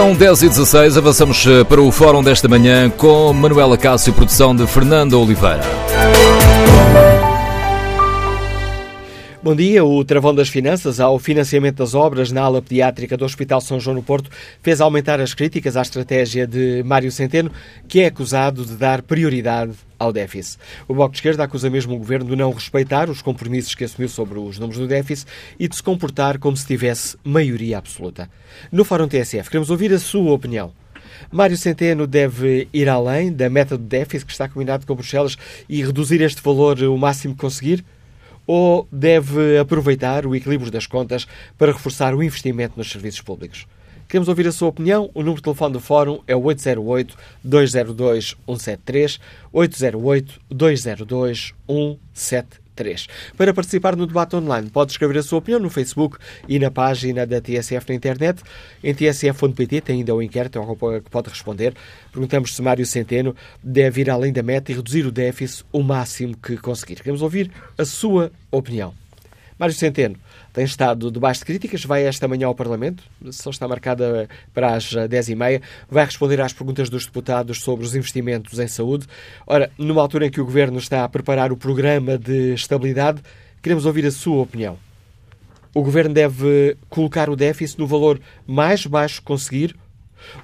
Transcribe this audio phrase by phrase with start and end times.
[0.00, 4.56] São 10 e 16 avançamos eh, para o fórum desta manhã com Manuela Cássio, produção
[4.56, 5.60] de Fernanda Oliveira.
[9.42, 9.82] Bom dia.
[9.82, 13.96] O travão das finanças ao financiamento das obras na ala pediátrica do Hospital São João
[13.96, 14.30] no Porto
[14.60, 17.50] fez aumentar as críticas à estratégia de Mário Centeno,
[17.88, 20.58] que é acusado de dar prioridade ao déficit.
[20.86, 24.10] O Bloco de Esquerda acusa mesmo o Governo de não respeitar os compromissos que assumiu
[24.10, 25.26] sobre os números do déficit
[25.58, 28.28] e de se comportar como se tivesse maioria absoluta.
[28.70, 30.70] No Fórum TSF, queremos ouvir a sua opinião.
[31.32, 35.82] Mário Centeno deve ir além da meta do déficit que está combinado com Bruxelas e
[35.82, 37.82] reduzir este valor o máximo que conseguir?
[38.52, 41.24] Ou deve aproveitar o equilíbrio das contas
[41.56, 43.64] para reforçar o investimento nos serviços públicos?
[44.08, 45.08] Queremos ouvir a sua opinião.
[45.14, 49.20] O número de telefone do Fórum é o 808-202-173,
[52.80, 53.08] 808-202-173.
[53.36, 56.18] Para participar no debate online, pode escrever a sua opinião no Facebook
[56.48, 58.42] e na página da TSF na internet.
[58.82, 61.74] Em tsf.pt tem ainda o inquérito ao que pode responder.
[62.12, 66.36] Perguntamos se Mário Centeno deve ir além da meta e reduzir o déficit o máximo
[66.36, 66.96] que conseguir.
[66.96, 68.94] Queremos ouvir a sua opinião.
[69.58, 70.16] Mário Centeno,
[70.52, 74.92] tem estado debaixo de críticas, vai esta manhã ao Parlamento, sessão está marcada para as
[74.92, 79.06] 10h30, vai responder às perguntas dos deputados sobre os investimentos em saúde.
[79.46, 83.22] Ora, numa altura em que o Governo está a preparar o programa de estabilidade,
[83.62, 84.76] queremos ouvir a sua opinião.
[85.72, 89.76] O Governo deve colocar o déficit no valor mais baixo que conseguir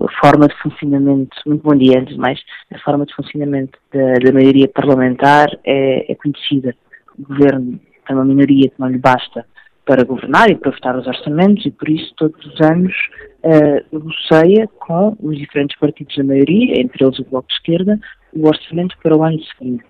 [0.02, 2.40] a forma de funcionamento, muito bom dia antes de mais,
[2.72, 6.74] a forma de funcionamento da, da maioria parlamentar é, é, conhecida.
[7.18, 9.46] O governo tem uma minoria que não lhe basta
[9.84, 12.94] para governar e para votar os orçamentos e por isso todos os anos
[13.42, 18.00] uh, negocia com os diferentes partidos da maioria, entre eles o Bloco de Esquerda,
[18.32, 19.84] o orçamento para o ano seguinte.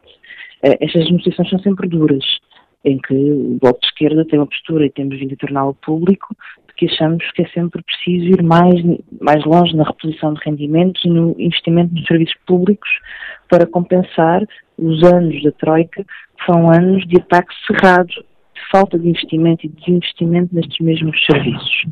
[0.64, 2.24] Uh, estas negociações são sempre duras,
[2.84, 6.34] em que o Bloco de Esquerda tem uma postura e temos vindo a torná-lo público
[6.76, 8.74] que achamos que é sempre preciso ir mais,
[9.20, 12.88] mais longe na reposição de rendimentos e no investimento nos serviços públicos
[13.48, 14.42] para compensar
[14.78, 19.68] os anos da Troika, que são anos de ataque cerrado, de falta de investimento e
[19.68, 21.86] desinvestimento nestes mesmos serviços.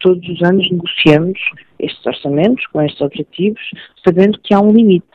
[0.00, 1.38] Todos os anos negociamos
[1.78, 3.60] estes orçamentos com estes objetivos,
[4.04, 5.06] sabendo que há um limite.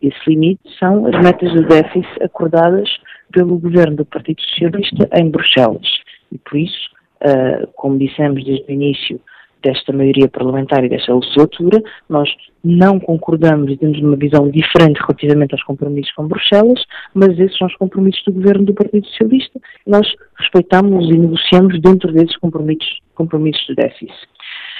[0.00, 2.88] Esse limite são as metas de déficit acordadas
[3.32, 5.86] pelo governo do Partido Socialista em Bruxelas.
[6.32, 6.90] E por isso
[7.24, 9.20] uh, como dissemos desde o início
[9.62, 12.28] desta maioria parlamentar e desta legislatura, nós
[12.64, 16.84] não concordamos e temos uma visão diferente relativamente aos compromissos com Bruxelas,
[17.14, 20.06] mas esses são os compromissos do governo do Partido Socialista nós
[20.38, 24.28] respeitamos e negociamos dentro desses compromissos, compromissos de déficit.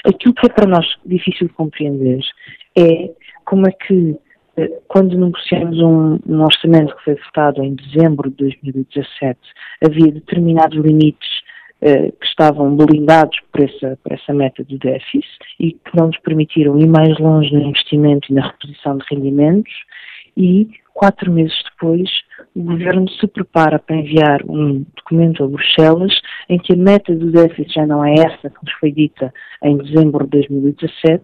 [0.05, 2.19] Aquilo que é para nós difícil de compreender
[2.77, 3.11] é
[3.45, 4.17] como é que
[4.57, 9.39] eh, quando negociamos um, um, orçamento que foi votado em dezembro de 2017,
[9.83, 11.42] havia determinados limites
[11.83, 15.27] que estavam blindados por essa, por essa meta de déficit
[15.59, 19.73] e que não nos permitiram ir mais longe no investimento e na reposição de rendimentos
[20.37, 22.09] e quatro meses depois
[22.55, 26.13] o Governo se prepara para enviar um documento a Bruxelas
[26.47, 29.33] em que a meta do déficit já não é essa que nos foi dita
[29.63, 31.23] em dezembro de 2017,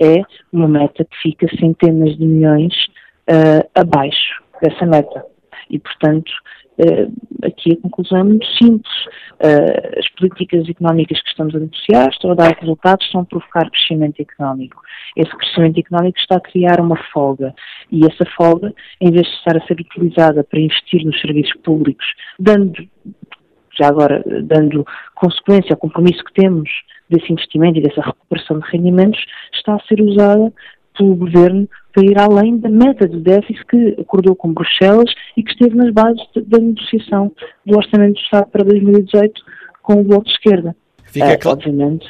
[0.00, 0.22] é
[0.52, 2.74] uma meta que fica centenas de milhões
[3.28, 5.24] uh, abaixo dessa meta.
[5.68, 6.32] E, portanto,
[6.78, 7.12] Uh,
[7.44, 8.92] aqui a conclusão é muito simples.
[9.42, 13.70] Uh, as políticas económicas que estamos a negociar estão a dar resultados, estão a provocar
[13.70, 14.80] crescimento económico.
[15.16, 17.54] Esse crescimento económico está a criar uma folga
[17.90, 22.06] e essa folga, em vez de estar a ser utilizada para investir nos serviços públicos,
[22.38, 22.72] dando,
[23.78, 26.70] já agora, dando consequência ao compromisso que temos
[27.08, 29.20] desse investimento e dessa recuperação de rendimentos,
[29.52, 30.52] está a ser usada
[30.96, 35.50] pelo Governo para ir além da meta de déficit que acordou com Bruxelas e que
[35.50, 37.32] esteve nas bases da negociação
[37.66, 39.42] do Orçamento do Estado para 2018
[39.82, 40.76] com o Bloco de Esquerda.
[41.04, 41.58] Fica claro.
[41.58, 42.06] Obviamente,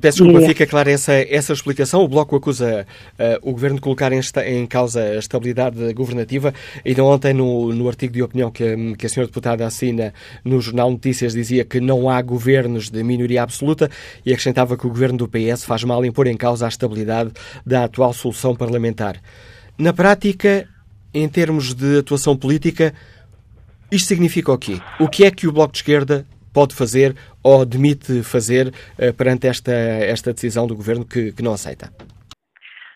[0.00, 2.02] Peço desculpa, fica clara essa, essa explicação.
[2.02, 2.86] O Bloco acusa
[3.18, 6.54] uh, o Governo de colocar em, em, causa a estabilidade governativa.
[6.84, 10.90] Ainda ontem, no, no artigo de opinião que, que a senhora deputada assina no Jornal
[10.90, 13.90] Notícias, dizia que não há governos de minoria absoluta
[14.24, 17.32] e acrescentava que o Governo do PS faz mal em pôr em causa a estabilidade
[17.64, 19.20] da atual solução parlamentar.
[19.78, 20.66] Na prática,
[21.12, 22.94] em termos de atuação política,
[23.90, 24.80] Isto significa o quê?
[24.98, 27.14] O que é que o Bloco de Esquerda pode fazer
[27.44, 31.92] ou demite fazer uh, perante esta, esta decisão do Governo que, que não aceita?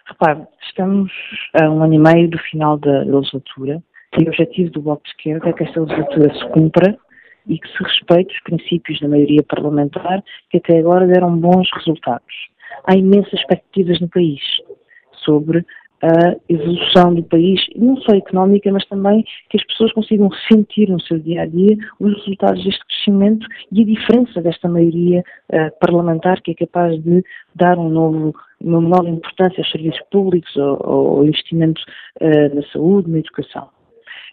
[0.06, 1.12] Repare, estamos
[1.52, 3.82] a um ano e meio do final da legislatura
[4.18, 6.98] e o objetivo do Bloco de Esquerda é que esta legislatura se cumpra
[7.46, 12.34] e que se respeite os princípios da maioria parlamentar que até agora deram bons resultados.
[12.86, 14.40] Há imensas expectativas no país
[15.22, 15.66] sobre
[16.02, 21.00] a evolução do país, não só económica, mas também que as pessoas consigam sentir no
[21.00, 26.40] seu dia a dia os resultados deste crescimento e a diferença desta maioria uh, parlamentar
[26.40, 27.22] que é capaz de
[27.54, 31.82] dar um novo, uma nova importância aos serviços públicos, ao, ao investimento
[32.20, 33.68] uh, na saúde, na educação.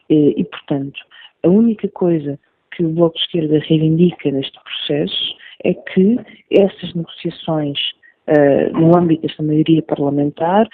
[0.10, 1.00] E, e, portanto,
[1.44, 2.40] a única coisa
[2.72, 6.18] que o Bloco de Esquerda reivindica neste processo é que
[6.52, 7.78] essas negociações
[8.28, 10.68] uh, no âmbito desta maioria parlamentar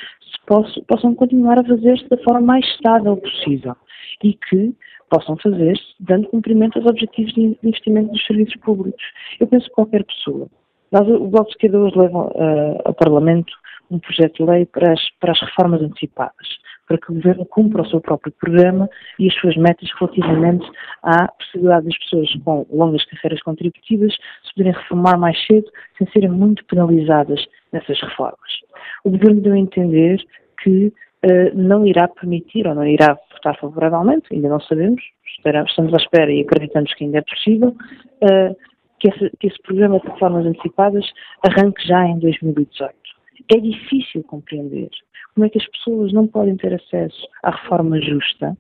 [0.48, 3.76] possam, possam continuar a fazer-se da forma mais estável possível
[4.24, 4.74] e que
[5.10, 9.04] possam fazer-se dando cumprimento aos objetivos de investimento dos serviços públicos.
[9.40, 10.48] Eu penso que qualquer pessoa,
[10.92, 13.54] nós, o Bloco de Esquerda hoje leva uh, ao Parlamento
[13.92, 16.48] um projeto de lei para as, para as reformas antecipadas
[16.88, 18.90] para que o Governo cumpra o seu próprio programa
[19.20, 20.66] e as suas metas relativamente
[21.02, 26.30] à possibilidade das pessoas com longas carreiras contributivas se poderem reformar mais cedo sem serem
[26.30, 28.52] muito penalizadas nessas reformas.
[29.04, 30.24] O Governo deu a entender
[30.62, 35.02] que uh, não irá permitir ou não irá votar favoravelmente, ainda não sabemos,
[35.68, 38.56] estamos à espera e acreditamos que ainda é possível, uh,
[39.00, 41.06] que, esse, que esse programa de reformas antecipadas
[41.46, 42.94] arranque já em 2018.
[43.54, 44.90] É difícil compreender
[45.34, 48.58] como é que as pessoas não podem ter acesso à reforma justa,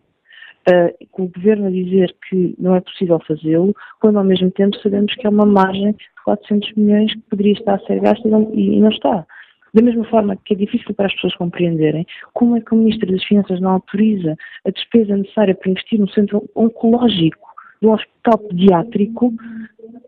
[0.69, 4.77] uh, com o governo a dizer que não é possível fazê-lo, quando ao mesmo tempo
[4.79, 8.31] sabemos que há uma margem de 400 milhões que poderia estar a ser gasta e
[8.31, 9.25] não, e, não está.
[9.73, 13.11] Da mesma forma que é difícil para as pessoas compreenderem como é que o Ministro
[13.11, 14.35] das Finanças não autoriza
[14.65, 19.33] a despesa necessária para investir no centro oncológico do hospital pediátrico,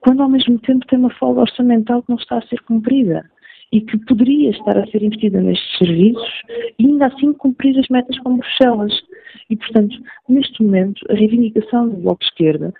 [0.01, 3.25] quando ao mesmo tempo tem uma folga orçamental que não está a ser cumprida
[3.71, 6.41] e que poderia estar a ser investida nestes serviços
[6.79, 8.93] e ainda assim cumprir as metas com Bruxelas.
[9.49, 9.95] E, portanto,
[10.29, 12.73] neste momento, a reivindicação do Bloco de Esquerda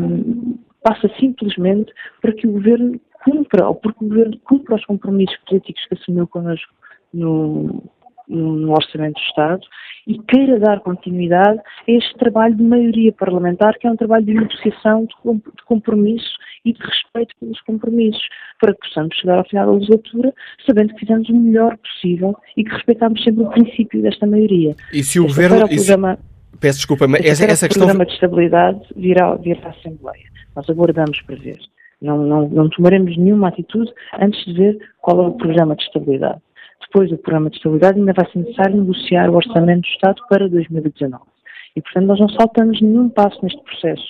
[0.00, 5.36] um, passa simplesmente para que o Governo cumpra, ou porque o Governo cumpra os compromissos
[5.48, 6.72] políticos que assumiu connosco
[7.12, 7.82] no,
[8.28, 9.66] no Orçamento do Estado
[10.06, 14.34] e queira dar continuidade a este trabalho de maioria parlamentar, que é um trabalho de
[14.34, 18.22] negociação, de compromisso e de respeito pelos compromissos,
[18.60, 20.34] para que possamos chegar ao final da legislatura
[20.66, 24.74] sabendo que fizemos o melhor possível e que respeitamos sempre o princípio desta maioria.
[24.92, 25.64] E se o Governo...
[25.64, 26.18] O programa,
[26.60, 27.84] Peço desculpa, mas essa, essa questão...
[27.84, 30.24] O programa de estabilidade virá, virá à Assembleia.
[30.56, 31.58] Nós aguardamos para ver.
[32.00, 36.40] Não, não, não tomaremos nenhuma atitude antes de ver qual é o programa de estabilidade.
[36.80, 40.48] Depois do programa de estabilidade ainda vai ser necessário negociar o orçamento do Estado para
[40.48, 41.22] 2019.
[41.76, 44.06] E, portanto, nós não saltamos nenhum passo neste processo.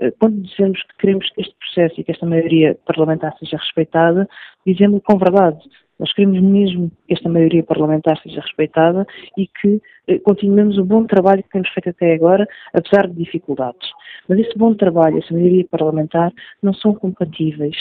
[0.00, 4.28] Eh, quando dizemos que queremos que este processo e que esta maioria parlamentar seja respeitada,
[4.66, 5.60] dizemos com verdade.
[5.98, 9.06] Nós queremos mesmo que esta maioria parlamentar seja respeitada
[9.36, 13.90] e que eh, continuemos o bom trabalho que temos feito até agora, apesar de dificuldades.
[14.26, 16.32] Mas esse bom trabalho, essa maioria parlamentar,
[16.62, 17.76] não são compatíveis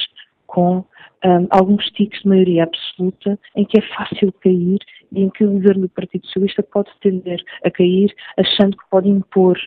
[0.46, 0.84] com
[1.24, 4.80] um, alguns tiques de maioria absoluta em que é fácil cair
[5.12, 9.08] e em que o governo do Partido Socialista pode tender a cair achando que pode
[9.08, 9.58] impor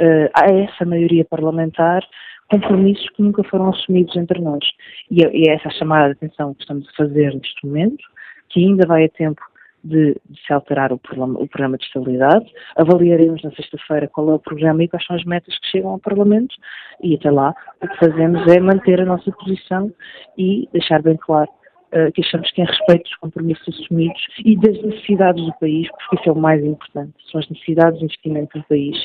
[0.00, 2.02] uh, a essa maioria parlamentar
[2.50, 4.64] compromissos que nunca foram assumidos entre nós.
[5.10, 8.04] E é, e é essa a chamada de atenção que estamos a fazer neste momento,
[8.48, 9.42] que ainda vai a tempo
[9.82, 12.46] de, de se alterar o programa, o programa, de estabilidade.
[12.76, 15.98] Avaliaremos na sexta-feira qual é o programa e quais são as metas que chegam ao
[15.98, 16.54] Parlamento
[17.02, 19.92] e até lá o que fazemos é manter a nossa posição
[20.36, 21.50] e deixar bem claro
[21.92, 26.16] uh, que achamos que em respeito dos compromissos assumidos e das necessidades do país, porque
[26.16, 28.96] isso é o mais importante, são as necessidades de investimento do país,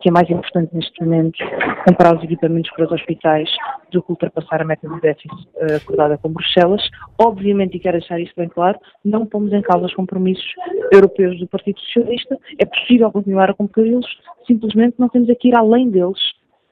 [0.00, 1.38] que é mais importante neste momento
[1.86, 3.48] comprar os equipamentos para os hospitais
[3.90, 6.82] do que ultrapassar a meta de déficit uh, acordada com Bruxelas.
[7.18, 10.44] Obviamente, e quero deixar isso bem claro, não pomos em causa os compromissos
[10.92, 12.38] europeus do Partido Socialista.
[12.58, 14.06] É possível continuar a cumpri-los,
[14.46, 16.20] simplesmente não temos que ir além deles,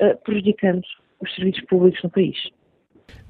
[0.01, 0.83] uh, prejudicando
[1.21, 2.37] os serviços públicos no país.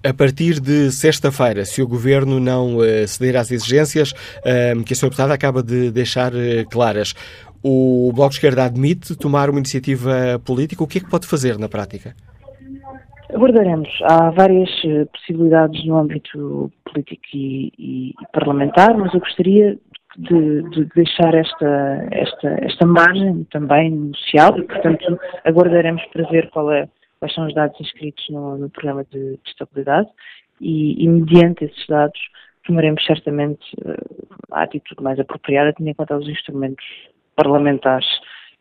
[0.02, 4.12] A partir de sexta-feira, se o Governo não ceder às exigências
[4.86, 5.10] que a Sra.
[5.10, 6.32] Deputada acaba de deixar
[6.70, 7.14] claras,
[7.62, 10.82] o Bloco de Esquerda admite tomar uma iniciativa política.
[10.82, 12.14] O que é que pode fazer na prática?
[13.34, 13.88] Aguardaremos.
[14.02, 19.78] Há várias eh, possibilidades no âmbito político e, e parlamentar, mas eu gostaria
[20.16, 26.72] de, de, deixar esta, esta, esta margem também negocial e, portanto, aguardaremos para ver qual
[26.72, 26.88] é,
[27.20, 30.08] quais são os dados inscritos no, no programa de, de, estabilidade
[30.60, 32.18] e, e, mediante esses dados,
[32.66, 36.84] tomaremos certamente uh, a atitude mais apropriada, tendo em conta os instrumentos
[37.36, 38.08] parlamentares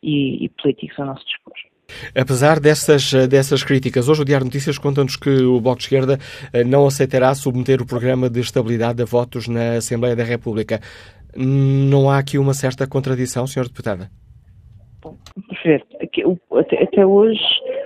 [0.02, 1.54] e, e políticos ao nosso dispor.
[2.16, 6.18] Apesar dessas, dessas críticas, hoje o Diário Notícias conta-nos que o Bloco de Esquerda
[6.54, 10.80] eh, não aceitará submeter o programa de estabilidade a votos na Assembleia da República.
[11.36, 13.68] Não há aqui uma certa contradição, Sr.
[13.68, 14.10] Deputada?
[15.02, 15.18] Bom,
[15.64, 15.84] ver,
[16.60, 17.42] até, até, hoje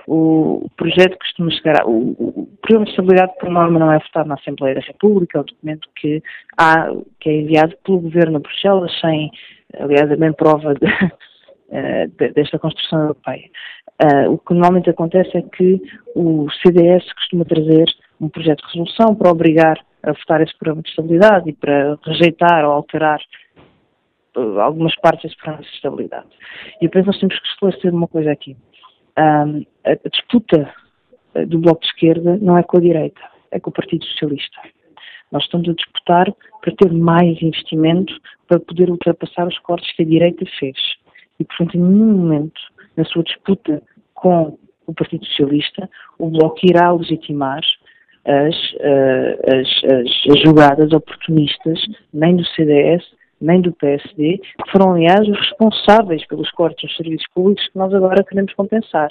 [0.06, 1.82] o projeto costuma chegar.
[1.82, 5.38] A, o, o, programa de estabilidade, por norma, não é votado na Assembleia da República,
[5.38, 6.22] é um documento que,
[6.58, 9.30] há, que é enviado pelo Governo a Bruxelas, sem,
[9.78, 10.86] aliás, a mesma prova de,
[11.70, 13.48] eh, desta construção europeia.
[14.02, 15.80] Uh, o que normalmente acontece é que
[16.16, 17.86] o CDS costuma trazer
[18.20, 22.64] um projeto de resolução para obrigar a votar esse programa de estabilidade e para rejeitar
[22.64, 23.20] ou alterar
[24.36, 26.26] uh, algumas partes desse programa de estabilidade.
[26.80, 28.56] E que nós temos que esclarecer uma coisa aqui.
[29.16, 30.74] Um, a disputa
[31.46, 33.20] do Bloco de Esquerda não é com a direita,
[33.52, 34.60] é com o Partido Socialista.
[35.32, 38.14] Nós estamos a disputar para ter mais investimento
[38.48, 40.76] para poder ultrapassar os cortes que a direita fez.
[41.38, 42.60] E, portanto, em nenhum momento
[42.96, 43.82] na sua disputa
[44.14, 45.88] com o Partido Socialista,
[46.18, 47.60] o Bloco irá legitimar
[48.24, 51.80] as, uh, as, as, as jogadas oportunistas,
[52.12, 53.04] nem do CDS,
[53.40, 57.92] nem do PSD, que foram, aliás, os responsáveis pelos cortes nos serviços públicos que nós
[57.92, 59.10] agora queremos compensar.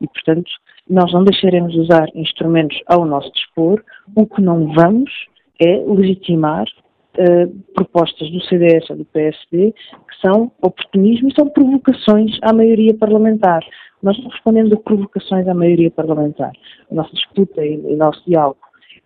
[0.00, 0.50] E, portanto,
[0.88, 3.82] nós não deixaremos de usar instrumentos ao nosso dispor,
[4.14, 5.10] o que não vamos
[5.60, 6.66] é legitimar
[7.18, 12.94] uh, propostas do CDS ou do PSD que são oportunismo e são provocações à maioria
[12.94, 13.64] parlamentar.
[14.02, 16.52] Nós não respondemos a provocações à maioria parlamentar.
[16.90, 18.58] A nossa disputa e o nosso diálogo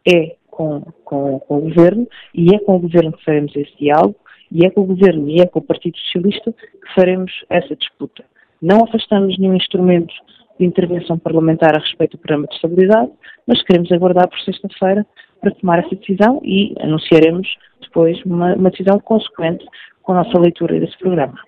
[0.06, 4.16] é com, com, com, o Governo e é com o Governo que faremos esse diálogo
[4.50, 8.24] e é com o Governo e é com o Partido Socialista que faremos essa disputa.
[8.60, 10.12] Não afastamos nenhum instrumento
[10.58, 13.12] de intervenção parlamentar a respeito do programa de estabilidade,
[13.46, 15.06] mas queremos aguardar por sexta-feira
[15.40, 17.48] para tomar essa decisão e anunciaremos
[17.80, 19.64] depois uma, uma decisão consequente
[20.02, 21.38] com a nossa leitura desse programa.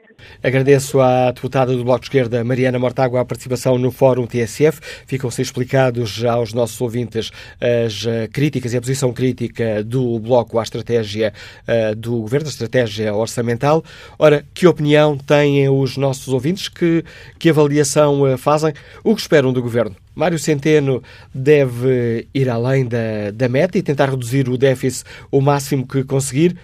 [0.42, 4.80] Agradeço à deputada do Bloco de Esquerda, Mariana Mortágua, a participação no Fórum TSF.
[5.06, 10.62] Ficam-se explicados aos nossos ouvintes as eh, críticas e a posição crítica do Bloco à
[10.62, 11.32] estratégia
[11.66, 13.84] uh, do Governo, a estratégia orçamental.
[14.18, 16.68] Ora, que opinião têm os nossos ouvintes?
[16.68, 17.04] Que,
[17.38, 18.72] que avaliação uh, fazem?
[19.04, 19.96] O que esperam do Governo?
[20.14, 21.02] Mário Centeno
[21.34, 26.56] deve ir além da, da meta e tentar reduzir o déficit o máximo que conseguir?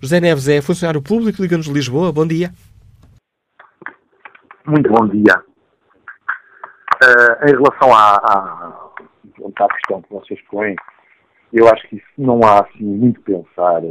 [0.00, 2.12] José Neves é funcionário público, Liga-nos Lisboa.
[2.12, 2.52] Bom dia.
[4.66, 5.40] Muito bom dia.
[7.02, 8.90] Uh, em relação à, à,
[9.60, 10.74] à questão que vocês põem,
[11.52, 13.84] eu acho que isso não há assim muito pensar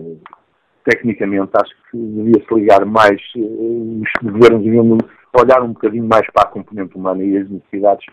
[0.83, 4.97] tecnicamente acho que devia-se ligar mais, eh, os governos deviam
[5.33, 8.05] olhar um bocadinho mais para a componente humana e as necessidades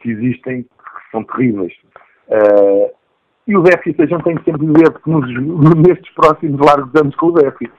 [0.00, 1.72] que existem, que são terríveis.
[2.28, 2.90] Uh,
[3.46, 7.26] e o déficit a gente tem que sempre ver nos, nestes próximos largos anos com
[7.26, 7.72] o déficit.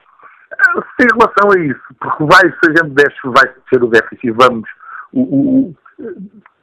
[0.75, 4.27] Uh, em relação a isso, porque vai, se a gente desce, vai ser o déficit
[4.27, 4.69] e vamos,
[5.13, 5.75] o, o,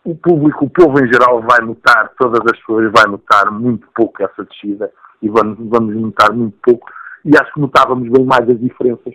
[0.05, 4.23] o público, o povo em geral vai notar, todas as pessoas vai notar muito pouco
[4.23, 4.91] essa descida
[5.23, 6.91] e vamos, vamos notar muito pouco
[7.25, 9.15] e acho que notávamos bem mais as diferenças.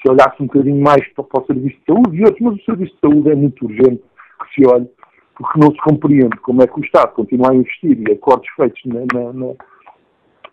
[0.00, 2.64] Se olhasse um bocadinho mais para, para o Serviço de Saúde e outros, mas o
[2.64, 4.02] Serviço de Saúde é muito urgente
[4.42, 4.88] que se olhe,
[5.36, 8.80] porque não se compreende como é que o Estado continua a investir e acordos feitos
[8.86, 9.54] na, na, na,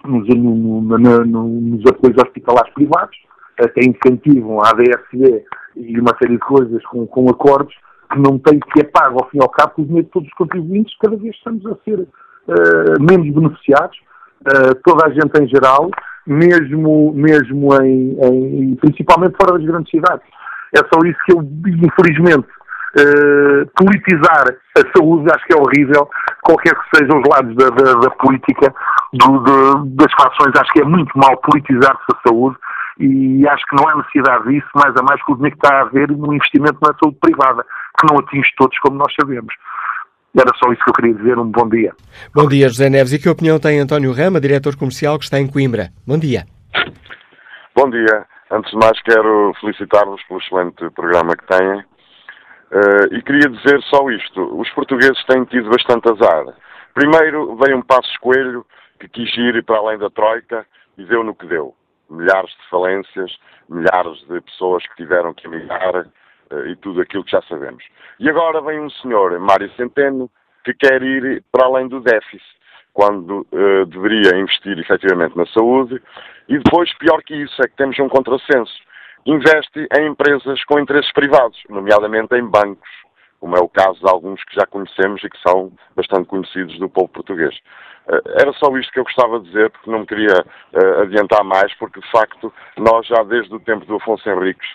[0.07, 3.17] nos, no, nos apoios hospitalares privados,
[3.59, 7.75] até incentivam a ADSE e uma série de coisas com, com acordos
[8.11, 10.11] que não tem que é pago ao fim e ao cabo com o dinheiro de
[10.11, 12.07] todos os contribuintes, cada vez estamos a ser uh,
[12.99, 13.97] menos beneficiados,
[14.41, 15.89] uh, toda a gente em geral,
[16.25, 20.25] mesmo, mesmo em, em, principalmente fora das grandes cidades.
[20.75, 22.47] É só isso que eu, infelizmente,
[22.99, 26.09] uh, politizar a saúde acho que é horrível,
[26.41, 28.73] qualquer que sejam os lados da, da, da política,
[29.13, 32.57] do, das fações, acho que é muito mal politizar-se a saúde
[32.99, 35.77] e acho que não há necessidade disso, mais a mais que o dinheiro que está
[35.77, 37.65] a haver no investimento na saúde privada,
[37.99, 39.53] que não atinge todos, como nós sabemos.
[40.37, 41.37] Era só isso que eu queria dizer.
[41.39, 41.93] Um bom dia.
[42.33, 43.13] Bom dia, José Neves.
[43.13, 45.89] E que opinião tem António Rama, diretor comercial que está em Coimbra?
[46.05, 46.45] Bom dia.
[47.73, 48.25] Bom dia.
[48.51, 51.79] Antes de mais, quero felicitar-vos pelo excelente programa que têm.
[52.71, 56.53] Uh, e queria dizer só isto: os portugueses têm tido bastante azar.
[56.93, 58.65] Primeiro veio um passo escoelho
[58.99, 60.65] que quis ir para além da Troika
[60.97, 61.73] e deu no que deu.
[62.09, 63.31] Milhares de falências,
[63.69, 66.05] milhares de pessoas que tiveram que emigrar,
[66.67, 67.83] e tudo aquilo que já sabemos.
[68.19, 70.29] E agora vem um senhor, Mário Centeno,
[70.63, 72.43] que quer ir para além do déficit,
[72.93, 76.01] quando uh, deveria investir efetivamente na saúde.
[76.47, 78.73] E depois, pior que isso, é que temos um contrassenso.
[79.25, 82.89] Investe em empresas com interesses privados, nomeadamente em bancos,
[83.39, 86.87] como é o caso de alguns que já conhecemos e que são bastante conhecidos do
[86.87, 87.55] povo português.
[88.07, 90.45] Eh, era só isto que eu gostava de dizer, porque não me queria
[91.01, 94.67] adiantar mais, porque de facto nós já desde o tempo do Afonso Henriques,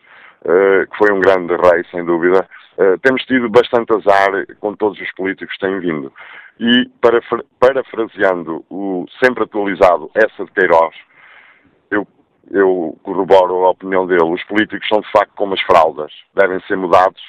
[0.42, 2.46] que foi um grande rei, sem dúvida,
[2.78, 6.12] uh, temos tido bastante azar com todos os políticos que têm vindo.
[6.58, 6.90] E,
[7.58, 10.94] parafraseando o sempre atualizado essa de Queiroz,
[11.90, 12.06] eu,
[12.50, 16.76] eu corroboro a opinião dele, os políticos são de facto como as fraldas, devem ser
[16.76, 17.22] mudados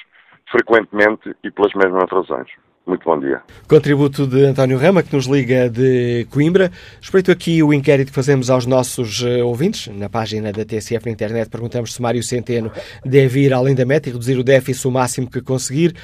[0.50, 2.48] frequentemente e pelas mesmas razões.
[2.84, 3.40] Muito bom dia.
[3.68, 6.70] Contributo de António Rama, que nos liga de Coimbra.
[7.00, 9.86] Respeito aqui o inquérito que fazemos aos nossos eh, ouvintes.
[9.94, 12.72] Na página da TSF na internet perguntamos se Mário Centeno
[13.04, 15.94] deve ir além da meta e reduzir o déficit o máximo que conseguir.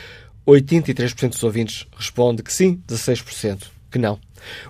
[0.47, 4.19] 83% dos ouvintes responde que sim, 16% que não.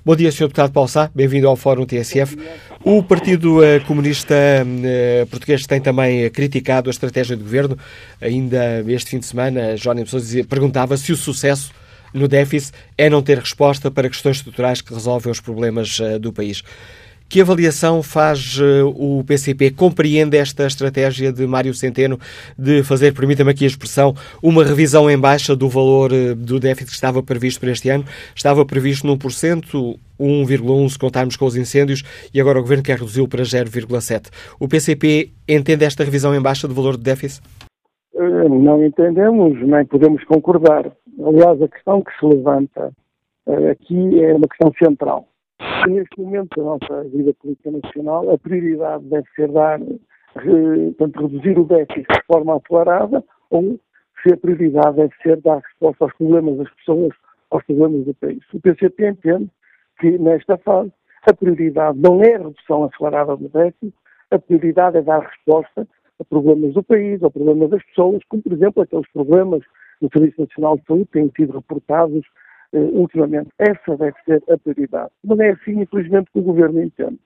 [0.02, 0.44] Bom dia, Sr.
[0.44, 2.38] Deputado Paulo Sá, bem-vindo ao Fórum TSF.
[2.82, 7.76] O Partido eh, Comunista eh, Português tem também criticado a estratégia do Governo.
[8.18, 11.70] Ainda este fim de semana, Jónimo Sousa perguntava se o sucesso
[12.12, 16.32] no déficit é não ter resposta para questões estruturais que resolvem os problemas uh, do
[16.32, 16.62] país.
[17.28, 19.72] Que avaliação faz uh, o PCP?
[19.72, 22.18] Compreende esta estratégia de Mário Centeno
[22.58, 26.88] de fazer, permita-me aqui a expressão, uma revisão em baixa do valor uh, do déficit
[26.88, 28.06] que estava previsto para este ano?
[28.34, 32.82] Estava previsto num por cento, 1,1 se contarmos com os incêndios, e agora o Governo
[32.82, 34.28] quer reduzi-lo para 0,7.
[34.58, 37.42] O PCP entende esta revisão em baixa do valor do déficit?
[38.14, 40.90] Não entendemos, nem podemos concordar.
[41.24, 42.92] Aliás, a questão que se levanta
[43.46, 45.28] uh, aqui é uma questão central.
[45.88, 49.80] Neste momento da nossa vida política nacional, a prioridade deve ser dar,
[50.34, 53.78] portanto, reduzir o déficit de forma acelerada ou
[54.22, 57.12] se a prioridade deve ser dar resposta aos problemas das pessoas,
[57.50, 58.42] aos problemas do país.
[58.52, 59.50] O PCP entende
[60.00, 60.92] que, nesta fase,
[61.28, 63.94] a prioridade não é a redução acelerada do déficit,
[64.30, 65.86] a prioridade é dar resposta
[66.20, 69.62] a problemas do país, a problemas das pessoas, como, por exemplo, aqueles problemas
[70.00, 72.24] no Serviço Nacional de Saúde têm sido reportados
[72.72, 73.50] uh, ultimamente.
[73.58, 75.10] Essa deve ser a prioridade.
[75.24, 77.18] Mas é assim, infelizmente, que o Governo entende.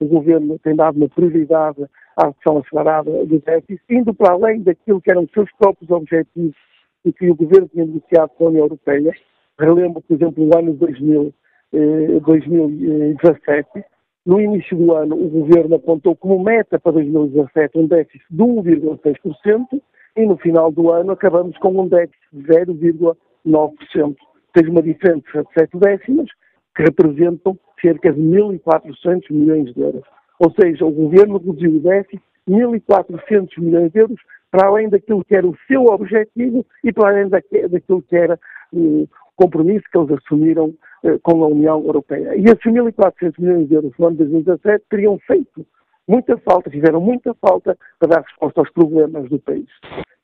[0.00, 1.84] O Governo tem dado uma prioridade
[2.16, 6.56] à redução acelerada do déficit, indo para além daquilo que eram os seus próprios objetivos
[7.04, 9.12] e que o Governo tinha negociado com a União Europeia.
[9.58, 11.34] Relembro, por exemplo, no ano 2000,
[11.72, 13.84] eh, 2017,
[14.24, 19.82] no início do ano, o Governo apontou como meta para 2017 um déficit de 1,6%,
[20.16, 24.16] e no final do ano acabamos com um déficit de 0,9%.
[24.52, 26.28] Tem uma diferença de 7 décimas,
[26.76, 30.02] que representam cerca de 1.400 milhões de euros.
[30.38, 35.36] Ou seja, o governo reduziu o déficit 1.400 milhões de euros para além daquilo que
[35.36, 38.38] era o seu objetivo e para além daquilo que era
[38.72, 39.06] o
[39.36, 40.74] compromisso que eles assumiram
[41.22, 42.36] com a União Europeia.
[42.36, 45.66] E esses 1.400 milhões de euros no ano de 2017 teriam feito
[46.10, 49.68] muita falta, fizeram muita falta para dar resposta aos problemas do país.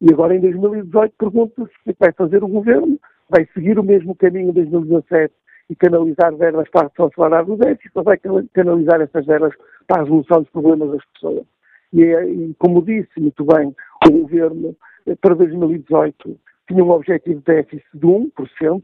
[0.00, 2.98] E agora em 2018 pergunta-se o que vai fazer o governo,
[3.30, 5.32] vai seguir o mesmo caminho de 2017
[5.70, 8.18] e canalizar verbas para a redução acelerada do déficit, ou vai
[8.52, 9.52] canalizar essas verbas
[9.86, 11.44] para a resolução dos problemas das pessoas.
[11.92, 12.24] E, é,
[12.58, 13.74] como disse muito bem,
[14.06, 18.30] o governo eh, para 2018 tinha um objetivo de déficit de 1%,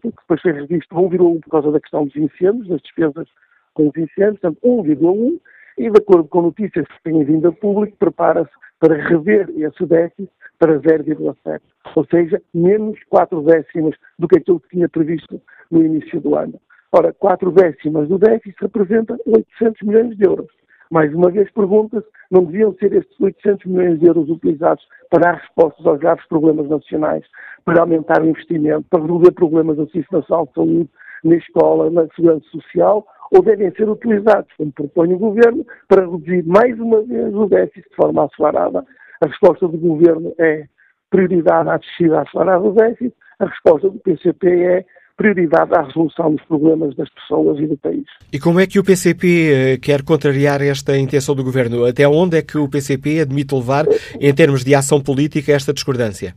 [0.00, 3.28] que depois foi revisto 1,1% por causa da questão dos incêndios, das despesas
[3.74, 5.40] com os incêndios, portanto 1,1%,
[5.78, 10.30] e, de acordo com notícias que têm vindo a público, prepara-se para rever esse déficit
[10.58, 11.60] para 0,7,
[11.96, 15.40] ou seja, menos 4 décimas do que aquilo que tinha previsto
[15.70, 16.60] no início do ano.
[16.92, 20.61] Ora, 4 décimas do déficit representa 800 milhões de euros.
[20.92, 25.34] Mais uma vez pergunta-se, não deviam ser estes 800 milhões de euros utilizados para dar
[25.36, 27.24] respostas aos graves problemas nacionais,
[27.64, 30.90] para aumentar o investimento, para resolver problemas da Assistência de Saúde,
[31.24, 36.44] na escola, na segurança social, ou devem ser utilizados, como propõe o Governo, para reduzir
[36.44, 38.84] mais uma vez o déficit de forma acelerada.
[39.22, 40.66] A resposta do Governo é
[41.08, 44.84] prioridade à descida acelerada do déficit, a resposta do PCP é
[45.16, 48.04] prioridade à resolução dos problemas das pessoas e do país.
[48.32, 51.84] E como é que o PCP eh, quer contrariar esta intenção do Governo?
[51.84, 53.84] Até onde é que o PCP admite levar,
[54.20, 56.34] em termos de ação política, esta discordância?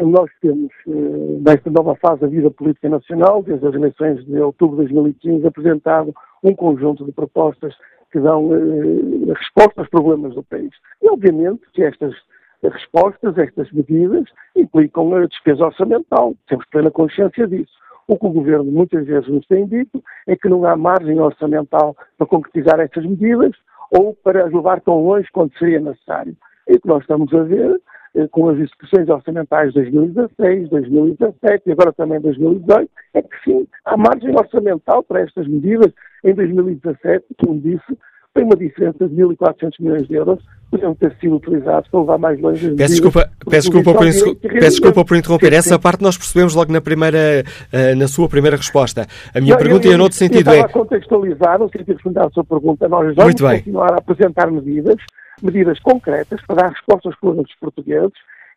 [0.00, 4.76] Nós temos, eh, nesta nova fase da vida política nacional, desde as eleições de outubro
[4.76, 7.74] de 2015, apresentado um conjunto de propostas
[8.10, 10.70] que dão eh, resposta aos problemas do país.
[11.02, 12.14] E, obviamente, que estas
[12.62, 14.24] respostas, estas medidas,
[14.56, 16.34] implicam a despesa orçamental.
[16.48, 17.72] Temos plena consciência disso.
[18.12, 21.96] O que o Governo muitas vezes nos tem dito é que não há margem orçamental
[22.18, 23.52] para concretizar estas medidas
[23.90, 26.36] ou para as levar tão longe quanto seria necessário.
[26.68, 27.80] E o que nós estamos a ver
[28.14, 33.66] eh, com as execuções orçamentais de 2016, 2017 e agora também 2018, é que sim,
[33.86, 35.90] há margem orçamental para estas medidas.
[36.22, 37.98] Em 2017, como disse,
[38.34, 42.40] Foi uma diferença de 1.400 milhões de euros podiam ter sido utilizados para levar mais
[42.40, 45.52] longe Peço desculpa, peço desculpa, por, isso, peço desculpa por interromper.
[45.52, 49.06] Essa parte nós percebemos logo na primeira, uh, na sua primeira resposta.
[49.34, 50.50] A minha não, pergunta eu, ia noutro sentido.
[50.50, 50.60] Eu é...
[50.60, 52.88] a contextualizar, no sentido de responder à sua pergunta.
[52.88, 54.96] Nós vamos continuar a apresentar medidas,
[55.42, 58.12] medidas concretas para dar respostas aos problemas dos portugueses.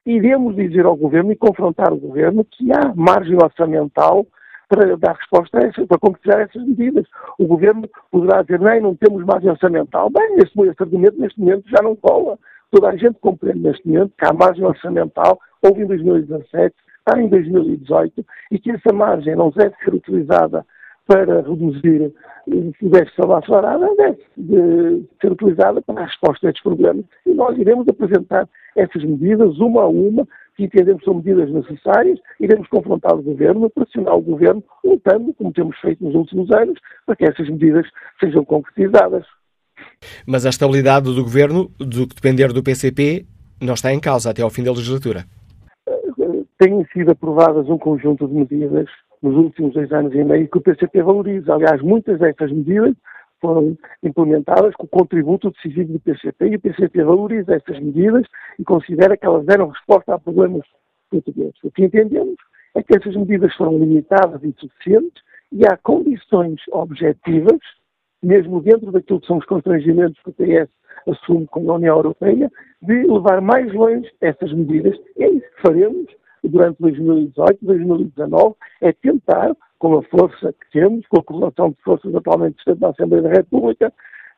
[0.05, 4.25] Iremos dizer ao Governo e confrontar o Governo que há margem orçamental
[4.67, 7.05] para dar resposta a essas, para concretizar essas medidas.
[7.37, 10.09] O Governo poderá dizer, não, não temos margem orçamental.
[10.09, 12.37] Bem, esse, esse argumento neste momento já não cola.
[12.71, 17.29] Toda a gente compreende neste momento que há margem orçamental, houve em 2017, está em
[17.29, 20.65] 2018, e que essa margem não deve ser utilizada
[21.07, 22.11] para reduzir
[22.47, 27.05] o déficit salarial, deve de ser utilizada para a resposta a estes problemas.
[27.25, 32.19] E nós iremos apresentar essas medidas, uma a uma, que entendemos que são medidas necessárias,
[32.39, 37.15] iremos confrontar o Governo, pressionar o Governo, lutando, como temos feito nos últimos anos, para
[37.15, 37.85] que essas medidas
[38.19, 39.25] sejam concretizadas.
[40.25, 43.25] Mas a estabilidade do Governo, do que depender do PCP,
[43.61, 45.25] não está em causa até ao fim da legislatura.
[46.57, 48.87] Têm sido aprovadas um conjunto de medidas
[49.25, 51.53] nos últimos dois anos e meio que o PCP valoriza.
[51.53, 52.93] Aliás, muitas destas medidas
[53.41, 58.23] foram implementadas com o contributo decisivo do PCP e o PCP valoriza estas medidas
[58.59, 60.63] e considera que elas deram resposta a problemas
[61.09, 61.55] portugueses.
[61.63, 62.35] O que entendemos
[62.75, 67.59] é que essas medidas foram limitadas e insuficientes e há condições objetivas,
[68.21, 70.69] mesmo dentro daquilo que são os constrangimentos que o PS
[71.07, 74.95] assume com a União Europeia, de levar mais longe essas medidas.
[75.17, 76.05] E é isso que faremos
[76.47, 82.13] durante 2018, 2019, é tentar com a força que temos, com a correlação de forças
[82.15, 83.93] atualmente existente na Assembleia da República,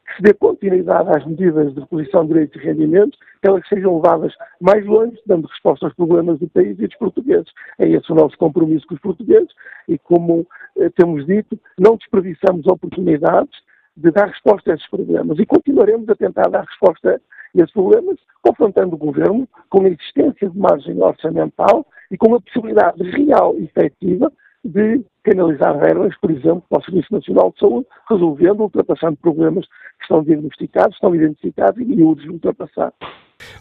[0.07, 3.95] que se dê continuidade às medidas de reposição de direitos e rendimentos, que elas sejam
[3.97, 7.51] levadas mais longe, dando resposta aos problemas do país e dos portugueses.
[7.77, 9.49] É esse o nosso compromisso com os portugueses
[9.87, 13.53] e, como eh, temos dito, não desperdiçamos oportunidades
[13.97, 18.17] de dar resposta a esses problemas e continuaremos a tentar dar resposta a esses problemas,
[18.41, 23.65] confrontando o Governo com a existência de margem orçamental e com a possibilidade real e
[23.65, 24.31] efetiva
[24.63, 30.03] de canalizar verbas, por exemplo, para o Serviço Nacional de Saúde, resolvendo, ultrapassando problemas que
[30.03, 32.93] estão diagnosticados, estão identificados e urgem ultrapassar.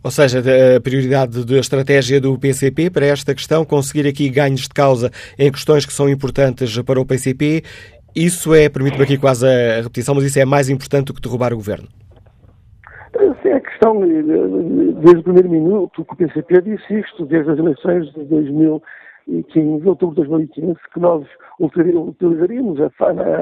[0.03, 0.43] Ou seja,
[0.77, 5.51] a prioridade da estratégia do PCP para esta questão, conseguir aqui ganhos de causa em
[5.53, 7.63] questões que são importantes para o PCP,
[8.15, 11.53] isso é, permite-me aqui quase a repetição, mas isso é mais importante do que derrubar
[11.53, 11.87] o governo?
[13.77, 14.01] Sim, a questão,
[15.01, 18.83] desde o primeiro minuto que o PCP disse isto, desde as eleições de 2000
[19.27, 21.27] 2015, outubro de 2015, que nós
[21.59, 22.91] utilizaríamos a,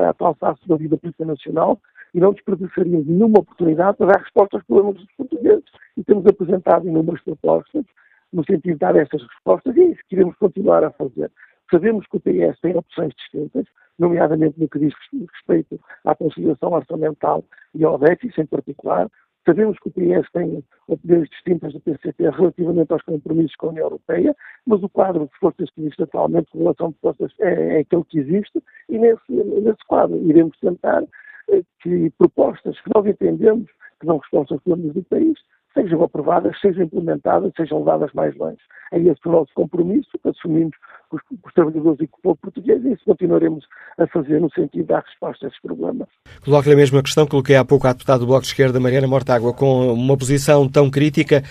[0.06, 1.78] a atual face da vida política nacional
[2.14, 5.64] e não desperdiçaríamos nenhuma oportunidade para dar resposta aos problemas dos portugueses.
[5.96, 7.84] E temos apresentado inúmeras propostas
[8.32, 11.30] no sentido de dar essas respostas e é isso que iremos continuar a fazer.
[11.70, 13.66] Sabemos que o PS tem opções distintas,
[13.98, 14.94] nomeadamente no que diz
[15.32, 17.44] respeito à conciliação orçamental
[17.74, 19.08] e ao déficit em particular,
[19.46, 23.86] Sabemos que o PS tem opiniões distintas do PCP relativamente aos compromissos com a União
[23.86, 24.34] Europeia,
[24.66, 28.04] mas o quadro de forças que existe atualmente, de relação de forças, é, é aquele
[28.04, 31.02] que existe, e nesse, nesse quadro iremos tentar
[31.50, 35.38] eh, que propostas que nós entendemos que dão resposta aos problemas do país
[35.74, 38.58] sejam aprovadas, sejam implementadas, sejam levadas mais longe.
[38.92, 40.76] É esse o nosso compromisso assumimos
[41.10, 43.66] com os, com os trabalhadores e com o povo português e isso continuaremos
[43.98, 46.08] a fazer no sentido dar resposta a esses problemas.
[46.44, 49.08] Coloco-lhe a mesma questão que coloquei há pouco à deputada do Bloco de Esquerda, Mariana
[49.08, 51.42] Mortágua, com uma posição tão crítica,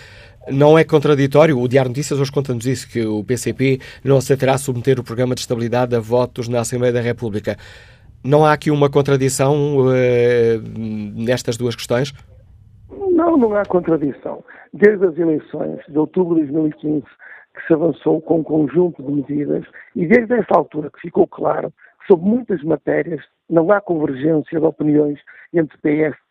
[0.50, 5.00] não é contraditório, o Diário Notícias hoje conta-nos isso, que o PCP não aceitará submeter
[5.00, 7.58] o programa de estabilidade a votos na Assembleia da República.
[8.24, 9.92] Não há aqui uma contradição uh,
[11.16, 12.14] nestas duas questões?
[13.14, 14.44] Não, não há contradição.
[14.74, 17.06] Desde as eleições de outubro de 2015
[17.54, 19.64] que se avançou com um conjunto de medidas
[19.96, 24.66] e desde essa altura que ficou claro que sobre muitas matérias não há convergência de
[24.66, 25.20] opiniões
[25.54, 26.23] entre PS.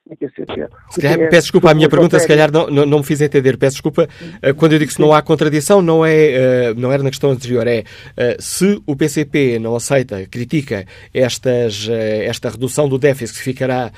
[1.01, 3.57] Calhar, peço desculpa, a minha pergunta se calhar não, não, não, me fiz entender.
[3.57, 4.09] Peço desculpa.
[4.43, 7.31] Eh, quando eu digo que não há contradição, não, é, eh, não era na questão
[7.31, 7.67] anterior.
[7.67, 7.85] É
[8.17, 10.85] eh, se o PCP não aceita, critica
[11.15, 13.91] estas, esta redução do déficit que ficará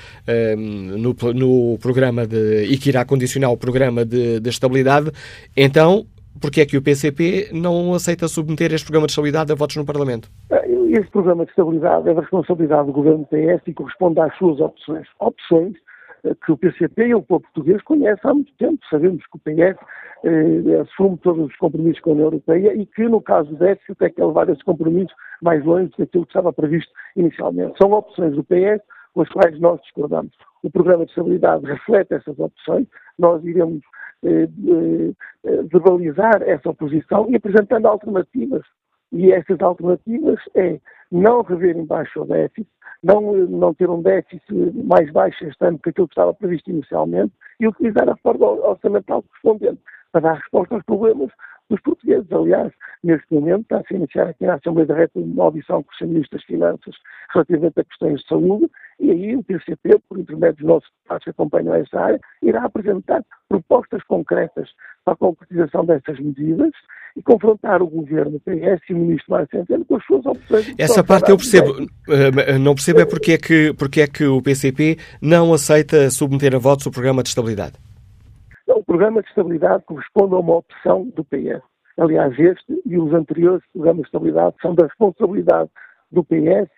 [0.57, 5.11] no, no programa de, e que irá condicionar o programa de, de estabilidade,
[5.55, 6.05] então
[6.39, 9.85] porque é que o PCP não aceita submeter este programa de estabilidade a votos no
[9.85, 10.29] Parlamento?
[10.89, 15.07] Este programa de estabilidade é da responsabilidade do governo PS e corresponde às suas opções.
[15.19, 15.73] Opções
[16.33, 18.79] que o PCP e o povo português conhecem há muito tempo.
[18.89, 19.77] Sabemos que o PS
[20.23, 24.03] eh, assume todos os compromissos com a União Europeia e que, no caso do déficit,
[24.03, 27.77] é que é levar esses compromissos mais longe daquilo que estava previsto inicialmente.
[27.77, 28.81] São opções do PS
[29.13, 30.33] com as quais nós discordamos.
[30.63, 32.87] O programa de estabilidade reflete essas opções.
[33.19, 33.81] Nós iremos
[34.23, 34.47] eh,
[35.45, 38.63] eh, verbalizar essa oposição e apresentando alternativas.
[39.11, 40.79] E essas alternativas é
[41.11, 42.67] não rever embaixo o déficit,
[43.05, 44.51] não, não ter um déficit
[44.83, 49.23] mais baixo este ano que aquilo que estava previsto inicialmente e utilizar a reforma orçamental
[49.23, 49.79] correspondente
[50.11, 51.29] para dar resposta aos problemas
[51.69, 52.31] dos portugueses.
[52.31, 56.01] Aliás, neste momento está a iniciar aqui na Assembleia da República uma audição com os
[56.01, 56.95] Ministros das Finanças
[57.31, 61.29] relativamente a questões de saúde e aí o TCP, por intermédio dos nossos deputados que
[61.29, 64.69] acompanham essa área, irá apresentar propostas concretas
[65.03, 66.71] para a concretização dessas medidas
[67.15, 70.73] e confrontar o governo PS e o ministro Mário Centeno com as suas opções.
[70.77, 71.71] Essa parte eu percebo.
[71.71, 76.53] Uh, não percebo é porque é, que, porque é que o PCP não aceita submeter
[76.53, 77.73] a votos o programa de estabilidade.
[78.67, 81.63] Não, o programa de estabilidade corresponde a uma opção do PS.
[81.97, 85.69] Aliás, este e os anteriores programas de estabilidade são da responsabilidade
[86.11, 86.69] do PS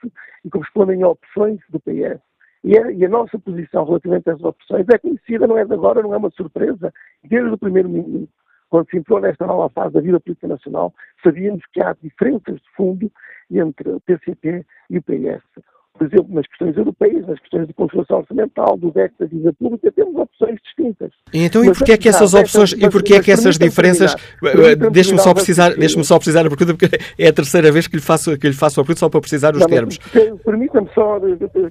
[0.46, 2.22] e correspondem a opções do PS.
[2.64, 6.02] E a, e a, nossa posição relativamente essas opções é conhecida, não é de agora,
[6.02, 6.94] não é uma surpresa.
[7.24, 8.30] Desde o primeiro minuto,
[8.70, 12.70] quando se entrou nesta nova fase da vida política nacional, sabíamos que há diferenças de
[12.76, 13.12] fundo
[13.52, 15.44] entre o PCP e o PS.
[15.98, 19.92] Por exemplo, nas questões europeias, nas questões de consolação orçamental, do déficit da dívida pública,
[19.92, 21.12] temos opções distintas.
[21.34, 24.16] Então, e porquê é que essas opções, e porquê é que essas diferenças,
[24.92, 28.02] deixe-me só precisar, deixe-me só precisar a pergunta, porque é a terceira vez que lhe
[28.02, 29.98] faço, que lhe faço a pergunta, só para precisar os termos.
[30.46, 31.20] Permita-me só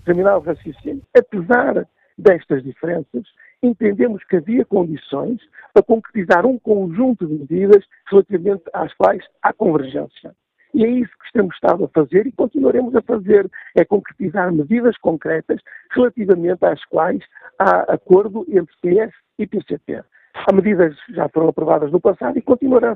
[0.04, 1.02] terminar o raciocínio.
[1.16, 1.86] Apesar
[2.18, 3.22] destas diferenças,
[3.62, 5.40] entendemos que havia condições
[5.72, 10.34] para concretizar um conjunto de medidas relativamente às quais há convergência.
[10.74, 14.96] E é isso que estamos estado a fazer e continuaremos a fazer, é concretizar medidas
[14.98, 17.22] concretas relativamente às quais
[17.58, 20.02] há acordo entre PS e PCP.
[20.34, 22.94] Há medidas já foram aprovadas no passado e continuarão,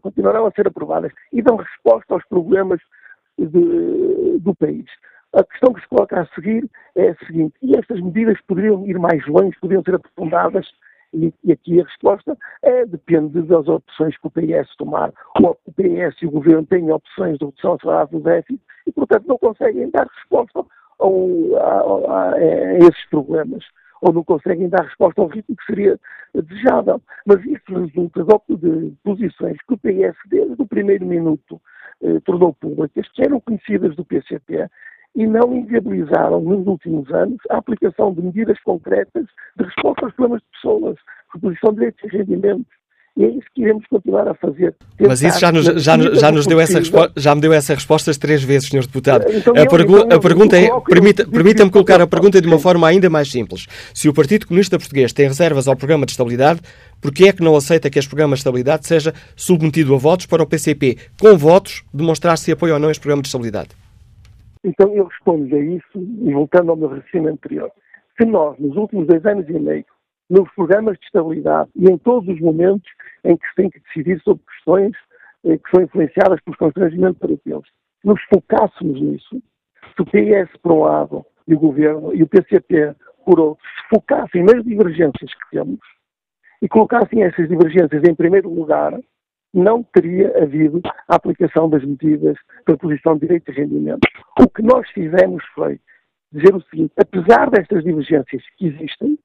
[0.00, 2.80] continuarão a ser aprovadas e dão resposta aos problemas
[3.36, 4.86] de, do país.
[5.34, 8.98] A questão que se coloca a seguir é a seguinte: e estas medidas poderiam ir
[8.98, 10.66] mais longe, poderiam ser aprofundadas?
[11.12, 15.10] E, e aqui a resposta é, depende das opções que o PS tomar.
[15.40, 19.38] O, PS e o Governo têm opções de redução acelerada do déficit e, portanto, não
[19.38, 20.64] conseguem dar resposta
[20.98, 23.64] ao, a, a, a esses problemas
[24.02, 25.98] ou não conseguem dar resposta ao ritmo que seria
[26.34, 27.00] desejável.
[27.26, 28.24] Mas isso resulta
[28.56, 31.60] de posições que o PS, desde o primeiro minuto,
[32.02, 34.68] eh, tornou públicas, que eram conhecidas do PCP
[35.14, 40.40] e não inviabilizaram nos últimos anos a aplicação de medidas concretas de resposta aos problemas
[40.40, 40.96] de pessoas,
[41.32, 42.78] reposição de direitos e rendimentos.
[43.18, 44.76] E é isso que iremos continuar a fazer.
[45.00, 48.12] Mas isso já nos, já, já nos deu essa resposta, já me deu essa resposta
[48.16, 48.82] três vezes, Sr.
[48.82, 49.24] Deputado.
[49.28, 52.86] Então, a, pergu então, a pergunta é, permita-me permita colocar a pergunta de uma forma
[52.86, 53.66] ainda mais simples.
[53.92, 56.60] Se o Partido Comunista Português tem reservas ao programa de estabilidade,
[57.00, 60.26] por que é que não aceita que este programa de estabilidade seja submetido a votos
[60.26, 63.70] para o PCP, com votos, demonstrar se apoia ou não este programa de estabilidade?
[64.64, 67.70] Então eu respondo a isso, e voltando ao meu raciocínio anterior,
[68.16, 69.84] se nós, nos últimos dois anos e meio,
[70.28, 72.90] nos programas de estabilidade e em todos os momentos
[73.24, 74.92] em que se tem que decidir sobre questões
[75.44, 77.66] eh, que são influenciadas pelos constrangimentos europeus,
[78.04, 79.42] nos focássemos nisso,
[79.96, 82.94] se o PS por um lado e o Governo e o PCP
[83.24, 85.80] por outro se focassem nas divergências que temos
[86.60, 88.98] e colocassem essas divergências em primeiro lugar,
[89.52, 94.10] não teria havido a aplicação das medidas de posição de direitos e rendimentos.
[94.38, 95.80] O que nós fizemos foi
[96.32, 99.18] dizer o seguinte: apesar destas divergências que existem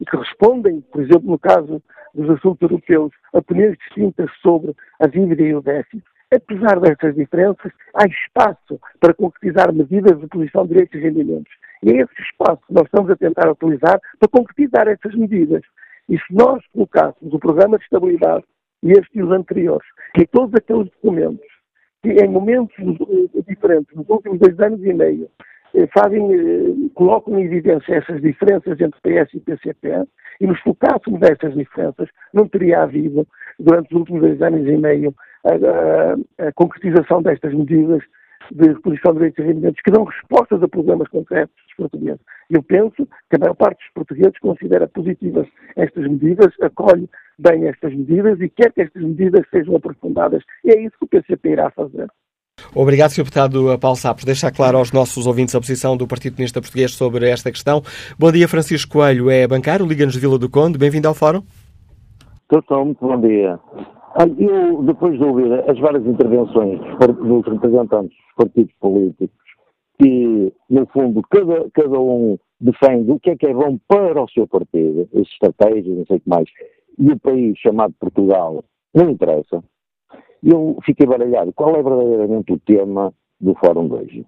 [0.00, 1.82] e que respondem, por exemplo, no caso
[2.14, 7.72] dos assuntos europeus, a opiniões distintas sobre a dívida e o déficit, apesar destas diferenças,
[7.94, 11.52] há espaço para concretizar medidas de posição de direitos e rendimentos.
[11.82, 15.62] E é esse espaço que nós estamos a tentar utilizar para concretizar essas medidas.
[16.08, 18.44] E se nós colocássemos o programa de estabilidade
[18.90, 19.86] este e os anteriores,
[20.18, 21.46] e todos aqueles documentos
[22.02, 25.28] que em momentos eh, diferentes, nos últimos dois anos e meio,
[25.74, 30.04] eh, fazem, eh, colocam em evidência essas diferenças entre PS e PCP,
[30.40, 33.26] e nos focássemos nessas diferenças, não teria havido,
[33.58, 38.02] durante os últimos dois anos e meio, a, a, a concretização destas medidas
[38.50, 42.20] de reposição de direitos e rendimentos que dão respostas a problemas concretos portugueses.
[42.50, 47.08] Eu penso que a maior parte dos portugueses considera positivas estas medidas, acolhe
[47.38, 50.42] bem estas medidas e quer que estas medidas sejam aprofundadas.
[50.64, 52.08] E é isso que o PCP irá fazer.
[52.74, 53.24] Obrigado, Sr.
[53.24, 54.24] Deputado Paulo Sapos.
[54.24, 57.82] Deixar claro aos nossos ouvintes a posição do Partido Comunista Português sobre esta questão.
[58.18, 60.78] Bom dia, Francisco Coelho, é bancário, Liga-nos de Vila do Conde.
[60.78, 61.42] Bem-vindo ao Fórum.
[62.50, 63.58] Doutor, muito bom dia.
[64.38, 69.45] Eu, depois de ouvir as várias intervenções dos representantes dos partidos políticos,
[70.00, 74.30] que, no fundo, cada, cada um defende o que é que é bom para o
[74.30, 76.48] seu partido, as estratégias, não sei o que mais,
[76.98, 79.62] e o país chamado Portugal não interessa,
[80.42, 81.52] eu fiquei baralhado.
[81.52, 84.26] Qual é verdadeiramente o tema do Fórum de hoje?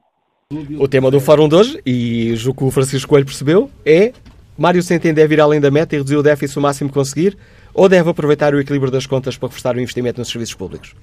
[0.79, 4.13] O tema do Fórum de hoje, e o que o Francisco Coelho percebeu, é
[4.57, 7.37] Mário Centeno deve ir além da meta e reduzir o déficit o máximo que conseguir,
[7.73, 10.97] ou deve aproveitar o equilíbrio das contas para reforçar o investimento nos serviços públicos?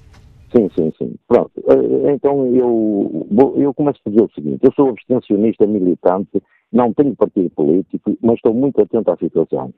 [0.54, 1.14] Sim, sim, sim.
[1.26, 6.92] Pronto, eh, então eu, eu começo a dizer o seguinte, eu sou abstencionista militante, não
[6.92, 9.72] tenho partido político, mas estou muito atento à situação.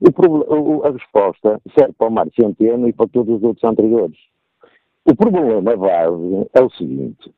[0.00, 4.18] O, a resposta serve para o Mário Centeno e para todos os outros anteriores.
[5.04, 7.32] O problema base é o seguinte,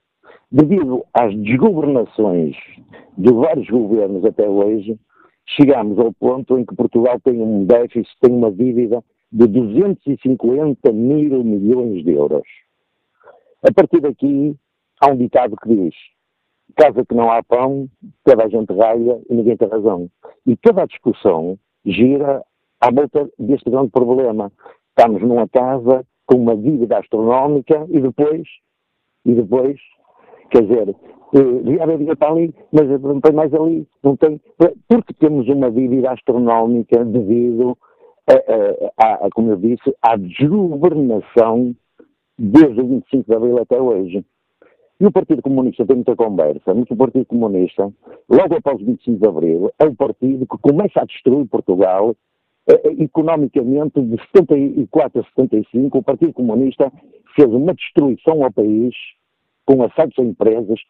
[0.51, 2.57] devido às desgovernações
[3.19, 4.99] de vários governos até hoje,
[5.47, 11.43] chegamos ao ponto em que Portugal tem um déficit, tem uma dívida de 250 mil
[11.43, 12.47] milhões de euros.
[13.63, 14.55] A partir daqui,
[15.01, 15.95] há um ditado que diz:
[16.77, 17.89] casa que não há pão,
[18.25, 20.11] toda a gente raia e ninguém tem razão.
[20.47, 22.43] E toda a discussão gira
[22.81, 24.53] à volta deste grande problema.
[24.89, 28.47] Estamos numa casa com uma dívida astronómica e depois,
[29.25, 29.81] e depois,
[30.51, 30.95] quer dizer,
[31.81, 34.41] haver dinheiro para ali, mas não tem mais ali, não tem,
[34.89, 37.77] porque temos uma dívida astronómica devido
[38.29, 41.75] a, como eu disse, à desgovernação
[42.39, 44.25] desde o 25 de Abril até hoje.
[45.01, 47.93] E o Partido Comunista tem muita conversa, mas o Partido Comunista,
[48.29, 52.15] logo após o 25 de Abril, é o partido que começa a destruir Portugal
[52.69, 55.99] eh, eh economicamente de 74 a 75.
[55.99, 56.93] O Partido Comunista
[57.35, 58.95] fez uma destruição ao país
[59.67, 60.81] com assaltos a empresas,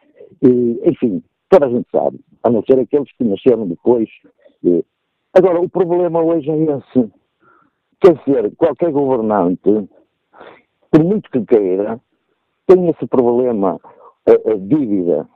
[0.43, 4.09] e, enfim, toda a gente sabe, a não ser aqueles que nasceram depois.
[5.35, 7.11] Agora, o problema hoje é esse.
[8.03, 9.89] Quer dizer, qualquer governante,
[10.91, 12.01] por muito que queira,
[12.67, 13.81] tem esse problema,
[14.27, 15.29] a, a dívida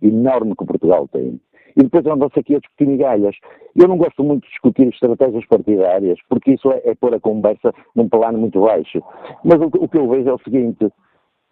[0.00, 1.40] enorme que Portugal tem.
[1.76, 3.36] E depois anda-se aqui a discutir migalhas.
[3.74, 7.74] Eu não gosto muito de discutir estratégias partidárias, porque isso é, é pôr a conversa
[7.94, 9.02] num plano muito baixo.
[9.44, 10.88] Mas o, o que eu vejo é o seguinte,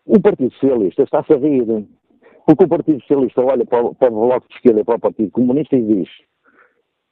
[0.07, 1.87] o Partido Socialista está-se a rir,
[2.47, 5.01] porque o Partido Socialista olha para o, para o Bloco de Esquerda e para o
[5.01, 6.09] Partido Comunista e diz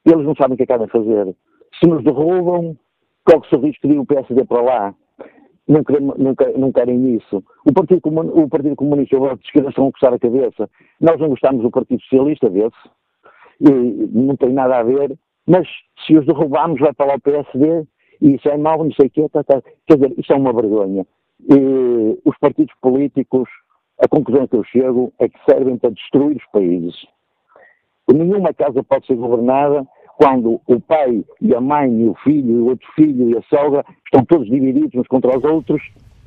[0.04, 1.34] eles não sabem o que acabam de fazer.
[1.80, 2.76] Se nos derrubam,
[3.24, 4.94] que o risco de ir o PSD para lá?
[5.66, 7.42] Não querem, não, não querem isso.
[7.64, 10.68] O Partido, o Partido Comunista e o Bloco de Esquerda estão a coçar a cabeça.
[11.00, 12.90] Nós não gostamos do Partido Socialista, vê-se.
[13.60, 15.16] Não tem nada a ver.
[15.46, 15.68] Mas
[16.04, 17.84] se os derrubarmos, vai para lá o PSD
[18.20, 19.28] e isso é mau, não sei o quê.
[19.28, 19.62] Tá, tá.
[19.86, 21.06] Quer dizer, isso é uma vergonha.
[21.48, 23.48] E os partidos políticos,
[24.00, 26.94] a conclusão que eu chego é que servem para destruir os países.
[28.12, 29.86] Nenhuma casa pode ser governada
[30.22, 33.42] quando o pai e a mãe e o filho e o outro filho e a
[33.42, 35.82] sogra estão todos divididos uns contra os outros,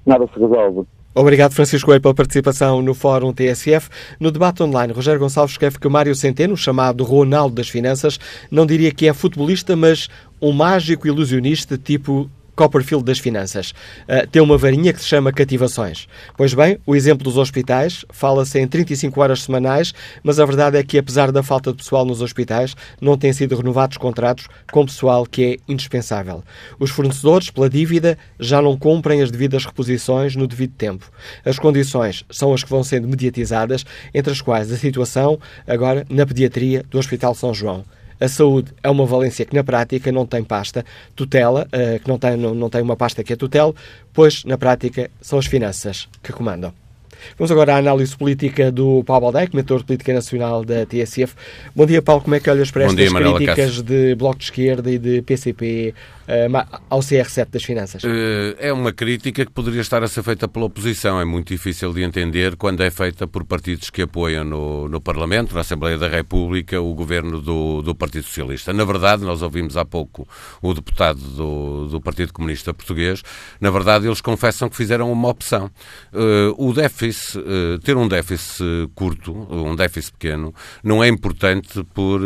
[0.05, 0.86] nada se resolve.
[1.15, 3.89] Obrigado, Francisco Coelho, pela participação no Fórum TSF.
[4.19, 8.19] No debate online, Rogério Gonçalves escreve que Mário Centeno, chamado Ronaldo das Finanças,
[8.51, 10.10] não diria que é futebolista, mas
[10.41, 13.71] um mágico ilusionista tipo Copperfield das finanças.
[14.07, 16.07] Uh, tem uma varinha que se chama cativações.
[16.37, 20.83] Pois bem, o exemplo dos hospitais fala-se em 35 horas semanais, mas a verdade é
[20.83, 25.25] que, apesar da falta de pessoal nos hospitais, não têm sido renovados contratos com pessoal
[25.25, 26.43] que é indispensável.
[26.79, 31.11] Os fornecedores, pela dívida, já não cumprem as devidas reposições no devido tempo.
[31.43, 36.25] As condições são as que vão sendo mediatizadas, entre as quais a situação agora na
[36.25, 37.83] pediatria do Hospital São João.
[38.19, 42.17] A saúde é uma valência que, na prática, não tem pasta tutela, uh, que não
[42.17, 43.73] tem, não, não tem uma pasta que é tutela,
[44.13, 46.73] pois, na prática, são as finanças que comandam.
[47.38, 51.34] Vamos agora à análise política do Paulo Baldeck, mentor de política nacional da TSF.
[51.75, 52.21] Bom dia, Paulo.
[52.21, 55.93] Como é que olhas para estas dia, críticas de Bloco de Esquerda e de PCP
[56.89, 58.03] ao CR7 das finanças?
[58.03, 61.19] Uh, é uma crítica que poderia estar a ser feita pela oposição.
[61.19, 65.53] É muito difícil de entender quando é feita por partidos que apoiam no, no Parlamento,
[65.53, 68.73] na Assembleia da República, o governo do, do Partido Socialista.
[68.73, 70.27] Na verdade, nós ouvimos há pouco
[70.61, 73.21] o deputado do, do Partido Comunista Português.
[73.61, 75.69] Na verdade, eles confessam que fizeram uma opção.
[76.11, 77.43] Uh, o déficit,
[77.83, 82.21] ter um déficit curto, um déficit pequeno, não é importante por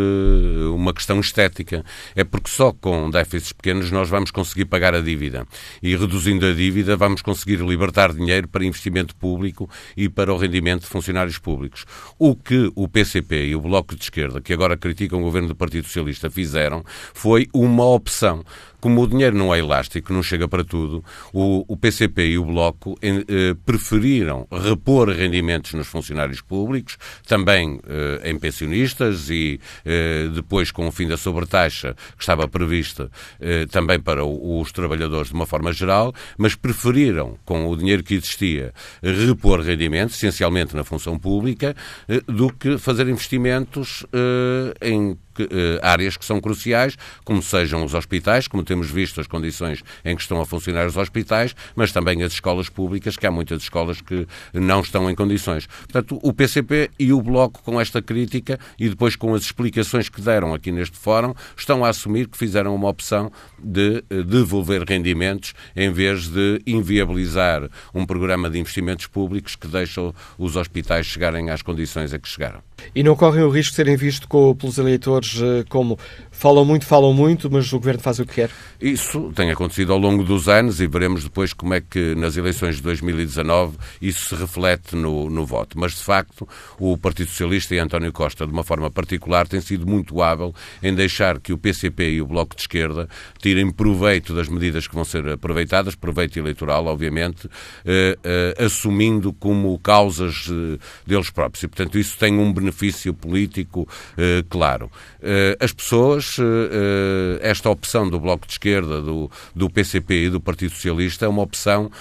[0.74, 1.84] uma questão estética.
[2.16, 5.46] É porque só com déficits pequenos nós vamos conseguir pagar a dívida.
[5.82, 10.82] E reduzindo a dívida, vamos conseguir libertar dinheiro para investimento público e para o rendimento
[10.82, 11.86] de funcionários públicos.
[12.18, 15.56] O que o PCP e o Bloco de Esquerda, que agora criticam o governo do
[15.56, 18.44] Partido Socialista, fizeram foi uma opção
[18.80, 22.46] como o dinheiro não é elástico, não chega para tudo, o, o PCP e o
[22.46, 30.72] Bloco eh, preferiram repor rendimentos nos funcionários públicos, também eh, em pensionistas e eh, depois
[30.72, 33.10] com o fim da sobretaxa que estava prevista
[33.40, 38.04] eh, também para o, os trabalhadores de uma forma geral, mas preferiram, com o dinheiro
[38.04, 41.76] que existia, repor rendimentos, essencialmente na função pública,
[42.08, 47.86] eh, do que fazer investimentos eh, em que, uh, áreas que são cruciais, como sejam
[47.86, 51.94] os hospitais, como temos visto as condições em que estão a funcionar os hospitais, mas
[51.94, 55.68] também as escolas públicas, que há muitas escolas que não estão em condições.
[55.68, 60.22] Portanto, o PCP e o Bloco, com esta crítica e depois com as explicações que
[60.22, 65.54] deram aqui neste fórum, estão a assumir que fizeram uma opção de uh, devolver rendimentos
[65.76, 71.62] em vez de inviabilizar um programa de investimentos públicos que deixam os hospitais chegarem às
[71.62, 72.62] condições a que chegaram.
[72.96, 75.29] E não correm o risco de serem vistos pelos eleitores eh,
[75.70, 75.98] como
[76.40, 78.50] falam muito, falam muito, mas o Governo faz o que quer?
[78.80, 82.78] Isso tem acontecido ao longo dos anos e veremos depois como é que nas eleições
[82.78, 85.78] de 2019 isso se reflete no, no voto.
[85.78, 86.48] Mas, de facto,
[86.80, 90.96] o Partido Socialista e António Costa, de uma forma particular, tem sido muito hábil em
[90.96, 93.10] deixar que o PCP e o Bloco de Esquerda
[93.40, 97.50] tirem proveito das medidas que vão ser aproveitadas, proveito eleitoral, obviamente,
[97.86, 101.64] eh, eh, assumindo como causas eh, deles próprios.
[101.64, 103.86] E, portanto, isso tem um benefício político
[104.18, 104.90] eh, claro.
[105.22, 110.40] Eh, as pessoas, eh, esta opção do Bloco de Esquerda, do, do PCP e do
[110.40, 111.92] Partido Socialista é uma opção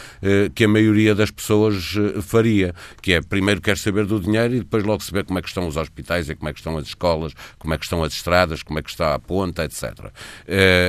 [0.54, 4.84] que a maioria das pessoas faria, que é primeiro quer saber do dinheiro e depois
[4.84, 7.32] logo saber como é que estão os hospitais e como é que estão as escolas,
[7.58, 10.10] como é que estão as estradas, como é que está a ponta, etc.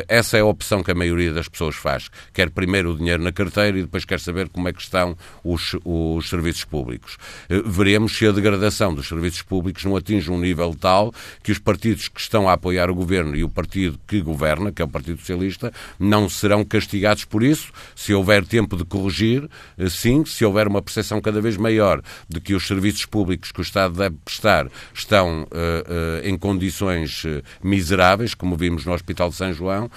[0.07, 2.09] Essa é a opção que a maioria das pessoas faz.
[2.33, 5.75] Quer primeiro o dinheiro na carteira e depois quer saber como é que estão os,
[5.85, 7.17] os serviços públicos.
[7.65, 11.13] Veremos se a degradação dos serviços públicos não atinge um nível tal
[11.43, 14.81] que os partidos que estão a apoiar o governo e o partido que governa, que
[14.81, 17.71] é o Partido Socialista, não serão castigados por isso.
[17.95, 22.39] Se houver tempo de corrigir, eh, sim, se houver uma percepção cada vez maior de
[22.39, 27.41] que os serviços públicos que o Estado deve prestar estão uh, uh, em condições uh,
[27.63, 29.89] miseráveis, como vimos no Hospital de São João,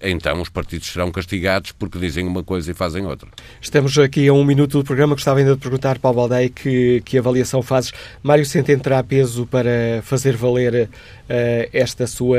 [0.00, 3.28] então os partidos serão castigados porque dizem uma coisa e fazem outra.
[3.60, 5.14] Estamos aqui a um minuto do programa.
[5.14, 7.92] Gostava ainda de perguntar, Paulo Baldeia, que, que avaliação fazes.
[8.22, 12.38] Mário Centeno terá peso para fazer valer uh, esta, sua,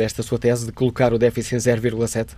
[0.00, 2.28] esta sua tese de colocar o déficit em 0,7?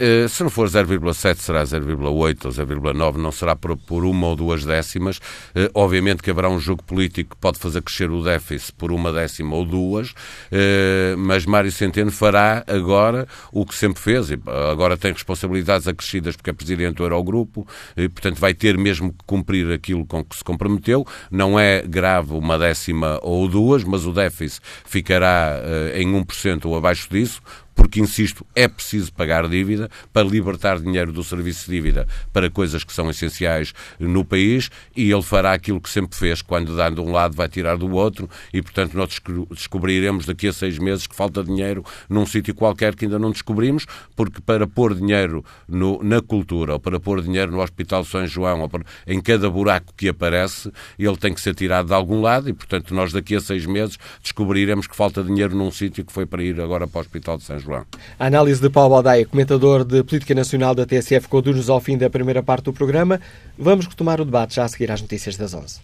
[0.00, 4.36] Uh, se não for 0,7 será 0,8 ou 0,9, não será por, por, uma ou
[4.36, 5.18] duas décimas.
[5.18, 9.12] Uh, obviamente que haverá um jogo político que pode fazer crescer o déficit por uma
[9.12, 14.30] décima ou duas, uh, mas Mário Centeno fará agora o que sempre fez.
[14.30, 14.38] E
[14.70, 19.24] agora tem responsabilidades acrescidas porque é presidente do Eurogrupo e, portanto, vai ter mesmo que
[19.26, 21.04] cumprir aquilo com que se comprometeu.
[21.30, 25.60] Não é grave uma décima ou duas, mas o déficit ficará
[25.94, 27.42] em 1% ou abaixo disso
[27.78, 32.82] porque, insisto, é preciso pagar dívida para libertar dinheiro do serviço de dívida para coisas
[32.82, 37.00] que são essenciais no país e ele fará aquilo que sempre fez, quando dá de
[37.00, 39.20] um lado vai tirar do outro e, portanto, nós
[39.52, 43.86] descobriremos daqui a seis meses que falta dinheiro num sítio qualquer que ainda não descobrimos,
[44.16, 48.62] porque para pôr dinheiro no, na cultura ou para pôr dinheiro no Hospital São João
[48.62, 52.48] ou para, em cada buraco que aparece, ele tem que ser tirado de algum lado
[52.48, 56.26] e, portanto, nós daqui a seis meses descobriremos que falta dinheiro num sítio que foi
[56.26, 57.67] para ir agora para o Hospital de São João.
[57.68, 57.84] João.
[58.18, 62.08] A análise de Paulo Baldaia, comentador de Política Nacional da TSF, conduz-nos ao fim da
[62.08, 63.20] primeira parte do programa.
[63.58, 65.80] Vamos retomar o debate já a seguir às notícias das 11.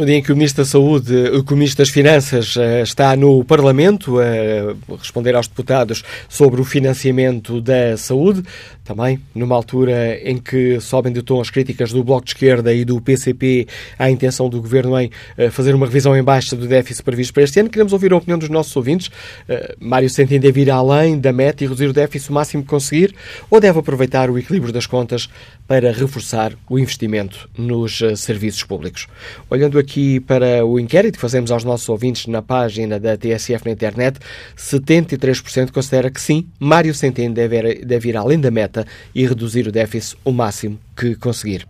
[0.00, 3.44] No dia em que o Ministro da Saúde, o Ministro das Finanças eh, está no
[3.44, 8.42] Parlamento a responder aos deputados sobre o financiamento da saúde,
[8.82, 12.82] também numa altura em que sobem de tom as críticas do Bloco de Esquerda e
[12.82, 17.04] do PCP à intenção do Governo em eh, fazer uma revisão em baixa do déficit
[17.04, 19.10] previsto para este ano, queremos ouvir a opinião dos nossos ouvintes.
[19.46, 22.70] Eh, Mário Centeno deve ir além da meta e reduzir o déficit o máximo que
[22.70, 23.14] conseguir
[23.50, 25.28] ou deve aproveitar o equilíbrio das contas
[25.68, 29.06] para reforçar o investimento nos serviços públicos?
[29.50, 33.66] Olhando aqui aqui para o inquérito que fazemos aos nossos ouvintes na página da TSF
[33.66, 34.20] na internet,
[34.56, 39.72] 73% considera que sim, Mário Centeno deve, deve ir além da meta e reduzir o
[39.72, 41.66] déficit o máximo que conseguir.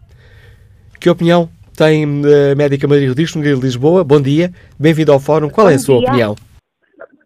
[1.01, 4.05] Que opinião tem a médica Maria Rodrigues, de Lisboa?
[4.05, 5.49] Bom dia, bem-vindo ao Fórum.
[5.49, 6.09] Qual Bom é a sua dia.
[6.09, 6.37] opinião?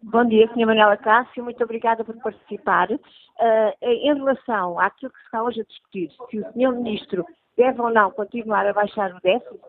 [0.01, 0.65] Bom dia, Sra.
[0.65, 2.89] Manela Cássio, muito obrigada por participar.
[2.89, 2.99] Uh,
[3.81, 6.71] em relação àquilo que se está hoje a discutir, se o Sr.
[6.71, 7.25] Ministro
[7.57, 9.59] deve ou não continuar a baixar o déficit,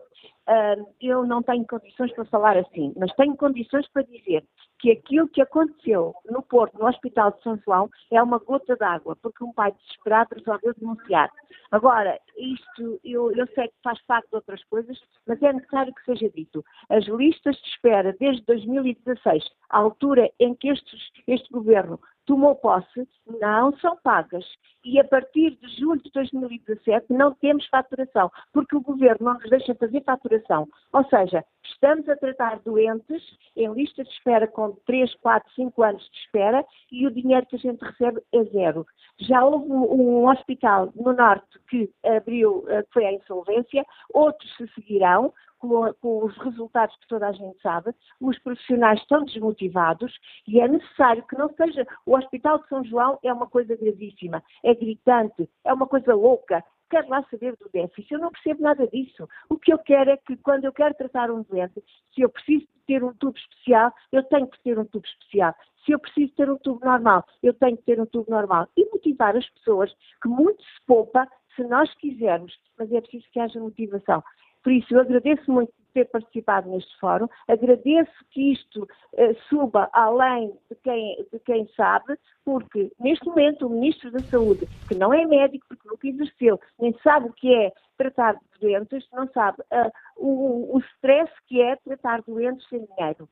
[0.47, 4.43] uh, eu não tenho condições para falar assim, mas tenho condições para dizer
[4.79, 9.15] que aquilo que aconteceu no Porto, no Hospital de São João, é uma gota d'água,
[9.21, 11.31] porque um pai desesperado resolveu denunciar.
[11.71, 16.03] Agora, isto eu, eu sei que faz parte de outras coisas, mas é necessário que
[16.05, 16.63] seja dito.
[16.89, 23.07] As listas de espera desde 2016, a altura em que este, este governo tomou posse,
[23.39, 24.45] não são pagas.
[24.85, 29.49] E a partir de julho de 2017 não temos faturação, porque o Governo não nos
[29.49, 30.67] deixa fazer faturação.
[30.93, 33.23] Ou seja, estamos a tratar doentes
[33.55, 37.55] em lista de espera com 3, 4, 5 anos de espera e o dinheiro que
[37.55, 38.85] a gente recebe é zero.
[39.19, 44.67] Já houve um hospital no Norte que abriu, eh, que foi à insolvência, outros se
[44.73, 50.13] seguirão, com, com, os resultados que toda a gente sabe, os profissionais estão desmotivados
[50.47, 51.85] e é necessário que não seja.
[52.05, 56.63] O Hospital de São João é uma coisa gravíssima, é gritante, é uma coisa louca.
[56.89, 59.27] Quero lá saber do déficit, eu não percebo nada disso.
[59.49, 61.83] O que eu quero é que quando eu quero tratar um doente,
[62.13, 65.53] se eu preciso ter um tubo especial, eu tenho que ter um tubo especial.
[65.85, 68.67] Se eu preciso ter um tubo normal, eu tenho que ter um tubo normal.
[68.77, 73.39] E motivar as pessoas, que muito se poupa se nós quisermos, mas é preciso que
[73.39, 74.23] haja motivação.
[74.67, 80.51] Por isso, eu agradeço muito ter participado neste fórum, agradeço que isto uh, suba além
[80.69, 85.25] de quem, de quem sabe, porque neste momento o Ministro da Saúde, que não é
[85.25, 89.89] médico, porque nunca exerceu, nem sabe o que é tratar de doentes, não sabe uh,
[90.17, 93.29] o, o stress que é tratar doentes sem dinheiro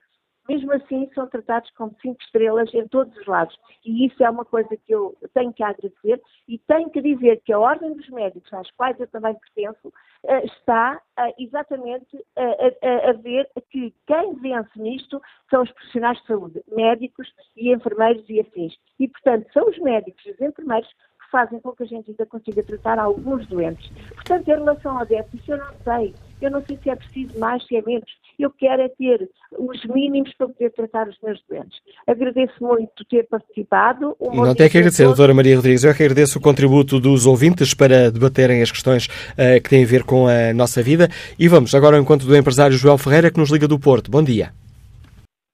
[0.47, 3.55] mesmo assim são tratados como cinco estrelas em todos os lados.
[3.85, 7.53] E isso é uma coisa que eu tenho que agradecer e tenho que dizer que
[7.53, 9.93] a Ordem dos Médicos, às quais eu também pertenço,
[10.23, 16.27] eh, está eh, exatamente a, a, ver que quem vence nisto são os profissionais de
[16.27, 18.75] saúde, médicos e enfermeiros e afins.
[18.99, 20.89] E, portanto, são os médicos e os enfermeiros
[21.25, 23.91] que fazem com que a gente ainda consiga tratar alguns doentes.
[24.13, 26.13] Portanto, em relação ao déficit, eu não sei.
[26.41, 28.09] Eu não sei se é preciso mais, se é menos.
[28.37, 31.79] Eu quero é ter os mínimos para poder tratar os meus doentes.
[32.05, 34.15] Agradeço muito ter participado.
[34.19, 35.83] Um não tem que agradecer, doutora Maria Rodrigues.
[35.83, 39.83] Eu é que agradeço o contributo dos ouvintes para debaterem as questões uh, que têm
[39.83, 41.07] a ver com a nossa vida.
[41.39, 44.11] E vamos agora ao encontro do empresário Joel Ferreira, que nos liga do Porto.
[44.11, 44.51] Bom dia.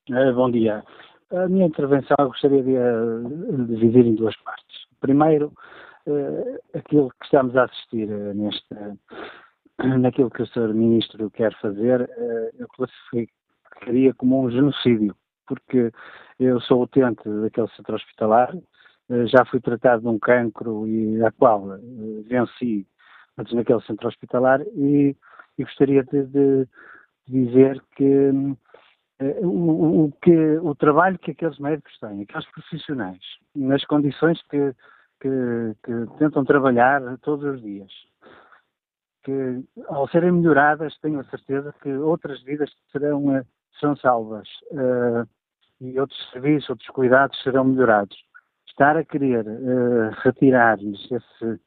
[0.09, 0.83] Uh, bom dia.
[1.31, 4.70] A minha intervenção eu gostaria de, de dividir em duas partes.
[5.01, 5.51] Primeiro,
[6.07, 8.75] uh, aquilo que estamos a assistir neste
[9.99, 10.73] naquilo que o Sr.
[10.73, 15.15] Ministro quer fazer, eh, eu classificaria como um genocídio,
[15.47, 15.91] porque
[16.39, 18.55] eu sou utente daquele centro hospitalar,
[19.09, 21.79] eh, já fui tratado de um cancro e a qual eh,
[22.27, 22.85] venci
[23.37, 25.15] antes naquele centro hospitalar e,
[25.57, 26.67] e gostaria de, de,
[27.27, 28.31] dizer que
[29.41, 33.19] o, o, que o trabalho que aqueles médicos têm, aqueles profissionais,
[33.55, 34.73] nas condições que,
[35.19, 37.91] que, que tentam trabalhar todos os dias,
[39.23, 43.43] que, ao serem melhoradas, tenho a certeza que outras vidas serão, eh,
[43.79, 45.27] serão salvas uh,
[45.79, 48.17] e outros serviços, outros cuidados serão melhorados.
[48.67, 51.61] Estar a querer uh, retirar-lhes esse,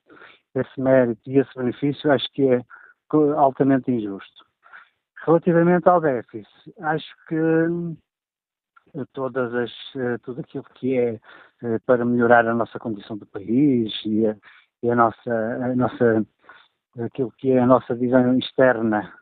[0.55, 2.64] esse mérito e esse benefício, acho que é
[3.36, 4.44] altamente injusto.
[5.27, 7.37] Relativamente ao déficit, acho que
[9.12, 9.72] todas as,
[10.22, 11.20] tudo aquilo que é
[11.87, 14.37] para melhorar a nossa condição do país e a,
[14.83, 16.27] e a nossa, a nossa
[16.99, 19.12] aquilo que é a nossa visão externa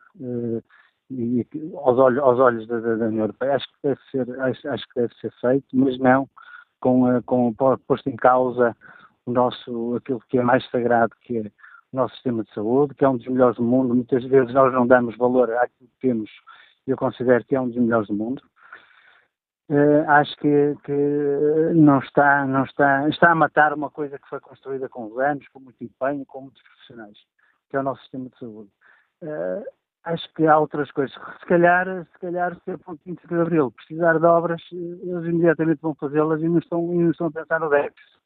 [1.09, 3.55] e, aos, olhos, aos olhos da, da, União Europeia.
[3.55, 6.29] Acho que deve ser, acho, acho que deve ser feito, mas não
[6.79, 8.75] com, com posto em causa
[9.25, 11.51] o nosso, aquilo que é mais sagrado, que é
[11.95, 13.93] nosso sistema de saúde, que é um dos melhores do mundo.
[13.95, 16.29] Muitas vezes nós não damos valor àquilo que temos,
[16.87, 18.41] eu considero que é um dos melhores do mundo.
[19.69, 24.39] Uh, acho que, que, não está, não está, está a matar uma coisa que foi
[24.39, 27.17] construída com anos, com muito empenho, com muitos profissionais
[27.73, 28.69] que é o nosso sistema de saúde.
[29.23, 29.65] Uh,
[30.03, 31.11] acho que há outras coisas.
[31.39, 35.81] Se calhar, se calhar, se a ponto 25 de Abril precisar de obras, eles imediatamente
[35.81, 38.19] vão fazê-las e não estão, e não estão a pensar no déficit.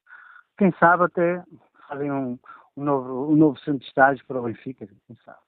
[0.57, 1.41] Quem sabe até
[1.87, 2.37] fazem um,
[2.77, 5.39] um, novo, um novo centro de estágio para o Benfica, quem sabe.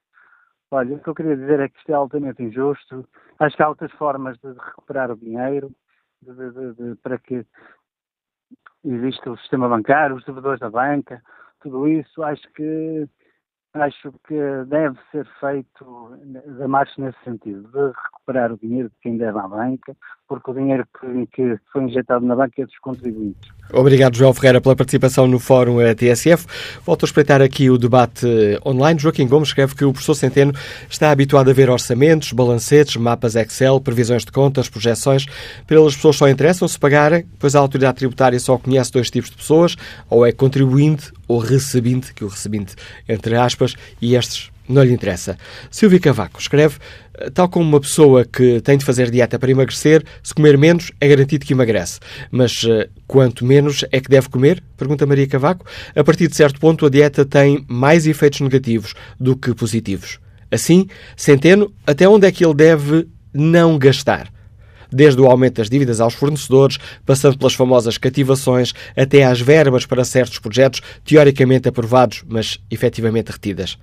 [0.71, 3.07] Olha, o que eu queria dizer é que isto é altamente injusto.
[3.39, 5.71] Acho que há outras formas de recuperar o dinheiro
[6.21, 7.45] de, de, de, para que
[8.83, 11.23] exista o sistema bancário, os devedores da banca,
[11.59, 12.21] tudo isso.
[12.23, 13.07] Acho que
[13.73, 14.35] acho que
[14.67, 16.17] deve ser feito
[16.57, 19.95] da marcha nesse sentido, de recuperar o dinheiro de quem deve à banca,
[20.27, 23.51] porque o dinheiro que, que foi injetado na banca é dos contribuintes.
[23.71, 26.47] Obrigado, João Ferreira, pela participação no Fórum TSF.
[26.83, 28.25] Volto a espreitar aqui o debate
[28.65, 28.99] online.
[28.99, 30.53] Joaquim Gomes escreve que o professor Centeno
[30.89, 35.25] está habituado a ver orçamentos, balancetes, mapas Excel, previsões de contas, projeções.
[35.67, 39.11] Para ele, as pessoas só interessam se pagarem, pois a autoridade tributária só conhece dois
[39.11, 39.75] tipos de pessoas,
[40.09, 42.75] ou é contribuinte ou recebinte, que o recebinte,
[43.07, 45.37] entre aspas, e estes não lhe interessa.
[45.69, 46.77] Silvia Cavaco escreve,
[47.33, 51.07] tal como uma pessoa que tem de fazer dieta para emagrecer, se comer menos é
[51.07, 51.99] garantido que emagrece.
[52.31, 54.63] Mas uh, quanto menos é que deve comer?
[54.75, 55.65] Pergunta Maria Cavaco.
[55.95, 60.19] A partir de certo ponto, a dieta tem mais efeitos negativos do que positivos.
[60.51, 64.31] Assim, Centeno, até onde é que ele deve não gastar?
[64.91, 70.03] Desde o aumento das dívidas aos fornecedores, passando pelas famosas cativações, até às verbas para
[70.03, 73.77] certos projetos teoricamente aprovados, mas efetivamente retidas.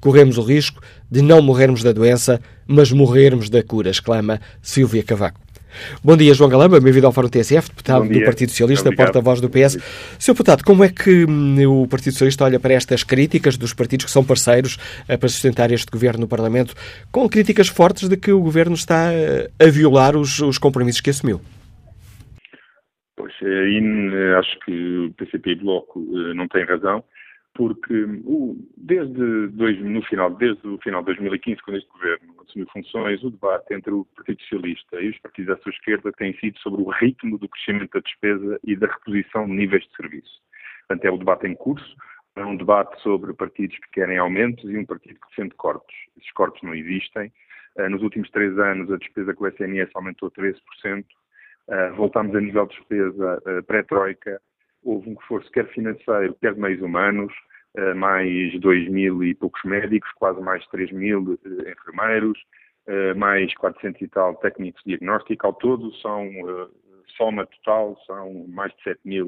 [0.00, 0.80] Corremos o risco
[1.10, 5.49] de não morrermos da doença, mas morrermos da cura, exclama Silvia Cavaco.
[6.02, 9.78] Bom dia, João Galamba, bem-vindo ao Fórum TSF, deputado do Partido Socialista, porta-voz do PS.
[10.18, 10.32] Sr.
[10.32, 14.12] deputado, como é que hum, o Partido Socialista olha para estas críticas dos partidos que
[14.12, 16.74] são parceiros eh, para sustentar este governo no Parlamento,
[17.10, 21.10] com críticas fortes de que o governo está eh, a violar os, os compromissos que
[21.10, 21.40] assumiu?
[23.16, 26.00] Pois, aí eh, acho que o PCP e Bloco
[26.34, 27.04] não têm razão
[27.54, 28.06] porque
[28.76, 33.30] desde, dois, no final, desde o final de 2015, quando este governo assumiu funções, o
[33.30, 36.88] debate entre o Partido Socialista e os partidos à sua esquerda tem sido sobre o
[36.90, 40.40] ritmo do crescimento da despesa e da reposição de níveis de serviço.
[40.86, 41.96] Portanto, é o debate em curso,
[42.36, 45.96] é um debate sobre partidos que querem aumentos e um partido que defende cortes.
[46.16, 47.32] Esses cortes não existem.
[47.76, 51.04] Eh, nos últimos três anos, a despesa com o SNS aumentou 13%.
[51.68, 54.40] Eh, voltámos a nível de despesa eh, pré-troika
[54.84, 57.32] houve um reforço quer financeiro, quer de meios humanos,
[57.76, 62.38] eh, mais 2 mil e poucos médicos, quase mais 3 mil eh, enfermeiros,
[62.86, 65.46] eh, mais 400 e tal técnicos de diagnóstico.
[65.46, 66.28] Ao todo, são,
[67.16, 69.26] soma total, são mais de 7 mil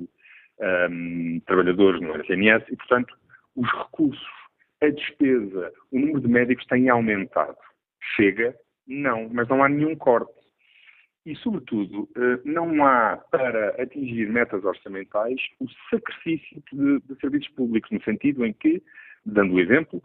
[0.61, 3.16] um, ehm, trabalhadores no SNS e, portanto,
[3.57, 4.26] os recursos,
[4.82, 7.57] a despesa, o número de médicos tem aumentado.
[8.16, 8.57] Chega?
[8.86, 10.41] Não, mas não há nenhum corte
[11.25, 17.91] e, sobretudo, eh, não há para atingir metas orçamentais o sacrifício de, de serviços públicos,
[17.91, 18.83] no sentido em que,
[19.25, 20.03] dando o exemplo,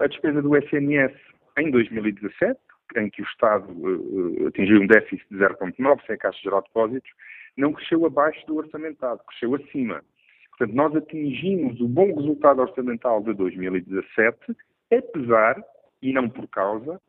[0.00, 1.12] a despesa do SNS
[1.58, 2.58] em 2017,
[2.96, 6.68] em que o Estado uh, atingiu um déficit de 0,9, sem a Caixa Geral de
[6.68, 7.10] Depósitos,
[7.56, 10.02] não cresceu abaixo do orçamentado, cresceu acima.
[10.50, 14.56] Portanto, nós atingimos o bom resultado orçamental de 2017,
[14.90, 15.62] apesar,
[16.00, 17.00] e não por causa,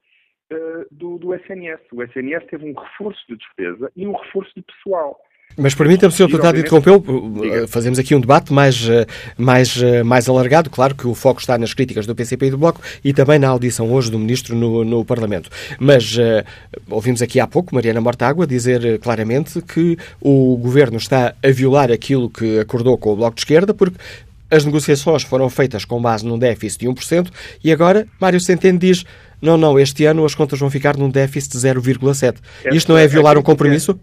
[0.52, 1.82] uh, do, do SNS.
[1.91, 5.20] O SNS teve um reforço de despesa e um reforço de pessoal.
[5.56, 6.28] Mas permita-me, Sr.
[6.28, 7.04] Deputado, interrompeu,
[7.43, 9.76] eh, fazemos aqui um debate mais, eh, mais,
[10.06, 10.70] mais alargado.
[10.70, 13.48] Claro que o foco está nas críticas do PCP e do Bloco e também na
[13.48, 15.50] audição hoje do Ministro no, no Parlamento.
[15.80, 16.45] Mas uh,
[16.91, 22.30] ouvimos aqui há pouco Mariana Mortágua dizer claramente que o Governo está a violar aquilo
[22.30, 23.98] que acordou com o Bloco de Esquerda, porque
[24.52, 27.32] as negociações foram feitas com base num déficit de 1%
[27.64, 29.06] e agora Mário Centeno diz
[29.41, 32.74] não, não, este ano as contas vão ficar num déficit de 0,7%.
[32.74, 34.00] Isto não é violar um compromisso?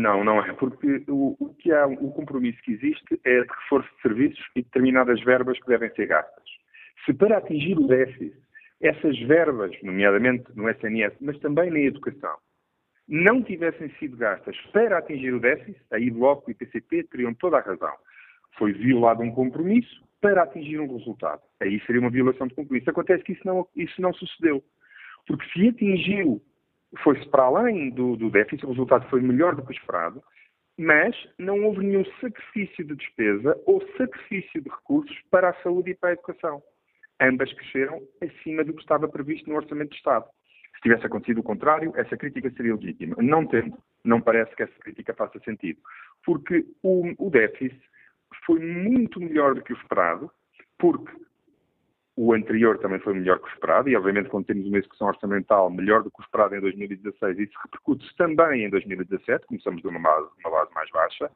[0.00, 3.88] Não, não é, porque o, o, que há, o compromisso que existe é de reforço
[3.94, 6.44] de serviços e determinadas verbas que devem ser gastas.
[7.04, 8.34] Se para atingir o déficit,
[8.80, 12.34] essas verbas, nomeadamente no SNS, mas também na educação,
[13.06, 17.60] não tivessem sido gastas para atingir o déficit, aí Bloco e PCP teriam toda a
[17.60, 17.94] razão.
[18.56, 21.42] Foi violado um compromisso, para atingir um resultado.
[21.60, 22.88] Aí seria uma violação de compromisso.
[22.88, 24.64] Acontece que isso não, isso não sucedeu.
[25.26, 26.40] Porque se atingiu,
[27.02, 30.22] foi-se para além do, do déficit, o resultado foi melhor do que esperado,
[30.78, 35.94] mas não houve nenhum sacrifício de despesa ou sacrifício de recursos para a saúde e
[35.94, 36.62] para a educação.
[37.20, 40.24] Ambas cresceram acima do que estava previsto no Orçamento de Estado.
[40.76, 43.14] Se tivesse acontecido o contrário, essa crítica seria legítima.
[43.18, 45.78] Não tendo, não parece que essa crítica faça sentido.
[46.24, 47.78] Porque o, o déficit
[48.46, 50.30] foi muito melhor do que o esperado,
[50.78, 51.12] porque
[52.16, 55.68] o anterior também foi melhor que o esperado, e obviamente quando temos uma execução orçamental
[55.70, 60.00] melhor do que o esperado em 2016, isso repercute-se também em 2017, começamos de uma
[60.00, 61.30] base, uma base mais baixa,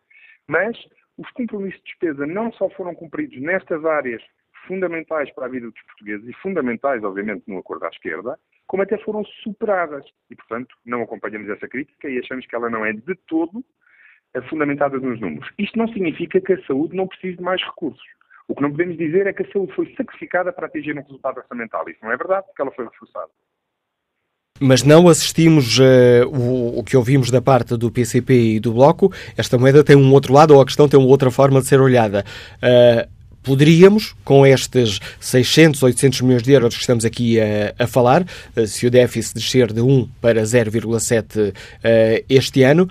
[0.46, 0.78] mas
[1.16, 4.22] os compromissos de despesa não só foram cumpridos nestas áreas
[4.68, 8.98] fundamentais para a vida dos portugueses, e fundamentais, obviamente, no acordo à esquerda, como até
[8.98, 10.04] foram superadas.
[10.30, 13.64] E, portanto, não acompanhamos essa crítica e achamos que ela não é de todo
[14.48, 15.48] fundamentadas nos números.
[15.58, 18.02] Isto não significa que a saúde não precise de mais recursos.
[18.48, 21.38] O que não podemos dizer é que a saúde foi sacrificada para atingir um resultado
[21.38, 21.88] orçamental.
[21.88, 23.28] Isso não é verdade, porque ela foi reforçada.
[24.60, 29.12] Mas não assistimos uh, o, o, que ouvimos da parte do PCP e do Bloco.
[29.36, 31.80] Esta moeda tem um outro lado, ou a questão tem uma outra forma de ser
[31.80, 32.24] olhada.
[32.56, 33.08] Uh,
[33.42, 38.66] poderíamos, com estes 600, 800 milhões de euros que estamos aqui a, a falar, uh,
[38.66, 41.54] se o déficit descer de 1 para 0,7
[42.28, 42.88] este ano,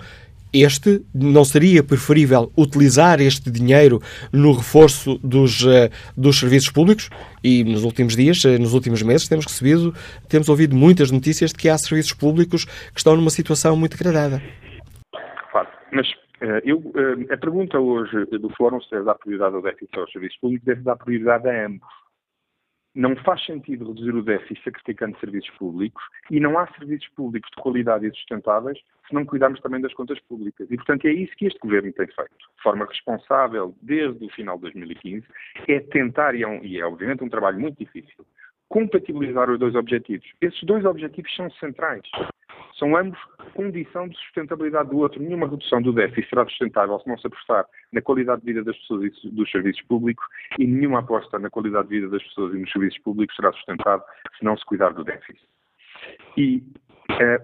[0.52, 4.00] este não seria preferível utilizar este dinheiro
[4.32, 7.10] no reforço dos, uh, dos serviços públicos?
[7.42, 9.92] E nos últimos dias, uh, nos últimos meses, temos recebido,
[10.28, 14.42] temos ouvido muitas notícias de que há serviços públicos que estão numa situação muito degradada.
[15.50, 16.82] Claro, mas uh, eu,
[17.30, 20.82] a pergunta hoje do Fórum se deve dar prioridade ao déficit aos serviços públicos, deve
[20.82, 21.88] dar prioridade a ambos
[22.98, 27.62] não faz sentido reduzir o déficit sacrificando serviços públicos e não há serviços públicos de
[27.62, 28.78] qualidade e sustentáveis
[29.08, 30.70] se não cuidarmos também das contas públicas.
[30.70, 34.56] E, portanto, é isso que este governo tem feito, de forma responsável, desde o final
[34.56, 35.24] de 2015,
[35.66, 38.26] é tentar, e é, um, e é obviamente um trabalho muito difícil,
[38.68, 40.26] compatibilizar os dois objetivos.
[40.40, 42.02] Esses dois objetivos são centrais.
[42.78, 43.18] São ambos
[43.54, 45.20] condição de sustentabilidade do outro.
[45.20, 48.76] Nenhuma redução do déficit será sustentável se não se apostar na qualidade de vida das
[48.76, 50.24] pessoas e dos serviços públicos
[50.58, 54.04] e nenhuma aposta na qualidade de vida das pessoas e nos serviços públicos será sustentável
[54.38, 55.48] se não se cuidar do déficit.
[56.36, 56.62] E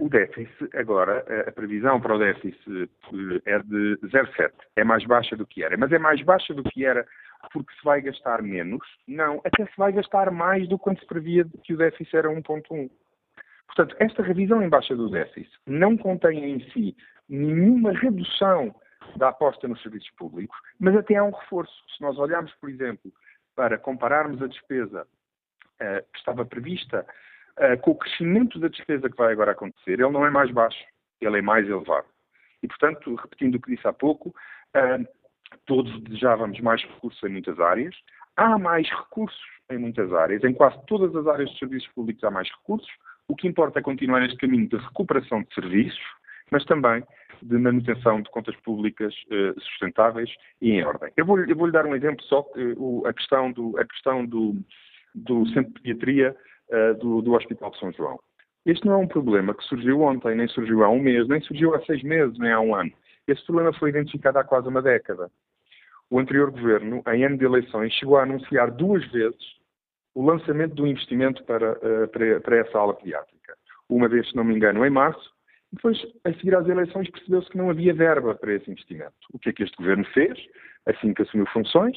[0.00, 4.52] o déficit, agora, uh, a previsão para o déficit uh, é de 0,7.
[4.76, 5.76] É mais baixa do que era.
[5.76, 7.06] Mas é mais baixa do que era
[7.52, 8.86] porque se vai gastar menos?
[9.06, 12.28] Não, até se vai gastar mais do que quando se previa que o déficit era
[12.28, 12.90] 1,1.
[13.66, 16.96] Portanto, esta revisão em baixa do déficit não contém em si
[17.28, 18.74] nenhuma redução
[19.16, 21.74] da aposta nos serviços públicos, mas até há um reforço.
[21.96, 23.12] Se nós olharmos, por exemplo,
[23.54, 27.06] para compararmos a despesa uh, que estava prevista
[27.58, 30.84] uh, com o crescimento da despesa que vai agora acontecer, ele não é mais baixo,
[31.20, 32.06] ele é mais elevado.
[32.62, 35.06] E, portanto, repetindo o que disse há pouco, uh,
[35.66, 37.94] todos desejávamos mais recursos em muitas áreas,
[38.36, 39.40] há mais recursos
[39.70, 42.90] em muitas áreas, em quase todas as áreas de serviços públicos há mais recursos,
[43.28, 46.02] o que importa é continuar neste caminho de recuperação de serviços,
[46.50, 47.02] mas também
[47.42, 50.30] de manutenção de contas públicas uh, sustentáveis
[50.60, 51.10] e em ordem.
[51.16, 54.56] Eu vou-lhe vou dar um exemplo só, uh, a questão do, a questão do,
[55.14, 56.36] do centro de pediatria
[56.70, 58.18] uh, do, do Hospital de São João.
[58.66, 61.74] Este não é um problema que surgiu ontem, nem surgiu há um mês, nem surgiu
[61.74, 62.90] há seis meses, nem há um ano.
[63.28, 65.30] Este problema foi identificado há quase uma década.
[66.10, 69.54] O anterior governo, em ano de eleições, chegou a anunciar duas vezes
[70.14, 73.54] o lançamento do investimento para, uh, para, para, essa aula pediátrica.
[73.88, 75.34] Uma vez, se não me engano, em março,
[75.72, 79.14] depois, a seguir às eleições, percebeu-se que não havia verba para esse investimento.
[79.32, 80.38] O que é que este governo fez,
[80.86, 81.96] assim que assumiu funções?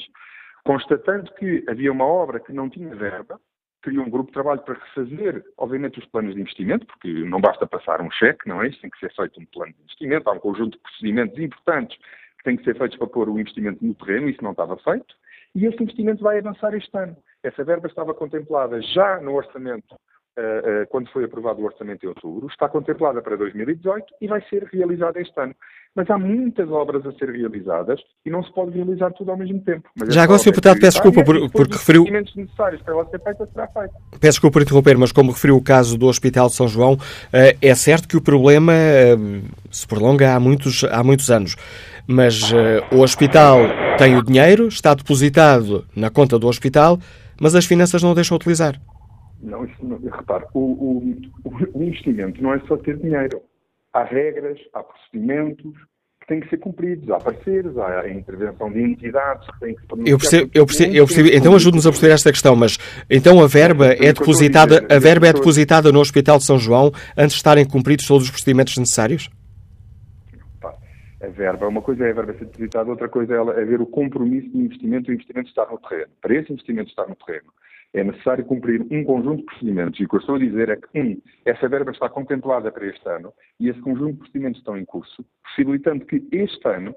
[0.65, 3.39] Constatando que havia uma obra que não tinha verba,
[3.82, 7.65] criou um grupo de trabalho para refazer, obviamente, os planos de investimento, porque não basta
[7.65, 8.67] passar um cheque, não é?
[8.67, 11.97] Isso tem que ser feito um plano de investimento, há um conjunto de procedimentos importantes
[12.38, 15.15] que têm que ser feitos para pôr o investimento no terreno, isso não estava feito,
[15.55, 17.15] e este investimento vai avançar este ano.
[17.43, 19.95] Essa verba estava contemplada já no orçamento,
[20.89, 25.19] quando foi aprovado o orçamento em outubro, está contemplada para 2018 e vai ser realizada
[25.19, 25.55] este ano.
[25.95, 29.59] Mas há muitas obras a ser realizadas e não se pode realizar tudo ao mesmo
[29.61, 29.89] tempo.
[29.95, 30.51] Mas já agora, Sr.
[30.51, 32.03] Deputado, peço desculpa por, porque referiu.
[32.03, 33.93] Os necessários para ela ser feita será feita.
[34.11, 36.97] Peço desculpa por interromper, mas como referiu o caso do Hospital de São João, uh,
[37.59, 38.73] é certo que o problema
[39.71, 41.55] se prolonga há muitos, há muitos anos.
[42.07, 42.53] Mas
[42.91, 43.57] o hospital
[43.97, 46.99] tem o dinheiro, está depositado na conta do hospital
[47.39, 48.79] mas as finanças não deixam utilizar.
[49.41, 51.19] Não, isso não, repare, o, o,
[51.73, 53.41] o, investimento não é só ter dinheiro.
[53.93, 55.73] Há regras, há procedimentos
[56.19, 60.11] que têm que ser cumpridos, há parceiros, há intervenção de entidades que têm que se
[60.11, 61.29] Eu percebo, eu percebo, eu percebo.
[61.29, 62.77] Então ajude-nos a perceber esta questão, mas
[63.09, 67.33] então a verba é depositada, a verba é depositada no Hospital de São João antes
[67.33, 69.29] de estarem cumpridos todos os procedimentos necessários?
[71.21, 71.67] a verba.
[71.67, 74.57] Uma coisa é a verba ser depositada, outra coisa é, é ver o compromisso de
[74.57, 76.11] investimento e o investimento estar no terreno.
[76.21, 77.51] Para esse investimento estar no terreno,
[77.99, 79.99] é necessário cumprir um conjunto de procedimentos.
[79.99, 82.85] E o que eu estou a dizer é que, um, essa verba está contemplada para
[82.85, 86.95] este ano e esse conjunto de procedimentos estão em curso, possibilitando que este ano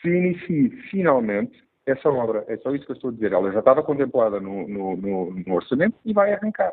[0.00, 2.44] se inicie finalmente essa obra.
[2.48, 3.32] É só isso que eu estou a dizer.
[3.32, 6.72] Ela já estava contemplada no, no, no, no orçamento e vai arrancar.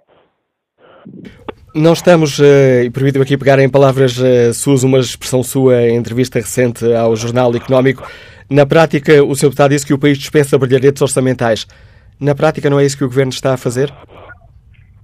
[1.73, 5.97] Não estamos, eh, e permito-me aqui pegar em palavras eh, suas, uma expressão sua em
[5.97, 8.07] entrevista recente ao Jornal Económico.
[8.49, 9.47] Na prática, o Sr.
[9.47, 11.67] Deputado disse que o país dispensa brilharetes orçamentais.
[12.19, 13.91] Na prática, não é isso que o Governo está a fazer?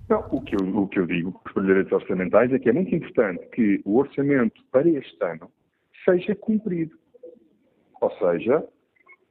[0.09, 2.93] Não, o que eu, o que eu digo os brilharetes orçamentais é que é muito
[2.93, 5.49] importante que o orçamento para este ano
[6.05, 6.95] seja cumprido.
[8.01, 8.63] Ou seja,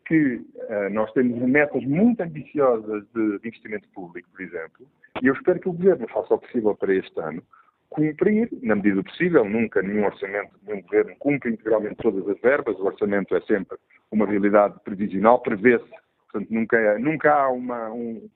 [0.07, 4.87] que uh, nós temos metas muito ambiciosas de, de investimento público, por exemplo,
[5.23, 7.43] e eu espero que o Governo faça o possível para este ano
[7.91, 12.41] cumprir, na medida do possível, nunca nenhum orçamento de um Governo cumpre integralmente todas as
[12.41, 13.77] verbas, o orçamento é sempre
[14.11, 15.91] uma realidade previsional, prevê-se,
[16.31, 18.29] portanto nunca, nunca há uma, um,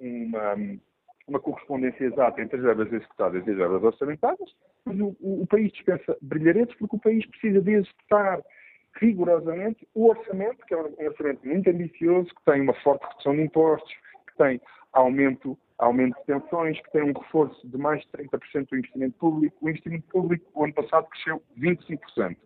[0.00, 0.54] uma,
[1.26, 5.46] uma correspondência exata entre as verbas executadas e as verbas orçamentadas, mas o, o, o
[5.46, 8.40] país dispensa brilharetes porque o país precisa de executar
[9.00, 13.42] rigorosamente o orçamento, que é um orçamento muito ambicioso, que tem uma forte redução de
[13.42, 13.92] impostos,
[14.26, 14.60] que tem
[14.92, 19.56] aumento aumento de pensões, que tem um reforço de mais de 30% do investimento público.
[19.60, 22.36] O investimento público, o ano passado, cresceu 25%.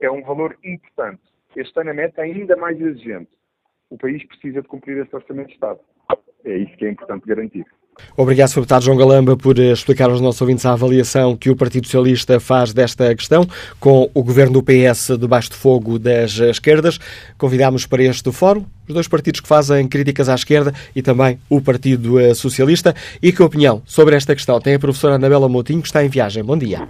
[0.00, 1.22] É um valor importante.
[1.56, 3.30] Este ano a meta é ainda mais exigente.
[3.94, 5.78] O país precisa de cumprir esse orçamento de Estado.
[6.44, 7.64] É isso que é importante garantir.
[8.16, 8.56] Obrigado, Sr.
[8.56, 12.40] Deputado João Galamba, por eh, explicar aos nossos ouvintes a avaliação que o Partido Socialista
[12.40, 13.46] faz desta questão,
[13.78, 16.98] com o governo do PS debaixo de fogo das esquerdas.
[17.38, 21.60] Convidámos para este fórum os dois partidos que fazem críticas à esquerda e também o
[21.60, 22.94] Partido eh, Socialista.
[23.22, 26.42] E que opinião sobre esta questão tem a professora Anabela Moutinho, que está em viagem.
[26.42, 26.80] Bom dia.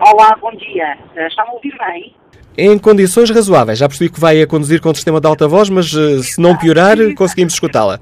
[0.00, 0.96] Olá, bom dia.
[1.16, 2.21] Eh, está-me a ouvir bem?
[2.56, 3.78] Em condições razoáveis.
[3.78, 6.56] Já percebi que vai a conduzir com o sistema de alta voz, mas se não
[6.56, 7.98] piorar, conseguimos escutá-la.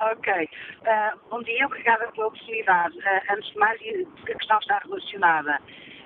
[0.00, 0.32] Ok.
[0.32, 2.98] Uh, bom dia, obrigada pela oportunidade.
[2.98, 5.60] Uh, antes de mais, a questão está relacionada.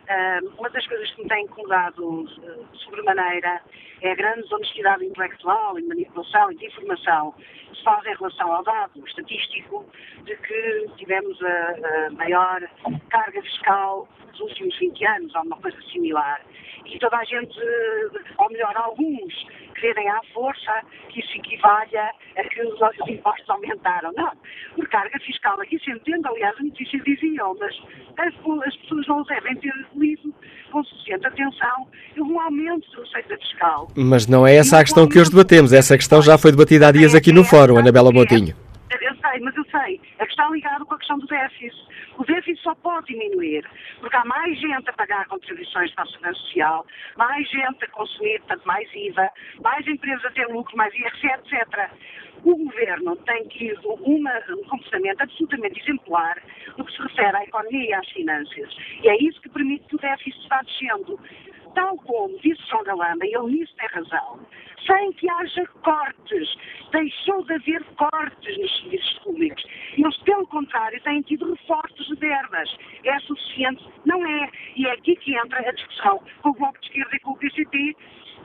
[0.04, 2.28] Uh, uma das coisas que me tem incomodado
[2.84, 3.62] sobremaneira
[4.02, 8.52] é a grande desonestidade intelectual e manipulação e de informação que se faz em relação
[8.52, 9.86] ao dado estatístico
[10.24, 12.60] de que tivemos a, a maior
[13.08, 16.42] carga fiscal dos últimos 20 anos, ou uma coisa similar.
[16.86, 17.58] E toda a gente,
[18.38, 19.34] ou melhor, alguns,
[19.80, 24.12] querem à força que isso equivalha a que os, os impostos aumentaram.
[24.16, 24.32] Não,
[24.74, 27.74] por carga fiscal aqui se entende, aliás, a notícia dizia, mas
[28.18, 28.34] as,
[28.66, 30.34] as pessoas não devem ter lido
[30.70, 33.88] com suficiente atenção um aumento da receita fiscal.
[33.96, 36.92] Mas não é essa a questão que hoje debatemos, essa questão já foi debatida há
[36.92, 38.54] dias aqui no fórum, Anabela Montinho.
[38.90, 40.00] Eu sei, mas eu sei.
[40.18, 41.76] A questão ligada com a questão do déficit.
[42.18, 43.64] O déficit só pode diminuir
[44.00, 46.86] porque há mais gente a pagar contribuições para a segurança social,
[47.16, 49.30] mais gente a consumir, portanto, mais IVA,
[49.62, 51.90] mais empresas a ter lucro, mais IRC, etc.
[52.44, 56.42] O governo tem tido uma, um comportamento absolutamente exemplar
[56.76, 58.76] no que se refere à economia e às finanças.
[59.02, 61.18] E é isso que permite que o déficit vá descendo
[61.76, 64.40] tal como disse Galamba, e ele nisso tem razão,
[64.86, 66.56] sem que haja cortes.
[66.90, 69.64] Deixou de haver cortes nos serviços públicos.
[69.96, 72.74] Eles, pelo contrário, têm tido reforços de verbas.
[73.04, 73.84] É suficiente?
[74.06, 74.50] Não é.
[74.76, 77.36] E é aqui que entra a discussão com o Bloco de Esquerda e com o
[77.36, 77.96] PCP,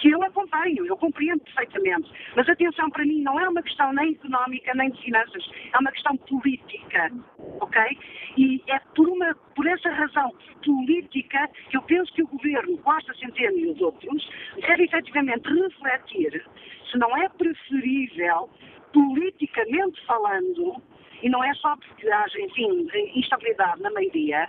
[0.02, 2.12] que eu acompanho, eu compreendo perfeitamente.
[2.36, 5.92] Mas atenção, para mim não é uma questão nem económica nem de finanças, é uma
[5.92, 7.12] questão política,
[7.60, 7.98] ok?
[8.36, 10.34] E é por, uma, por essa razão
[10.66, 14.28] política que eu penso que o governo, Costa Centeno e os outros,
[14.60, 16.44] deve efetivamente refletir
[16.92, 18.50] se não é preferível,
[18.92, 20.82] politicamente falando,
[21.22, 24.48] e não é só porque haja, enfim, instabilidade na maioria,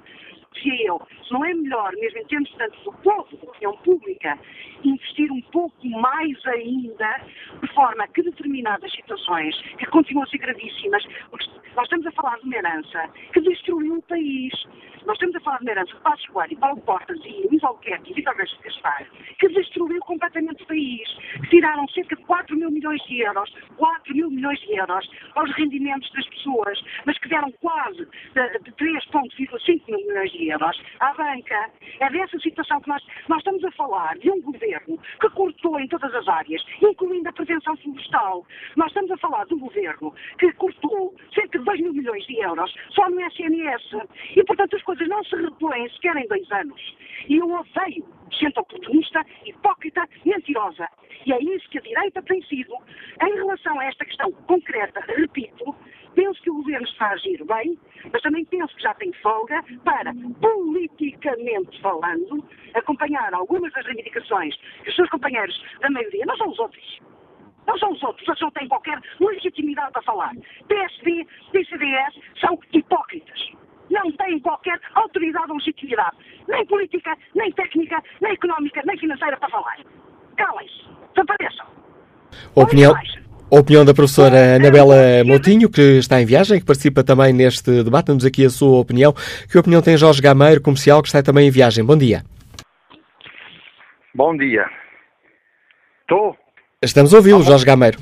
[0.53, 4.39] dizia eu, se não é melhor, mesmo em termos tanto do povo, da opinião pública,
[4.85, 7.21] investir um pouco mais ainda,
[7.61, 11.05] de forma que determinadas situações, que continuam a ser gravíssimas,
[11.77, 14.53] nós estamos a falar de uma herança que destruiu o país.
[15.07, 18.13] Nós estamos a falar de uma herança de Passos Coelho, Paulo Portas e Luís Albuquerque
[18.13, 19.07] e Vitor Gaspar,
[19.39, 21.09] que destruiu completamente o país,
[21.51, 26.11] tiraram cerca de 4 mil milhões de euros, 4 mil milhões de euros aos rendimentos
[26.13, 31.71] das pessoas, mas que deram quase de, de 3,5 mil milhões de euros à banca.
[32.01, 35.89] É dessa situação que nós, nós estamos a falar de um governo que cortou em
[35.89, 38.47] todas as áreas, incluindo a prevenção florestal.
[38.77, 42.39] Nós estamos a falar de um governo que cortou cerca de 2 mil milhões de
[42.39, 44.09] euros só no SNS.
[44.37, 46.97] E, portanto, as coisas não se repõem sequer em dois anos.
[47.29, 50.89] E eu odeio gente oportunista, hipócrita, mentirosa.
[51.27, 52.75] E é isso que a direita tem sido.
[53.23, 55.75] Em relação a esta questão concreta, repito,
[56.15, 57.79] penso que o governo está a agir bem,
[58.13, 64.91] mas também penso que já tem folga para, politicamente falando, acompanhar algumas das reivindicações que
[64.91, 67.01] os seus companheiros da maioria, não são os outros,
[67.67, 70.33] não são os outros, eles não têm qualquer legitimidade para falar.
[70.69, 73.53] PSD e CDS são hipócritas.
[73.91, 76.17] Não têm qualquer autoridade ou legitimidade,
[76.49, 79.79] nem política, nem técnica, nem económica, nem financeira para falar.
[80.37, 81.67] Calem-se, desapareçam.
[82.55, 82.95] Opinião,
[83.59, 88.07] opinião da professora Anabela Moutinho, que está em viagem, que participa também neste debate.
[88.07, 89.13] Damos aqui a sua opinião.
[89.51, 91.85] Que opinião tem Jorge Gameiro, comercial, que está também em viagem?
[91.85, 92.23] Bom dia.
[94.15, 94.69] Bom dia.
[96.01, 96.37] Estou?
[96.81, 97.99] Estamos a ouvi-lo, Jorge Gameiro.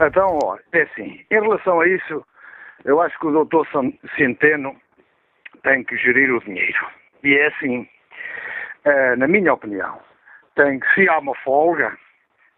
[0.00, 2.24] Então, ó, é assim, em relação a isso,
[2.84, 3.66] eu acho que o doutor
[4.16, 4.74] Centeno
[5.62, 6.86] tem que gerir o dinheiro.
[7.22, 7.88] E é assim,
[8.86, 9.98] uh, na minha opinião,
[10.56, 11.96] tem que, se há uma folga,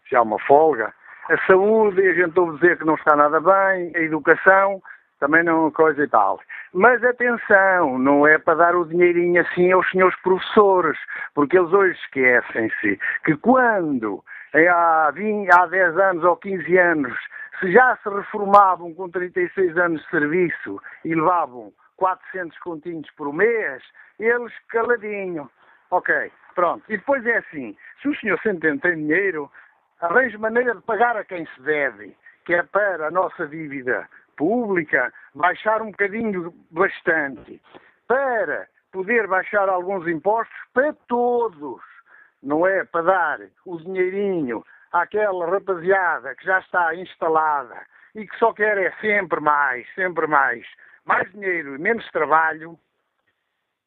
[0.09, 0.91] se há uma folga,
[1.29, 4.81] a saúde, a gente ouve dizer que não está nada bem, a educação,
[5.19, 6.39] também não coisa e tal.
[6.73, 10.97] Mas atenção, não é para dar o dinheirinho assim aos senhores professores,
[11.33, 14.23] porque eles hoje esquecem-se que quando
[14.53, 17.17] há, 20, há 10 anos ou 15 anos,
[17.59, 23.83] se já se reformavam com 36 anos de serviço e levavam 400 continhos por mês,
[24.19, 25.49] eles caladinho.
[25.89, 26.83] Ok, pronto.
[26.89, 29.49] E depois é assim, se o senhor Centeno tem dinheiro,
[30.01, 35.11] arranje maneira de pagar a quem se deve, que é para a nossa dívida pública
[35.33, 37.61] baixar um bocadinho bastante,
[38.07, 41.81] para poder baixar alguns impostos para todos
[42.41, 47.85] não é para dar o dinheirinho àquela rapaziada que já está instalada
[48.15, 50.65] e que só quer é sempre mais, sempre mais,
[51.05, 52.77] mais dinheiro e menos trabalho.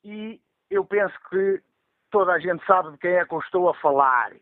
[0.04, 0.40] E
[0.70, 1.62] eu penso que
[2.10, 4.32] toda a gente sabe de quem é que eu estou a falar.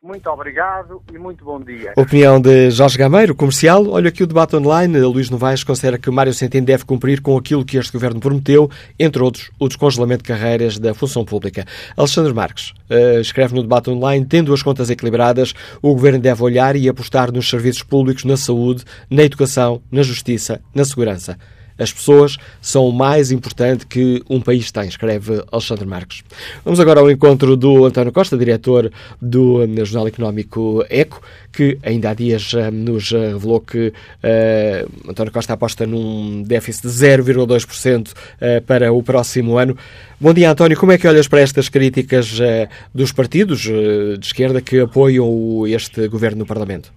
[0.00, 1.92] Muito obrigado e muito bom dia.
[1.96, 3.84] Opinião de Jorge Gameiro, comercial.
[3.88, 4.96] Olha aqui o debate online.
[5.00, 9.20] Luís Novaes considera que Mário Centeno deve cumprir com aquilo que este governo prometeu, entre
[9.20, 11.64] outros, o descongelamento de carreiras da função pública.
[11.96, 16.76] Alexandre Marques uh, escreve no debate online: tendo as contas equilibradas, o governo deve olhar
[16.76, 21.36] e apostar nos serviços públicos, na saúde, na educação, na justiça, na segurança.
[21.78, 26.22] As pessoas são o mais importante que um país tem, escreve Alexandre Marques.
[26.64, 31.22] Vamos agora ao encontro do António Costa, diretor do Jornal Económico ECO,
[31.52, 36.92] que ainda há dias eh, nos revelou que uh, António Costa aposta num déficit de
[36.92, 39.76] 0,2% uh, para o próximo ano.
[40.20, 40.76] Bom dia, António.
[40.78, 46.06] Como é que olhas para estas críticas uh, dos partidos de esquerda que apoiam este
[46.08, 46.92] governo no Parlamento?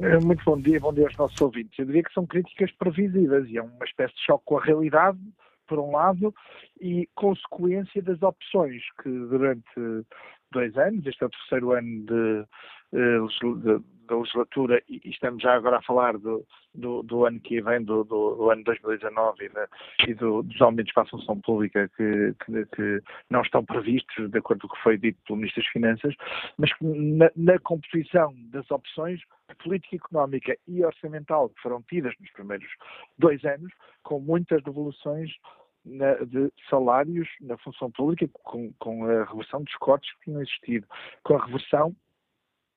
[0.00, 1.78] Eh, muito bom dia, bom dia aos nossos ouvintes.
[1.78, 5.18] Eu diria que são críticas previsíveis e é uma espécie de choque com a realidade,
[5.68, 6.34] por um lado,
[6.80, 9.64] e consequência das opções que durante
[10.50, 12.46] dois anos, este é o terceiro ano de,
[12.92, 13.18] eh,
[13.62, 16.44] de, da legislatura e, estamos já agora a falar do,
[16.74, 19.68] do, do ano que vem, do, do, do ano 2019 e, da,
[20.06, 24.66] e dos aumentos para a função pública que, que, que, não estão previstos, de acordo
[24.68, 26.14] com o que foi dito pelo Ministro das Finanças,
[26.58, 29.20] mas na, na composição das opções,
[29.62, 32.68] política económica e orçamental que foram tidas nos primeiros
[33.18, 35.30] dois anos, com muitas devoluções
[35.84, 40.86] de salários na função pública, com, com, a reversão dos cortes que tinham existido,
[41.22, 41.94] com a reversão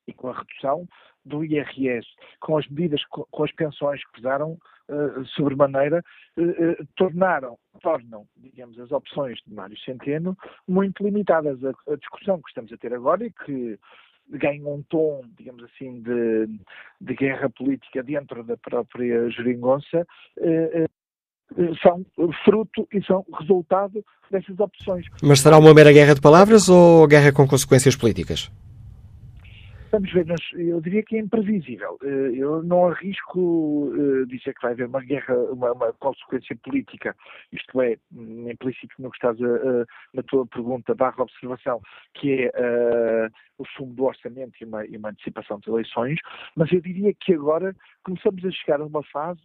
[0.06, 0.86] e com a redução
[1.28, 2.06] do IRS,
[2.40, 4.58] com as medidas, com as pensões que pesaram
[4.88, 6.02] uh, sobremaneira,
[6.36, 11.62] uh, uh, tornaram, tornam, digamos, as opções de Mário Centeno muito limitadas.
[11.64, 13.78] A, a, discussão que estamos a ter agora e que
[14.30, 16.48] ganha um tom, digamos assim, de,
[17.00, 20.06] de guerra política dentro da própria geringonça,
[21.82, 22.04] são
[22.44, 25.06] fruto e são resultado dessas opções.
[25.22, 28.50] Mas será uma mera guerra de palavras ou guerra com consequências políticas?
[29.90, 31.98] Vamos ver, eu diria que é imprevisível.
[32.02, 37.16] Eh, eu não arrisco eh, dizer que vai haver uma guerra, uma, uma consequência política,
[37.52, 41.80] isto é, hum, implícito no que estás a, na tua pergunta barra observação,
[42.14, 46.18] que é uh, o sumo do orçamento e uma, e uma antecipação de eleições,
[46.54, 47.74] mas eu diria que agora
[48.04, 49.42] começamos a chegar a uma fase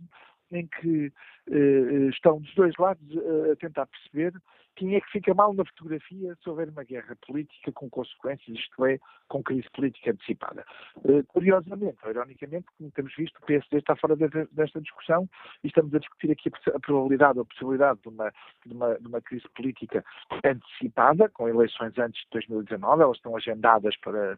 [0.51, 1.11] em que
[1.49, 4.33] uh, estão dos dois lados uh, a tentar perceber
[4.75, 8.85] quem é que fica mal na fotografia se houver uma guerra política com consequências, isto
[8.85, 10.65] é, com crise política antecipada.
[10.97, 15.29] Uh, curiosamente, ou ironicamente, como temos visto, o PSD está fora de, desta discussão
[15.63, 18.31] e estamos a discutir aqui a, a probabilidade ou a possibilidade de uma,
[18.65, 20.03] de, uma, de uma crise política
[20.43, 24.37] antecipada, com eleições antes de 2019, elas estão agendadas para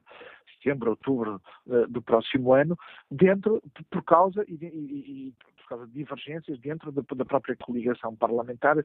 [0.57, 2.77] setembro, outubro uh, do próximo ano,
[3.09, 5.33] dentro, por causa e, e, e
[5.65, 8.77] por causa de divergências dentro da, da, própria coligação parlamentar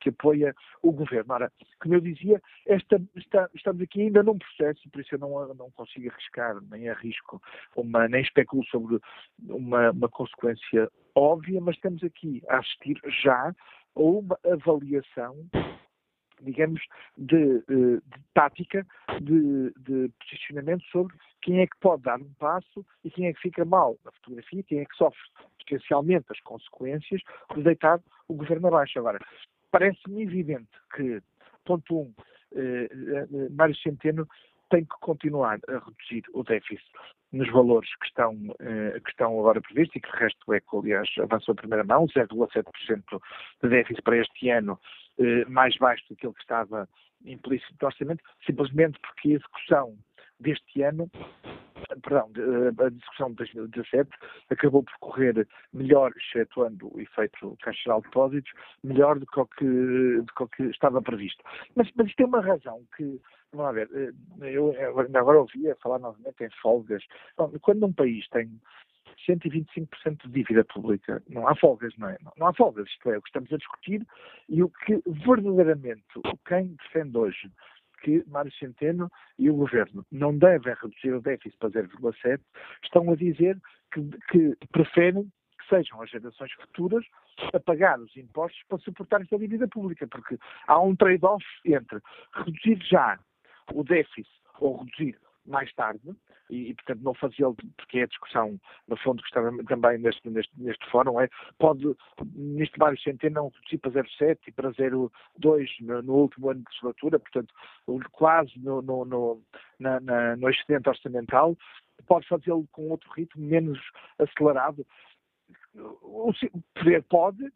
[0.00, 1.32] que apoia o governo.
[1.32, 5.54] Ora, como eu dizia, esta, está, estamos aqui ainda num processo, por isso eu não,
[5.54, 7.40] não consigo arriscar, nem arrisco,
[7.76, 8.98] uma, nem especulo sobre
[9.48, 13.54] uma, uma consequência óbvia, mas estamos aqui a assistir já
[13.94, 15.36] a uma avaliação
[16.42, 16.80] digamos,
[17.16, 18.86] de, de, de tática,
[19.20, 23.40] de, de, posicionamento sobre quem é que pode dar um passo e quem é que
[23.40, 25.20] fica mal na fotografia, quem é que sofre
[25.58, 27.20] potencialmente as consequências
[27.54, 28.98] de deitar o governo abaixo.
[28.98, 29.18] Agora,
[29.70, 31.22] parece-me evidente que,
[31.64, 32.14] ponto um,
[32.54, 34.28] eh, eh, Mário Centeno
[34.70, 36.84] tem que continuar a reduzir o déficit
[37.32, 40.80] nos valores que estão, eh, que estão agora previstos e que o resto do ECO,
[40.80, 43.20] aliás, avançou a primeira mão, 0,7%
[43.62, 44.78] de déficit para este ano,
[45.18, 46.88] eh, mais baixo do que ele que estava
[47.24, 49.96] implícito no orçamento, simplesmente porque a execução
[50.40, 51.10] deste ano
[52.02, 52.30] perdão,
[52.84, 54.10] a discussão de 2017
[54.50, 58.52] acabou por correr melhor, excetuando o efeito Caixa Geral de Depósitos,
[58.82, 61.42] melhor do que o que, do que, estava previsto.
[61.74, 63.20] Mas, mas isto tem uma razão que,
[63.52, 64.74] vamos ver, eh, eu
[65.14, 67.02] agora ouvia falar novamente em folgas.
[67.36, 68.50] Bom, quando um país tem
[69.28, 71.22] 125% de dívida pública.
[71.28, 72.18] Não há folgas, não é?
[72.36, 74.06] Não, há folgas, isto é o que estamos a discutir
[74.48, 76.04] e o que verdadeiramente
[76.46, 77.50] quem defende hoje
[78.02, 82.38] que Mário Centeno e o Governo não devem reduzir o déficit para 0,7,
[82.82, 83.58] estão a dizer
[83.90, 85.24] que, que preferem
[85.58, 87.04] que sejam as gerações futuras
[87.54, 91.98] a pagar os impostos para suportar esta dívida pública, porque há um trade-off entre
[92.34, 93.18] reduzir já
[93.72, 94.28] o déficit
[94.60, 96.14] ou reduzir mais tarde,
[96.50, 100.28] e, e, portanto não fazê-lo, porque é a discussão, no fundo, que estava também neste,
[100.28, 101.28] neste, neste fórum, é,
[101.58, 101.84] pode,
[102.34, 106.66] neste Mário Centeno, não reduzir para 0,7 e para 0,2 no, no, último ano de
[106.66, 107.54] legislatura, portanto,
[108.12, 109.42] quase no, no, no,
[109.78, 111.56] na, na, no excedente orçamental,
[112.06, 113.78] pode fazê-lo com outro ritmo, menos
[114.18, 114.86] acelerado.
[115.74, 116.32] O
[116.74, 117.52] poder pode,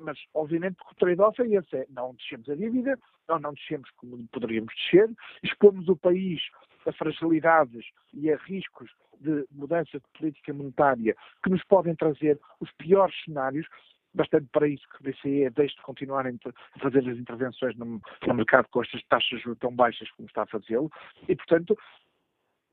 [0.00, 2.98] mas obviamente o trade-off é esse, é não descemos a dívida,
[3.28, 5.10] não, não descemos como poderíamos descer,
[5.42, 6.40] expomos o país
[6.86, 12.70] a fragilidades e a riscos de mudança de política monetária que nos podem trazer os
[12.72, 13.66] piores cenários,
[14.14, 18.00] bastante para isso que o BCE deixe de continuarem a fazer as intervenções no
[18.34, 20.90] mercado com estas taxas tão baixas como está a fazê-lo,
[21.28, 21.76] e portanto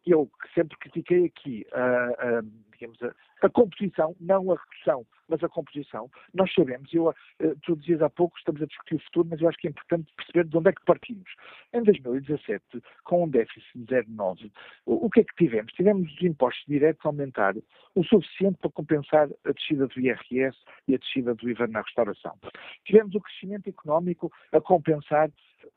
[0.06, 2.42] eu sempre critiquei aqui a, a
[2.78, 6.10] digamos, a, a, composição, não a redução, mas a composição.
[6.34, 7.14] Nós sabemos, eu,
[7.64, 10.14] tu dizias há pouco, estamos a discutir o futuro, mas eu acho que é importante
[10.16, 11.30] perceber de onde é que partimos.
[11.74, 12.64] Em 2017,
[13.04, 14.52] com um déficit de 0,9,
[14.86, 15.74] o, o que é que tivemos?
[15.74, 17.56] Tivemos os impostos diretos a aumentar
[17.96, 22.38] o suficiente para compensar a descida do IRS e a descida do IVA na restauração.
[22.86, 25.30] Tivemos o crescimento económico a compensar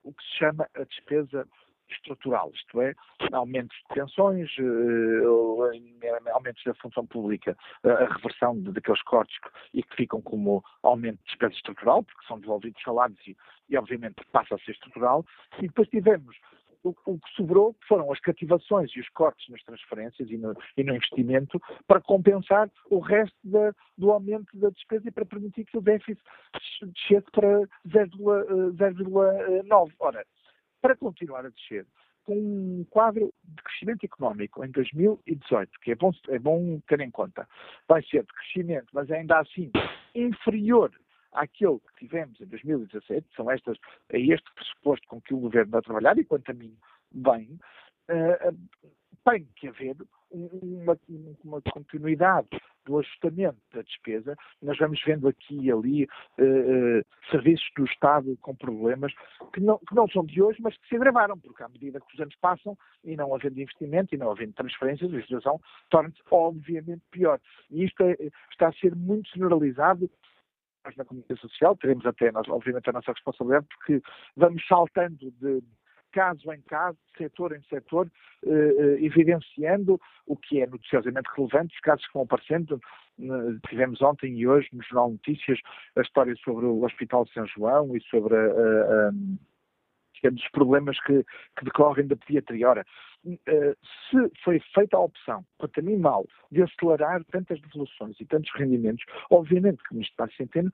[0.05, 1.47] o que se chama a despesa
[1.95, 2.95] estrutural, isto é,
[3.33, 9.37] aumentos de pensões, uh, aumentos da função pública, uh, a reversão daqueles cortes
[9.75, 13.37] e que ficam como aumento de despesa estrutural, porque são devolvidos salários e,
[13.69, 15.25] e obviamente passa a ser estrutural,
[15.59, 16.37] e depois tivemos
[16.83, 20.95] o, que sobrou foram as cativações e os cortes nas transferências e no, e no
[20.95, 25.83] investimento para compensar o resto da, do aumento da despesa e para permitir que o
[25.83, 26.21] déficit
[26.83, 29.93] descesse para 0,9.
[29.99, 30.25] Ora,
[30.81, 31.87] para continuar a descer,
[32.25, 37.11] com um quadro de crescimento económico em 2018, que é bom, é bom ter em
[37.11, 37.49] conta,
[37.89, 39.71] vai ser de crescimento, mas ainda assim
[40.15, 40.93] inferior
[41.33, 43.79] àquele que tivemos em 2017, são estas,
[44.11, 46.77] é este pressuposto com que o governo vai trabalhar, e quanto a mim,
[47.13, 47.59] bem,
[48.09, 48.59] uh,
[49.25, 49.97] tem que haver
[50.31, 50.99] uma,
[51.45, 52.49] uma, continuidade
[52.85, 54.37] do ajustamento da despesa.
[54.63, 56.09] Nós vamos vendo aqui e ali uh,
[56.43, 59.13] uh, serviços do Estado com problemas
[59.53, 62.15] que não, que não são de hoje, mas que se agravaram, porque à medida que
[62.15, 65.61] os anos passam e não havendo investimento e não havendo transferências, a situação
[65.91, 67.41] torna-se obviamente pior.
[67.71, 68.17] E isto é,
[68.51, 70.11] está a ser muito generalizado
[70.85, 74.01] nós na comunicação social teremos até, nós, obviamente, a nossa responsabilidade, porque
[74.37, 75.63] vamos saltando de
[76.13, 78.11] caso em caso, setor em setor,
[78.47, 82.81] eh, eh, evidenciando o que é noticiosamente relevante, os casos que vão aparecendo.
[83.69, 85.59] Tivemos ontem e hoje no Jornal Notícias
[85.95, 89.13] a história sobre o Hospital de São João e sobre a, a, a
[90.23, 91.25] digamos, os problemas que,
[91.59, 92.69] que decorrem da pediatria.
[92.69, 92.87] Ora,
[93.25, 93.77] uh,
[94.11, 98.51] se foi feita a opção, quanto a mim mal, de acelerar tantas devoluções e tantos
[98.55, 100.71] rendimentos, obviamente que o Ministro da Centeno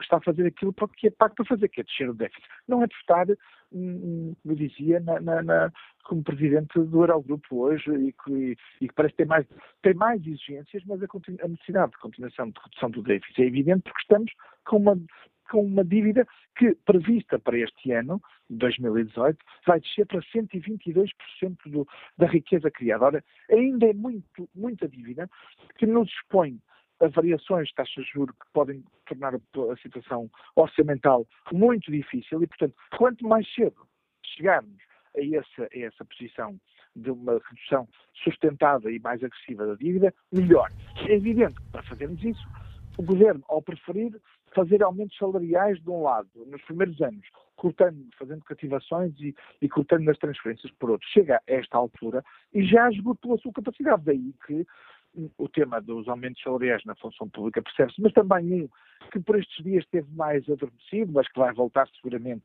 [0.00, 2.46] está a fazer aquilo para que é pago para fazer, que é descer o déficit.
[2.68, 3.26] Não é de estar,
[3.72, 5.72] hum, como dizia, na, na, na,
[6.04, 9.46] como Presidente do Eurogrupo hoje e que, e que parece ter mais,
[9.82, 13.82] tem mais exigências, mas a, a necessidade de continuação de redução do déficit é evidente
[13.82, 14.32] porque estamos
[14.64, 14.98] com uma
[15.52, 16.26] com uma dívida
[16.56, 21.12] que, prevista para este ano, 2018, vai descer para 122%
[21.66, 21.86] do,
[22.16, 23.04] da riqueza criada.
[23.04, 25.28] Ora, ainda é muito, muita dívida
[25.76, 26.58] que nos expõe
[27.00, 32.42] a variações de taxas de juros que podem tornar a, a situação orçamental muito difícil
[32.42, 33.86] e, portanto, quanto mais cedo
[34.24, 34.80] chegarmos
[35.14, 36.58] a essa, a essa posição
[36.96, 37.86] de uma redução
[38.24, 40.70] sustentada e mais agressiva da dívida, melhor.
[41.06, 42.42] É evidente que para fazermos isso,
[42.96, 44.18] o Governo, ao preferir
[44.54, 47.26] fazer aumentos salariais de um lado, nos primeiros anos,
[47.56, 52.64] cortando, fazendo cativações e, e cortando nas transferências por outro, chega a esta altura e
[52.64, 54.04] já esgotou a sua capacidade.
[54.04, 54.66] Daí que
[55.36, 58.68] o tema dos aumentos salariais na função pública percebe-se, mas também um
[59.10, 62.42] que por estes dias esteve mais adormecido, mas que vai voltar seguramente,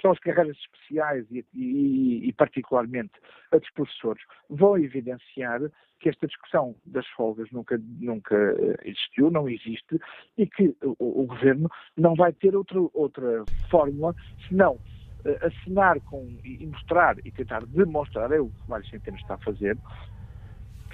[0.00, 3.12] são as carreiras especiais e, e, e particularmente
[3.52, 5.60] a dos professores, vão evidenciar
[6.00, 9.98] que esta discussão das folgas nunca, nunca eh, existiu, não existe,
[10.36, 14.14] e que o, o Governo não vai ter outra, outra fórmula
[14.48, 19.34] senão uh, assinar com, e mostrar e tentar demonstrar, é o que Mário Centeno está
[19.34, 19.78] a fazer,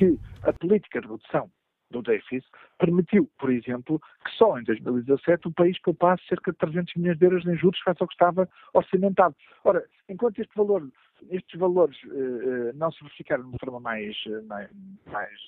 [0.00, 1.50] que a política de redução
[1.90, 2.46] do déficit
[2.78, 7.24] permitiu, por exemplo, que só em 2017 o país poupasse cerca de 300 milhões de
[7.26, 9.34] euros em juros face ao que estava orçamentado.
[9.62, 10.88] Ora, enquanto este valor,
[11.28, 14.70] estes valores uh, não se verificaram de uma forma mais, eh, mais,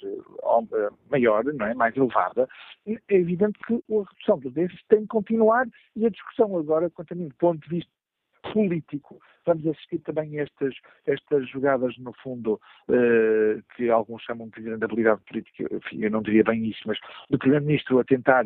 [0.02, 1.72] uh, maior, não é?
[1.72, 2.46] mais elevada,
[2.86, 7.12] é evidente que a redução do déficit tem que continuar e a discussão agora, quanto
[7.12, 7.90] a mim, do ponto de vista
[8.52, 9.18] político.
[9.44, 10.74] Vamos assistir também a estas,
[11.06, 16.22] estas jogadas, no fundo, uh, que alguns chamam de grande habilidade política, enfim, eu não
[16.22, 18.44] diria bem isso, mas do Primeiro-Ministro a tentar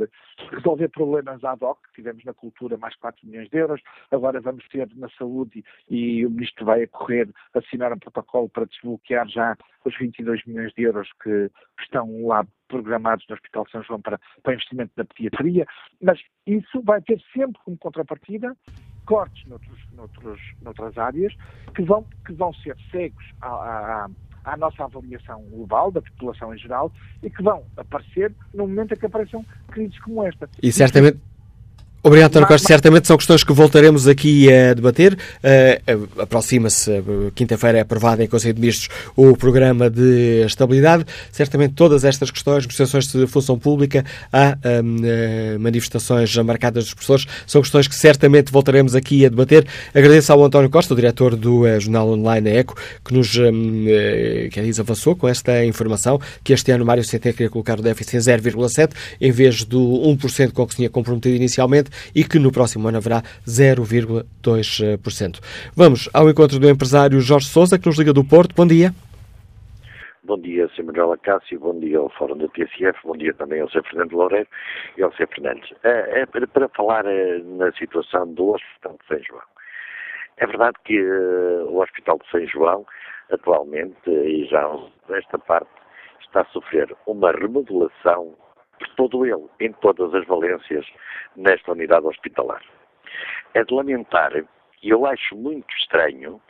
[0.51, 3.81] resolver problemas ad hoc, tivemos na cultura mais 4 milhões de euros,
[4.11, 8.49] agora vamos ter na saúde e, e o Ministro vai a correr assinar um protocolo
[8.49, 13.67] para desbloquear já os 22 milhões de euros que, que estão lá programados no Hospital
[13.71, 15.67] São João para, para investimento na pediatria,
[16.01, 18.57] mas isso vai ter sempre como contrapartida
[19.07, 21.33] cortes noutros, noutros, noutras áreas
[21.75, 24.09] que vão, que vão ser cegos à, à,
[24.45, 26.93] à, nossa avaliação global da população em geral
[27.23, 30.49] e que vão aparecer no momento em que apareçam crises como esta.
[30.63, 31.19] E certamente.
[32.07, 32.69] Obrigado, António Costa.
[32.69, 35.15] Certamente são questões que voltaremos aqui a debater.
[35.15, 41.05] Uh, Aproxima-se, uh, quinta-feira é aprovado em Conselho de Ministros o Programa de Estabilidade.
[41.33, 47.61] Certamente todas estas questões, negociações de função pública, há uh, manifestações marcadas dos professores, são
[47.61, 49.67] questões que certamente voltaremos aqui a debater.
[49.93, 53.85] Agradeço ao António Costa, o diretor do Jornal Online ECO, que nos um,
[54.53, 58.17] que diz, avançou com esta informação, que este ano Mário Centeno queria colocar o déficit
[58.17, 62.53] em 0,7, em vez do 1% com que se tinha comprometido inicialmente, e que no
[62.53, 65.41] próximo ano haverá 0,2%.
[65.75, 68.55] Vamos ao encontro do empresário Jorge Sousa, que nos liga do Porto.
[68.55, 68.93] Bom dia.
[70.27, 70.83] Bom dia, Sr.
[70.83, 73.85] Manuel Acácio, bom dia ao Fórum da TSF, bom dia também ao Sr.
[73.85, 74.49] Fernando Loureiro
[74.99, 75.29] e ao Sr.
[75.29, 75.73] Fernandes.
[75.85, 79.43] É, é para falar é, na situação do Hospital de São João.
[80.39, 82.87] É verdade que uh, o Hospital de São João,
[83.31, 84.69] atualmente, e já
[85.11, 85.71] esta parte,
[86.23, 88.35] está a sofrer uma remodelação
[88.79, 90.87] por todo ele, em todas as valências,
[91.37, 92.63] nesta unidade hospitalar.
[93.55, 94.33] É de lamentar,
[94.83, 96.41] e eu acho muito estranho,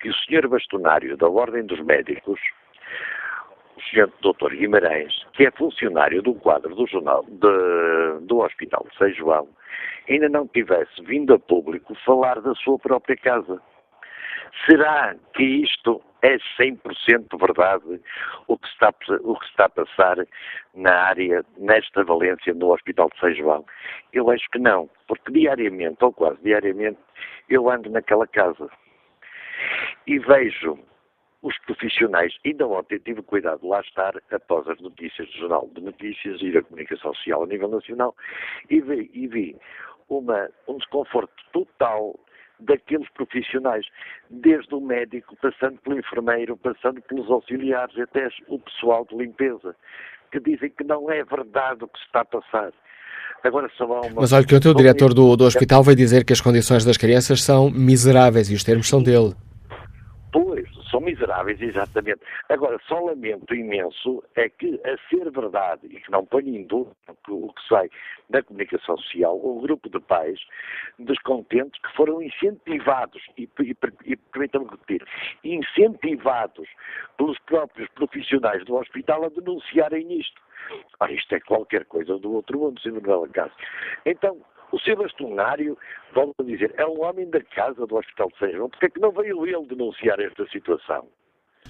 [0.00, 2.40] que o senhor bastonário da Ordem dos Médicos,
[3.76, 4.54] o senhor Dr.
[4.54, 9.48] Guimarães, que é funcionário do quadro do jornal de, do Hospital de São João,
[10.08, 13.60] ainda não tivesse vindo a público falar da sua própria casa.
[14.66, 18.00] Será que isto é 100% verdade
[18.46, 20.16] o que, está, o que está a passar
[20.74, 23.64] na área, nesta Valência, no Hospital de São João?
[24.12, 26.98] Eu acho que não, porque diariamente, ou quase diariamente,
[27.48, 28.68] eu ando naquela casa
[30.06, 30.78] e vejo
[31.42, 35.80] os profissionais, ainda ontem tive cuidado de lá estar após as notícias do Jornal de
[35.80, 38.14] Notícias e da Comunicação Social a nível nacional
[38.68, 39.56] e vi, e vi
[40.08, 42.18] uma, um desconforto total
[42.60, 43.86] daqueles profissionais,
[44.28, 49.74] desde o médico, passando pelo enfermeiro, passando pelos auxiliares, até o pessoal de limpeza,
[50.30, 52.72] que dizem que não é verdade o que se está a passar.
[53.42, 54.20] Agora só há uma...
[54.20, 56.96] Mas olha que o teu diretor do, do hospital vai dizer que as condições das
[56.96, 59.34] crianças são miseráveis e os termos são dele.
[60.32, 62.20] Pois, são miseráveis, exatamente.
[62.48, 66.94] Agora, só lamento imenso é que, a ser verdade, e que não ponho em dúvida
[67.28, 67.88] o que sai
[68.28, 70.38] na comunicação social, um grupo de pais
[70.98, 75.06] descontentes que foram incentivados, e, e, e permitam-me repetir,
[75.44, 76.68] incentivados
[77.16, 80.40] pelos próprios profissionais do hospital a denunciarem isto.
[81.00, 82.92] Ah, isto é qualquer coisa do outro mundo, Sr.
[82.92, 83.56] Manuel Acácio.
[84.04, 84.40] Então,
[84.72, 85.76] o seu bastonário,
[86.14, 88.70] volto a dizer, é um homem da casa do Hospital de São João.
[88.70, 91.06] Porque é que não veio ele denunciar esta situação?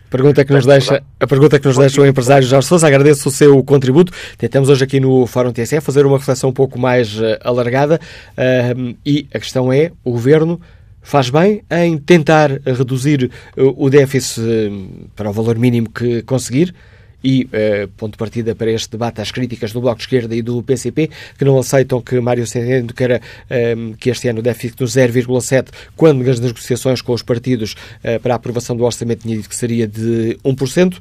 [0.08, 3.32] Pergunta que nos deixa, a pergunta que nos deixa o empresário Jorge Sousa, agradeço o
[3.32, 4.12] seu contributo.
[4.36, 8.00] Tentamos hoje aqui no Fórum TSE fazer uma reflexão um pouco mais uh, alargada
[8.32, 10.60] uh, e a questão é, o Governo
[11.00, 14.42] faz bem em tentar reduzir uh, o déficit
[15.14, 16.74] para o valor mínimo que conseguir,
[17.22, 20.42] e uh, ponto de partida para este debate as críticas do Bloco de Esquerda e
[20.42, 24.76] do PCP, que não aceitam que Mário Centeno queira uh, que este ano o déficit
[24.76, 27.74] do 0,7, quando nas negociações com os partidos
[28.04, 30.98] uh, para a aprovação do orçamento tinha dito que seria de 1%.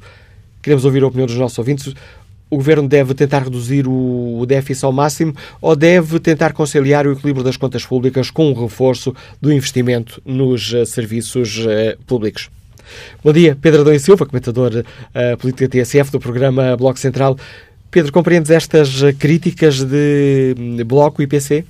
[0.62, 1.94] Queremos ouvir a opinião dos nossos ouvintes.
[2.50, 7.44] O Governo deve tentar reduzir o déficit ao máximo ou deve tentar conciliar o equilíbrio
[7.44, 11.64] das contas públicas com o reforço do investimento nos serviços
[12.08, 12.50] públicos?
[13.22, 17.36] Bom dia, Pedro Adão e Silva, comentador uh, política TSF do programa Bloco Central.
[17.90, 20.54] Pedro, compreendes estas críticas de
[20.86, 21.64] Bloco e PC?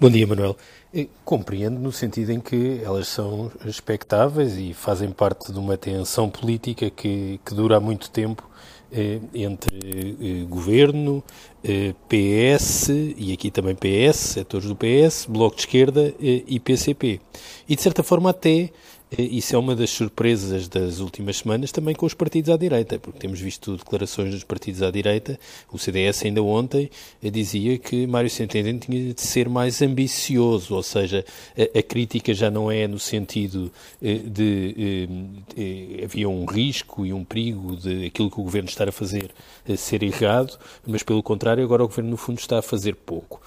[0.00, 0.56] Bom dia, Manuel.
[0.94, 6.30] Eh, compreendo no sentido em que elas são expectáveis e fazem parte de uma tensão
[6.30, 8.48] política que, que dura há muito tempo
[8.90, 11.22] eh, entre eh, governo,
[11.62, 17.20] eh, PS e aqui também PS, setores do PS, Bloco de Esquerda eh, e PCP.
[17.68, 18.70] E de certa forma até
[19.16, 23.18] isso é uma das surpresas das últimas semanas também com os partidos à direita, porque
[23.18, 25.38] temos visto declarações dos partidos à direita.
[25.72, 26.90] O CDS ainda ontem
[27.22, 31.24] eh, dizia que Mário Centeno tinha de ser mais ambicioso, ou seja,
[31.56, 33.72] a, a crítica já não é no sentido
[34.02, 35.08] eh, de, de,
[35.56, 38.92] eh, de, havia um risco e um perigo de aquilo que o governo está a
[38.92, 39.30] fazer
[39.76, 43.40] ser errado, mas pelo contrário agora o governo no fundo está a fazer pouco.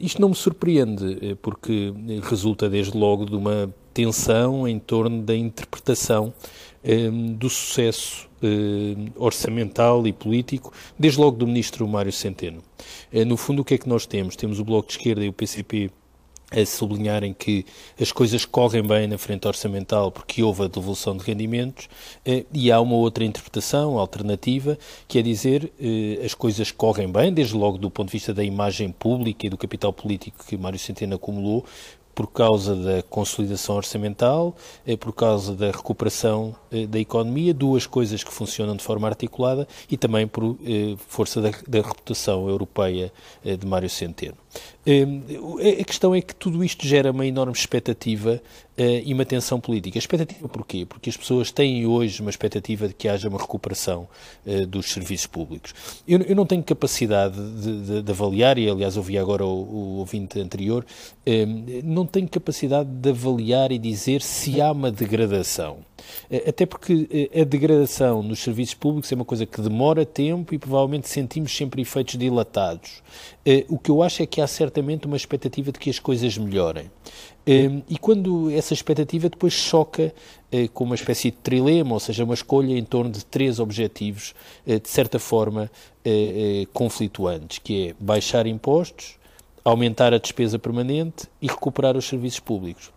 [0.00, 6.32] Isto não me surpreende, porque resulta desde logo de uma tensão em torno da interpretação
[6.84, 12.62] eh, do sucesso eh, orçamental e político, desde logo do ministro Mário Centeno.
[13.12, 14.36] Eh, no fundo, o que é que nós temos?
[14.36, 15.90] Temos o Bloco de Esquerda e o PCP
[16.50, 17.66] a sublinharem que
[18.00, 21.88] as coisas correm bem na frente orçamental porque houve a devolução de rendimentos
[22.24, 27.32] eh, e há uma outra interpretação alternativa que é dizer eh, as coisas correm bem,
[27.32, 30.78] desde logo do ponto de vista da imagem pública e do capital político que Mário
[30.78, 31.66] Centeno acumulou,
[32.18, 34.56] por causa da consolidação orçamental,
[34.98, 36.52] por causa da recuperação
[36.88, 40.56] da economia, duas coisas que funcionam de forma articulada e também por
[41.06, 41.50] força da,
[41.80, 43.12] reputação europeia
[43.44, 44.36] de Mário Centeno.
[45.80, 48.40] A questão é que tudo isto gera uma enorme expectativa
[48.76, 49.98] e uma tensão política.
[49.98, 50.86] Expectativa porquê?
[50.86, 54.08] Porque as pessoas têm hoje uma expectativa de que haja uma recuperação
[54.68, 55.74] dos serviços públicos.
[56.06, 60.40] Eu, não tenho capacidade de, de, de, avaliar, e aliás ouvi agora o, o ouvinte
[60.40, 60.86] anterior,
[61.84, 65.78] não tenho capacidade de avaliar e dizer se há uma degradação.
[66.46, 71.08] Até porque a degradação nos serviços públicos é uma coisa que demora tempo e provavelmente
[71.08, 73.02] sentimos sempre efeitos dilatados.
[73.68, 76.90] O que eu acho é que há certamente uma expectativa de que as coisas melhorem.
[77.46, 80.14] E quando essa expectativa depois choca
[80.74, 84.34] com uma espécie de trilema, ou seja, uma escolha em torno de três objetivos,
[84.66, 85.70] de certa forma,
[86.72, 89.16] conflituantes, que é baixar impostos,
[89.64, 92.90] aumentar a despesa permanente e recuperar os serviços públicos.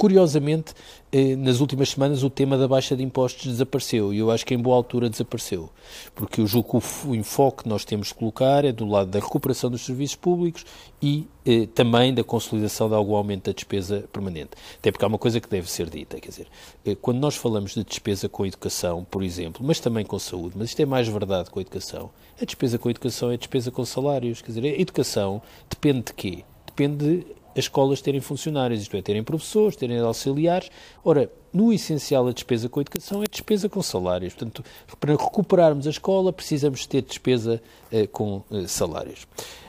[0.00, 0.72] Curiosamente,
[1.12, 4.54] eh, nas últimas semanas o tema da baixa de impostos desapareceu e eu acho que
[4.54, 5.68] em boa altura desapareceu,
[6.14, 9.18] porque eu julgo que o enfoque que nós temos de colocar é do lado da
[9.18, 10.64] recuperação dos serviços públicos
[11.02, 14.52] e eh, também da consolidação de algum aumento da despesa permanente.
[14.78, 16.46] Até porque há uma coisa que deve ser dita, quer dizer,
[16.86, 20.70] eh, quando nós falamos de despesa com educação, por exemplo, mas também com saúde, mas
[20.70, 22.08] isto é mais verdade com a educação,
[22.40, 26.14] a despesa com a educação é despesa com salários, quer dizer, a educação depende de
[26.14, 26.44] quê?
[26.64, 30.70] Depende de as escolas terem funcionários, isto é, terem professores, terem auxiliares.
[31.04, 34.34] Ora, no essencial, a despesa com a educação é despesa com salários.
[34.34, 34.64] Portanto,
[34.98, 37.62] para recuperarmos a escola, precisamos ter despesa
[37.92, 39.26] eh, com eh, salários.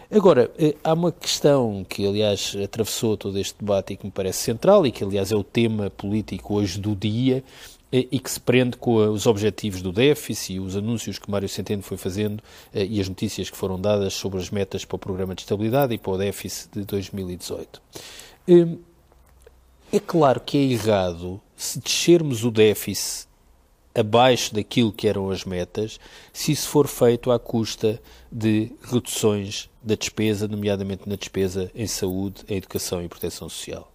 [0.09, 4.39] Agora, eh, há uma questão que, aliás, atravessou todo este debate e que me parece
[4.39, 7.43] central e que, aliás, é o tema político hoje do dia,
[7.91, 11.83] e que se prende com os objetivos do déficit e os anúncios que Mário Centeno
[11.83, 12.41] foi fazendo
[12.73, 15.93] eh, e as notícias que foram dadas sobre as metas para o Programa de Estabilidade
[15.93, 17.81] e para o déficit de 2018.
[18.47, 18.77] Hum,
[19.91, 23.27] é claro que é errado se descermos o déficit
[23.93, 25.99] abaixo daquilo que eram as metas,
[26.31, 28.01] se isso for feito à custa
[28.31, 33.91] de reduções da despesa, nomeadamente na despesa em saúde, em educação e proteção social.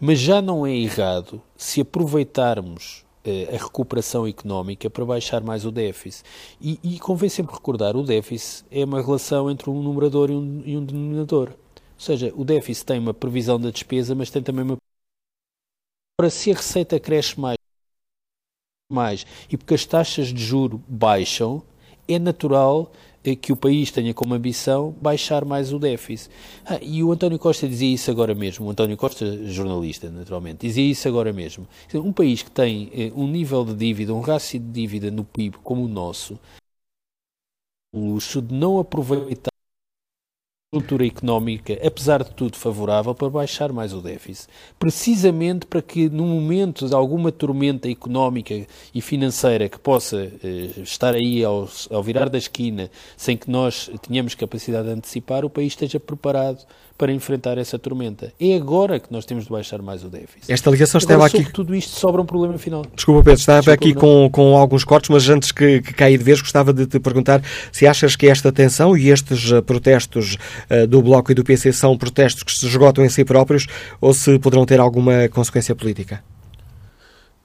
[0.00, 3.04] Mas já não é errado se aproveitarmos
[3.48, 6.24] a recuperação económica para baixar mais o déficit.
[6.60, 10.62] E, e convém sempre recordar, o déficit é uma relação entre um numerador e um,
[10.64, 11.50] e um denominador.
[11.50, 14.76] Ou seja, o déficit tem uma previsão da despesa, mas tem também uma.
[16.20, 17.58] Ora, se a receita cresce mais,
[18.90, 21.62] mais e porque as taxas de juro baixam,
[22.08, 22.90] é natural
[23.36, 26.30] que o país tenha como ambição baixar mais o déficit.
[26.64, 30.90] Ah, e o António Costa dizia isso agora mesmo, o António Costa, jornalista, naturalmente, dizia
[30.90, 31.66] isso agora mesmo.
[31.94, 35.58] Um país que tem eh, um nível de dívida, um rácio de dívida no PIB
[35.62, 36.38] como o nosso,
[37.92, 39.47] o luxo de não aproveitar
[40.70, 44.50] conjuntura económica, apesar de tudo, favorável para baixar mais o déficit.
[44.78, 51.14] Precisamente para que, no momento de alguma tormenta económica e financeira que possa eh, estar
[51.14, 55.72] aí ao, ao, virar da esquina, sem que nós tenhamos capacidade de antecipar, o país
[55.72, 56.66] esteja preparado
[56.98, 58.32] para enfrentar essa tormenta.
[58.40, 60.52] É agora que nós temos de baixar mais o déficit.
[60.52, 61.52] Esta ligação estava Agora, aqui.
[61.52, 62.84] tudo isto sobra um problema final.
[62.94, 64.00] Desculpa, Pedro, estava Desculpa, aqui não.
[64.00, 67.40] com, com alguns cortes, mas antes que, que caia de vez, gostava de te perguntar
[67.70, 70.36] se achas que esta tensão e estes eh, protestos
[70.68, 73.68] eh, do Bloco e do PC são protestos que se esgotam em si próprios
[74.00, 76.20] ou se poderão ter alguma consequência política?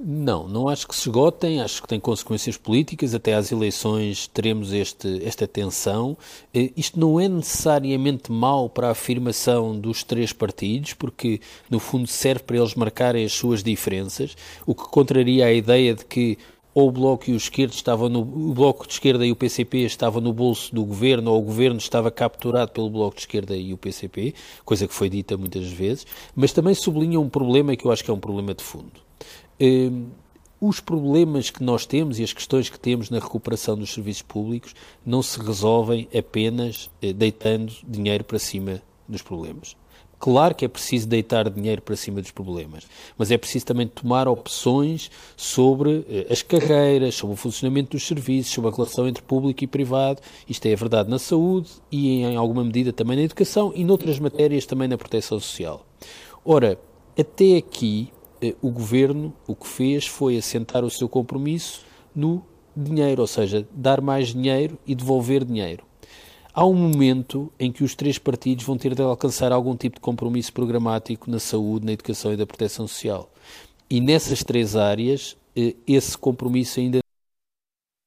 [0.05, 4.73] Não, não acho que se esgotem, acho que tem consequências políticas, até às eleições teremos
[4.73, 6.17] este, esta tensão.
[6.53, 11.39] Eh, Isto não é necessariamente mau para a afirmação dos três partidos, porque
[11.69, 14.35] no fundo serve para eles marcarem as suas diferenças,
[14.65, 16.37] o que contraria a ideia de que
[16.73, 19.85] ou o Bloco e o Esquerdo estavam no o Bloco de Esquerda e o PCP
[19.85, 23.73] estavam no bolso do Governo, ou o Governo estava capturado pelo Bloco de Esquerda e
[23.73, 24.33] o PCP,
[24.65, 26.05] coisa que foi dita muitas vezes,
[26.35, 29.03] mas também sublinha um problema que eu acho que é um problema de fundo.
[29.59, 30.07] Hum,
[30.65, 34.73] os problemas que nós temos e as questões que temos na recuperação dos serviços públicos
[35.05, 39.75] não se resolvem apenas eh, deitando dinheiro para cima dos problemas.
[40.17, 44.25] Claro que é preciso deitar dinheiro para cima dos problemas, mas é preciso também tomar
[44.25, 49.65] opções sobre eh, as carreiras, sobre o funcionamento dos serviços, sobre a relação entre público
[49.65, 50.21] e privado.
[50.47, 54.65] Isto é verdade na saúde e, em alguma medida, também na educação e noutras matérias
[54.65, 55.85] também na proteção social.
[56.45, 56.79] Ora,
[57.19, 58.13] até aqui,
[58.61, 61.81] o governo o que fez foi assentar o seu compromisso
[62.15, 62.43] no
[62.75, 65.83] dinheiro, ou seja, dar mais dinheiro e devolver dinheiro.
[66.53, 70.01] Há um momento em que os três partidos vão ter de alcançar algum tipo de
[70.01, 73.31] compromisso programático na saúde, na educação e da proteção social.
[73.89, 76.99] E nessas três áreas, eh, esse compromisso ainda.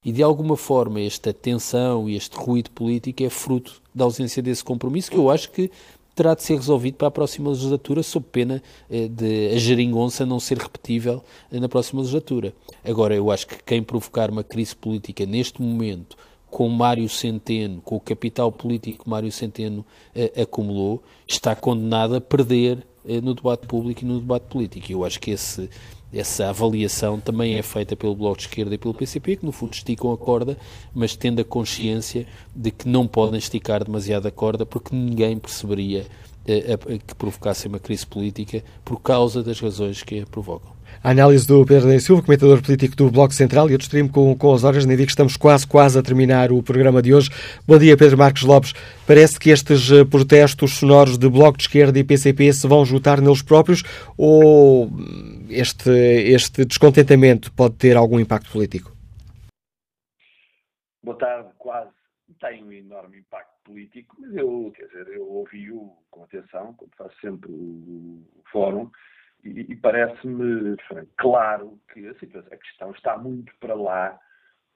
[0.05, 4.63] E de alguma forma, esta tensão e este ruído político é fruto da ausência desse
[4.63, 5.69] compromisso, que eu acho que
[6.17, 10.39] terá de ser resolvido para a próxima legislatura, sob pena eh, de a geringonça não
[10.39, 12.55] ser repetível eh, na próxima legislatura.
[12.83, 16.17] Agora, eu acho que quem provocar uma crise política neste momento
[16.49, 19.85] com Mário Centeno, com o capital político que Mário Centeno
[20.15, 22.85] eh, acumulou, está condenado a perder
[23.23, 24.91] no debate público e no debate político.
[24.91, 25.69] Eu acho que esse,
[26.11, 29.73] essa avaliação também é feita pelo Bloco de Esquerda e pelo PCP, que no fundo
[29.73, 30.57] esticam a corda,
[30.93, 32.25] mas tendo a consciência
[32.55, 36.05] de que não podem esticar demasiado a corda, porque ninguém perceberia
[36.45, 40.76] eh, que provocasse uma crise política por causa das razões que a provocam.
[41.03, 44.35] A análise do Pedro da Silva, comentador político do Bloco Central, e eu distrimo com,
[44.35, 47.29] com as horas, nem vi que estamos quase, quase a terminar o programa de hoje.
[47.67, 48.73] Bom dia, Pedro Marcos Lopes.
[49.05, 53.21] Parece que estes eh, protestos sonoros de Bloco de Esquerda e PCP se vão juntar
[53.21, 53.83] neles próprios
[54.17, 54.89] ou
[55.49, 58.91] este, este descontentamento pode ter algum impacto político?
[61.03, 61.91] Boa tarde, quase.
[62.39, 67.15] Tem um enorme impacto político, mas eu, quer dizer, eu ouvi-o com atenção, como faço
[67.19, 68.21] sempre o
[68.51, 68.89] fórum,
[69.47, 70.75] e, e parece-me
[71.17, 74.17] claro que a, situação, a questão está muito para lá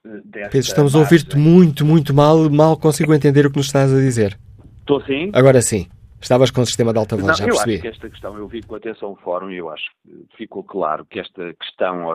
[0.06, 3.68] uh, desta Pedro, estamos a ouvir-te muito, muito mal, mal consigo entender o que nos
[3.68, 4.38] estás a dizer.
[4.80, 5.32] Estou sim?
[5.34, 5.88] Agora sim.
[6.22, 7.72] Estavas com o sistema de alta voz, já percebi.
[7.72, 10.38] Eu acho que esta questão, eu vi com atenção o fórum e eu acho que
[10.38, 12.14] ficou claro que esta questão,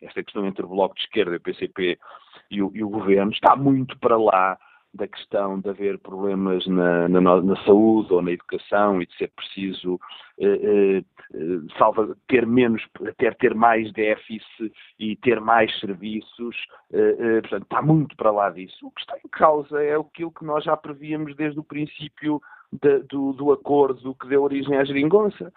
[0.00, 1.98] esta questão entre o Bloco de Esquerda, o PCP
[2.48, 4.56] e o, e o Governo está muito para lá
[4.98, 9.30] da questão de haver problemas na, na, na, saúde ou na educação e de ser
[9.34, 9.98] preciso
[10.38, 11.02] eh,
[11.34, 12.82] eh, salva, ter menos,
[13.16, 16.56] ter, ter mais déficit e ter mais serviços,
[16.92, 18.86] eh, eh, portanto, está muito para lá disso.
[18.86, 22.42] O que está em causa é aquilo que nós já prevíamos desde o princípio
[22.72, 25.52] de, do, do acordo que deu origem à geringonça.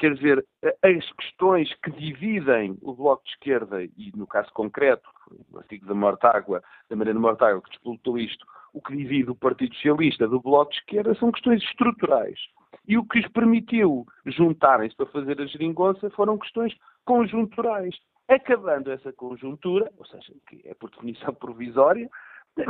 [0.00, 0.46] Quer dizer,
[0.82, 5.06] as questões que dividem o Bloco de Esquerda, e no caso concreto,
[5.52, 9.74] o artigo da Mortágua, da Mariana Mortágua, que disputou isto, o que divide o Partido
[9.74, 12.40] Socialista do Bloco de Esquerda são questões estruturais.
[12.88, 16.74] E o que lhes permitiu juntarem-se para fazer a geringonça foram questões
[17.04, 17.94] conjunturais.
[18.26, 22.08] Acabando essa conjuntura, ou seja, que é por definição provisória,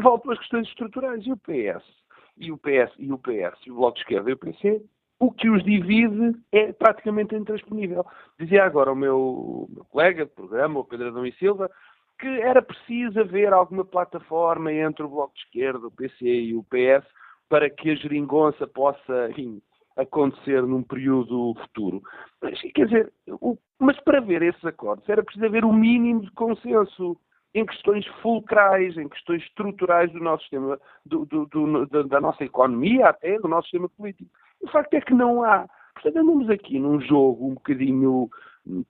[0.02, 1.24] voltam as questões estruturais.
[1.24, 1.84] E o PS,
[2.36, 4.84] e o PS, e o PS, e o Bloco de Esquerda e o PC,
[5.20, 8.04] o que os divide é praticamente intransponível.
[8.38, 11.70] Dizia agora o meu, meu colega de programa, o Pedro Adão e Silva,
[12.18, 16.64] que era preciso haver alguma plataforma entre o Bloco de Esquerda, o PC e o
[16.64, 17.06] PS
[17.50, 19.60] para que a geringonça possa enfim,
[19.96, 22.02] acontecer num período futuro.
[22.40, 26.22] Mas, quer dizer, o, mas para ver esses acordos era preciso haver o um mínimo
[26.22, 27.18] de consenso
[27.52, 33.08] em questões fulcrais, em questões estruturais do nosso sistema, do, do, do, da nossa economia,
[33.08, 34.30] até do nosso sistema político.
[34.62, 35.66] O facto é que não há.
[35.94, 38.30] Portanto, andamos aqui num jogo um bocadinho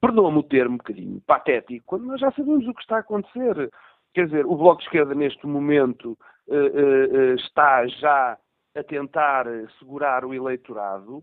[0.00, 3.70] perdoa-me o termo um bocadinho patético, quando nós já sabemos o que está a acontecer.
[4.12, 6.18] Quer dizer, o Bloco de Esquerda neste momento
[6.48, 8.36] uh, uh, está já
[8.74, 9.46] a tentar
[9.78, 11.22] segurar o eleitorado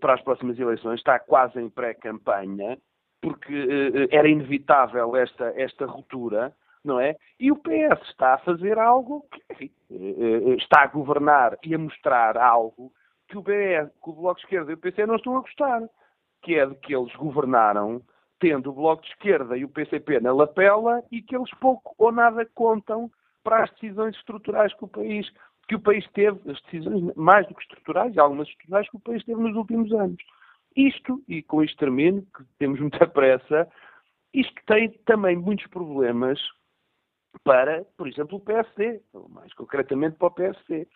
[0.00, 2.78] para as próximas eleições, está quase em pré-campanha,
[3.20, 6.54] porque era inevitável esta, esta ruptura,
[6.84, 7.16] não é?
[7.40, 9.70] E o PS está a fazer algo que enfim,
[10.58, 12.92] está a governar e a mostrar algo
[13.32, 15.82] que o, BS, que o Bloco de Esquerda e o PC não estão a gostar
[16.42, 18.02] que é de que eles governaram
[18.38, 22.10] tendo o Bloco de Esquerda e o PCP na lapela e que eles pouco ou
[22.10, 23.10] nada contam
[23.42, 25.32] para as decisões estruturais que o país,
[25.68, 29.00] que o país teve, as decisões mais do que estruturais, e algumas estruturais que o
[29.00, 30.20] país teve nos últimos anos.
[30.76, 33.68] Isto, e com isto termino, que temos muita pressa,
[34.34, 36.40] isto tem também muitos problemas
[37.44, 40.88] para, por exemplo, o PSD, mais concretamente para o PSD.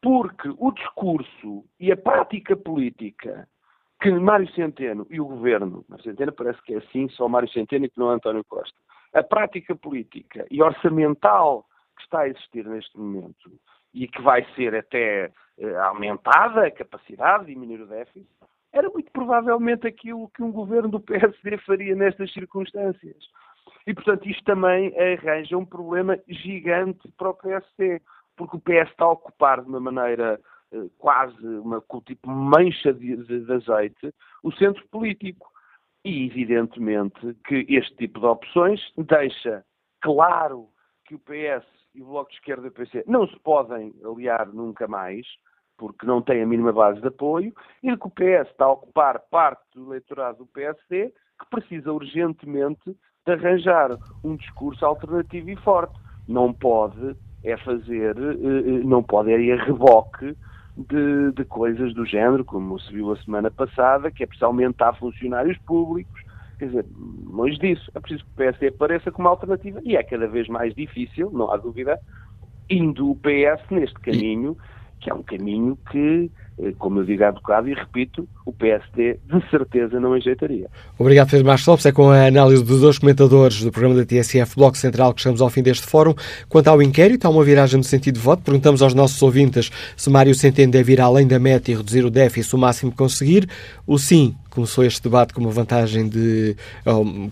[0.00, 3.48] Porque o discurso e a prática política
[4.00, 7.84] que Mário Centeno e o governo, Mário Centeno parece que é assim, só Mário Centeno
[7.84, 8.76] e que não é António Costa,
[9.12, 11.64] a prática política e orçamental
[11.96, 13.50] que está a existir neste momento
[13.92, 18.28] e que vai ser até eh, aumentada a capacidade de diminuir o déficit,
[18.72, 23.16] era muito provavelmente aquilo que um governo do PSD faria nestas circunstâncias.
[23.86, 28.00] E, portanto, isto também arranja um problema gigante para o PSD,
[28.38, 30.40] porque o PS está a ocupar de uma maneira
[30.72, 35.50] eh, quase uma tipo mancha de, de, de azeite o centro político.
[36.04, 39.64] E, evidentemente, que este tipo de opções deixa
[40.00, 40.68] claro
[41.04, 44.46] que o PS e o Bloco de Esquerda e o PC não se podem aliar
[44.46, 45.26] nunca mais,
[45.76, 47.52] porque não têm a mínima base de apoio,
[47.82, 52.96] e que o PS está a ocupar parte do eleitorado do PSD, que precisa urgentemente
[53.26, 53.90] de arranjar
[54.22, 55.98] um discurso alternativo e forte.
[56.28, 60.36] Não pode é fazer, eh, eh, não pode é ir a reboque
[60.76, 64.92] de, de, coisas do género, como se viu a semana passada, que é preciso aumentar
[64.94, 66.20] funcionários públicos.
[66.58, 66.86] Quer dizer,
[67.26, 70.74] longe disso, é preciso que o PSD apareça como alternativa e é cada vez mais
[70.74, 71.98] difícil, não há dúvida,
[72.68, 74.56] indo o PS neste caminho,
[75.00, 76.30] que é um caminho que
[76.78, 80.68] como eu digo há bocado, e repito, o PSD de certeza não enjeitaria.
[80.98, 81.86] Obrigado, Pedro Marcos Lopes.
[81.86, 85.40] É com a análise dos dois comentadores do programa da TSF Bloco Central que estamos
[85.40, 86.14] ao fim deste fórum.
[86.48, 88.42] Quanto ao inquérito, há uma viragem no sentido de voto.
[88.42, 92.10] Perguntamos aos nossos ouvintes se Mário Centeno deve ir além da meta e reduzir o
[92.10, 93.48] déficit o máximo que conseguir.
[93.86, 96.56] O sim começou este debate com uma vantagem de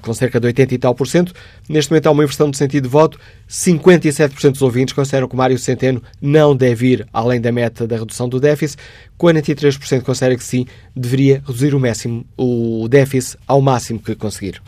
[0.02, 1.32] com cerca de 80 e tal por cento.
[1.68, 3.18] Neste momento há uma inversão de sentido de voto.
[3.48, 7.96] 57% dos ouvintes consideram que o Mário Centeno não deve ir além da meta da
[7.96, 8.82] redução do déficit.
[9.18, 14.60] 43% consideram que sim, deveria reduzir o, máximo, o déficit ao máximo que conseguir.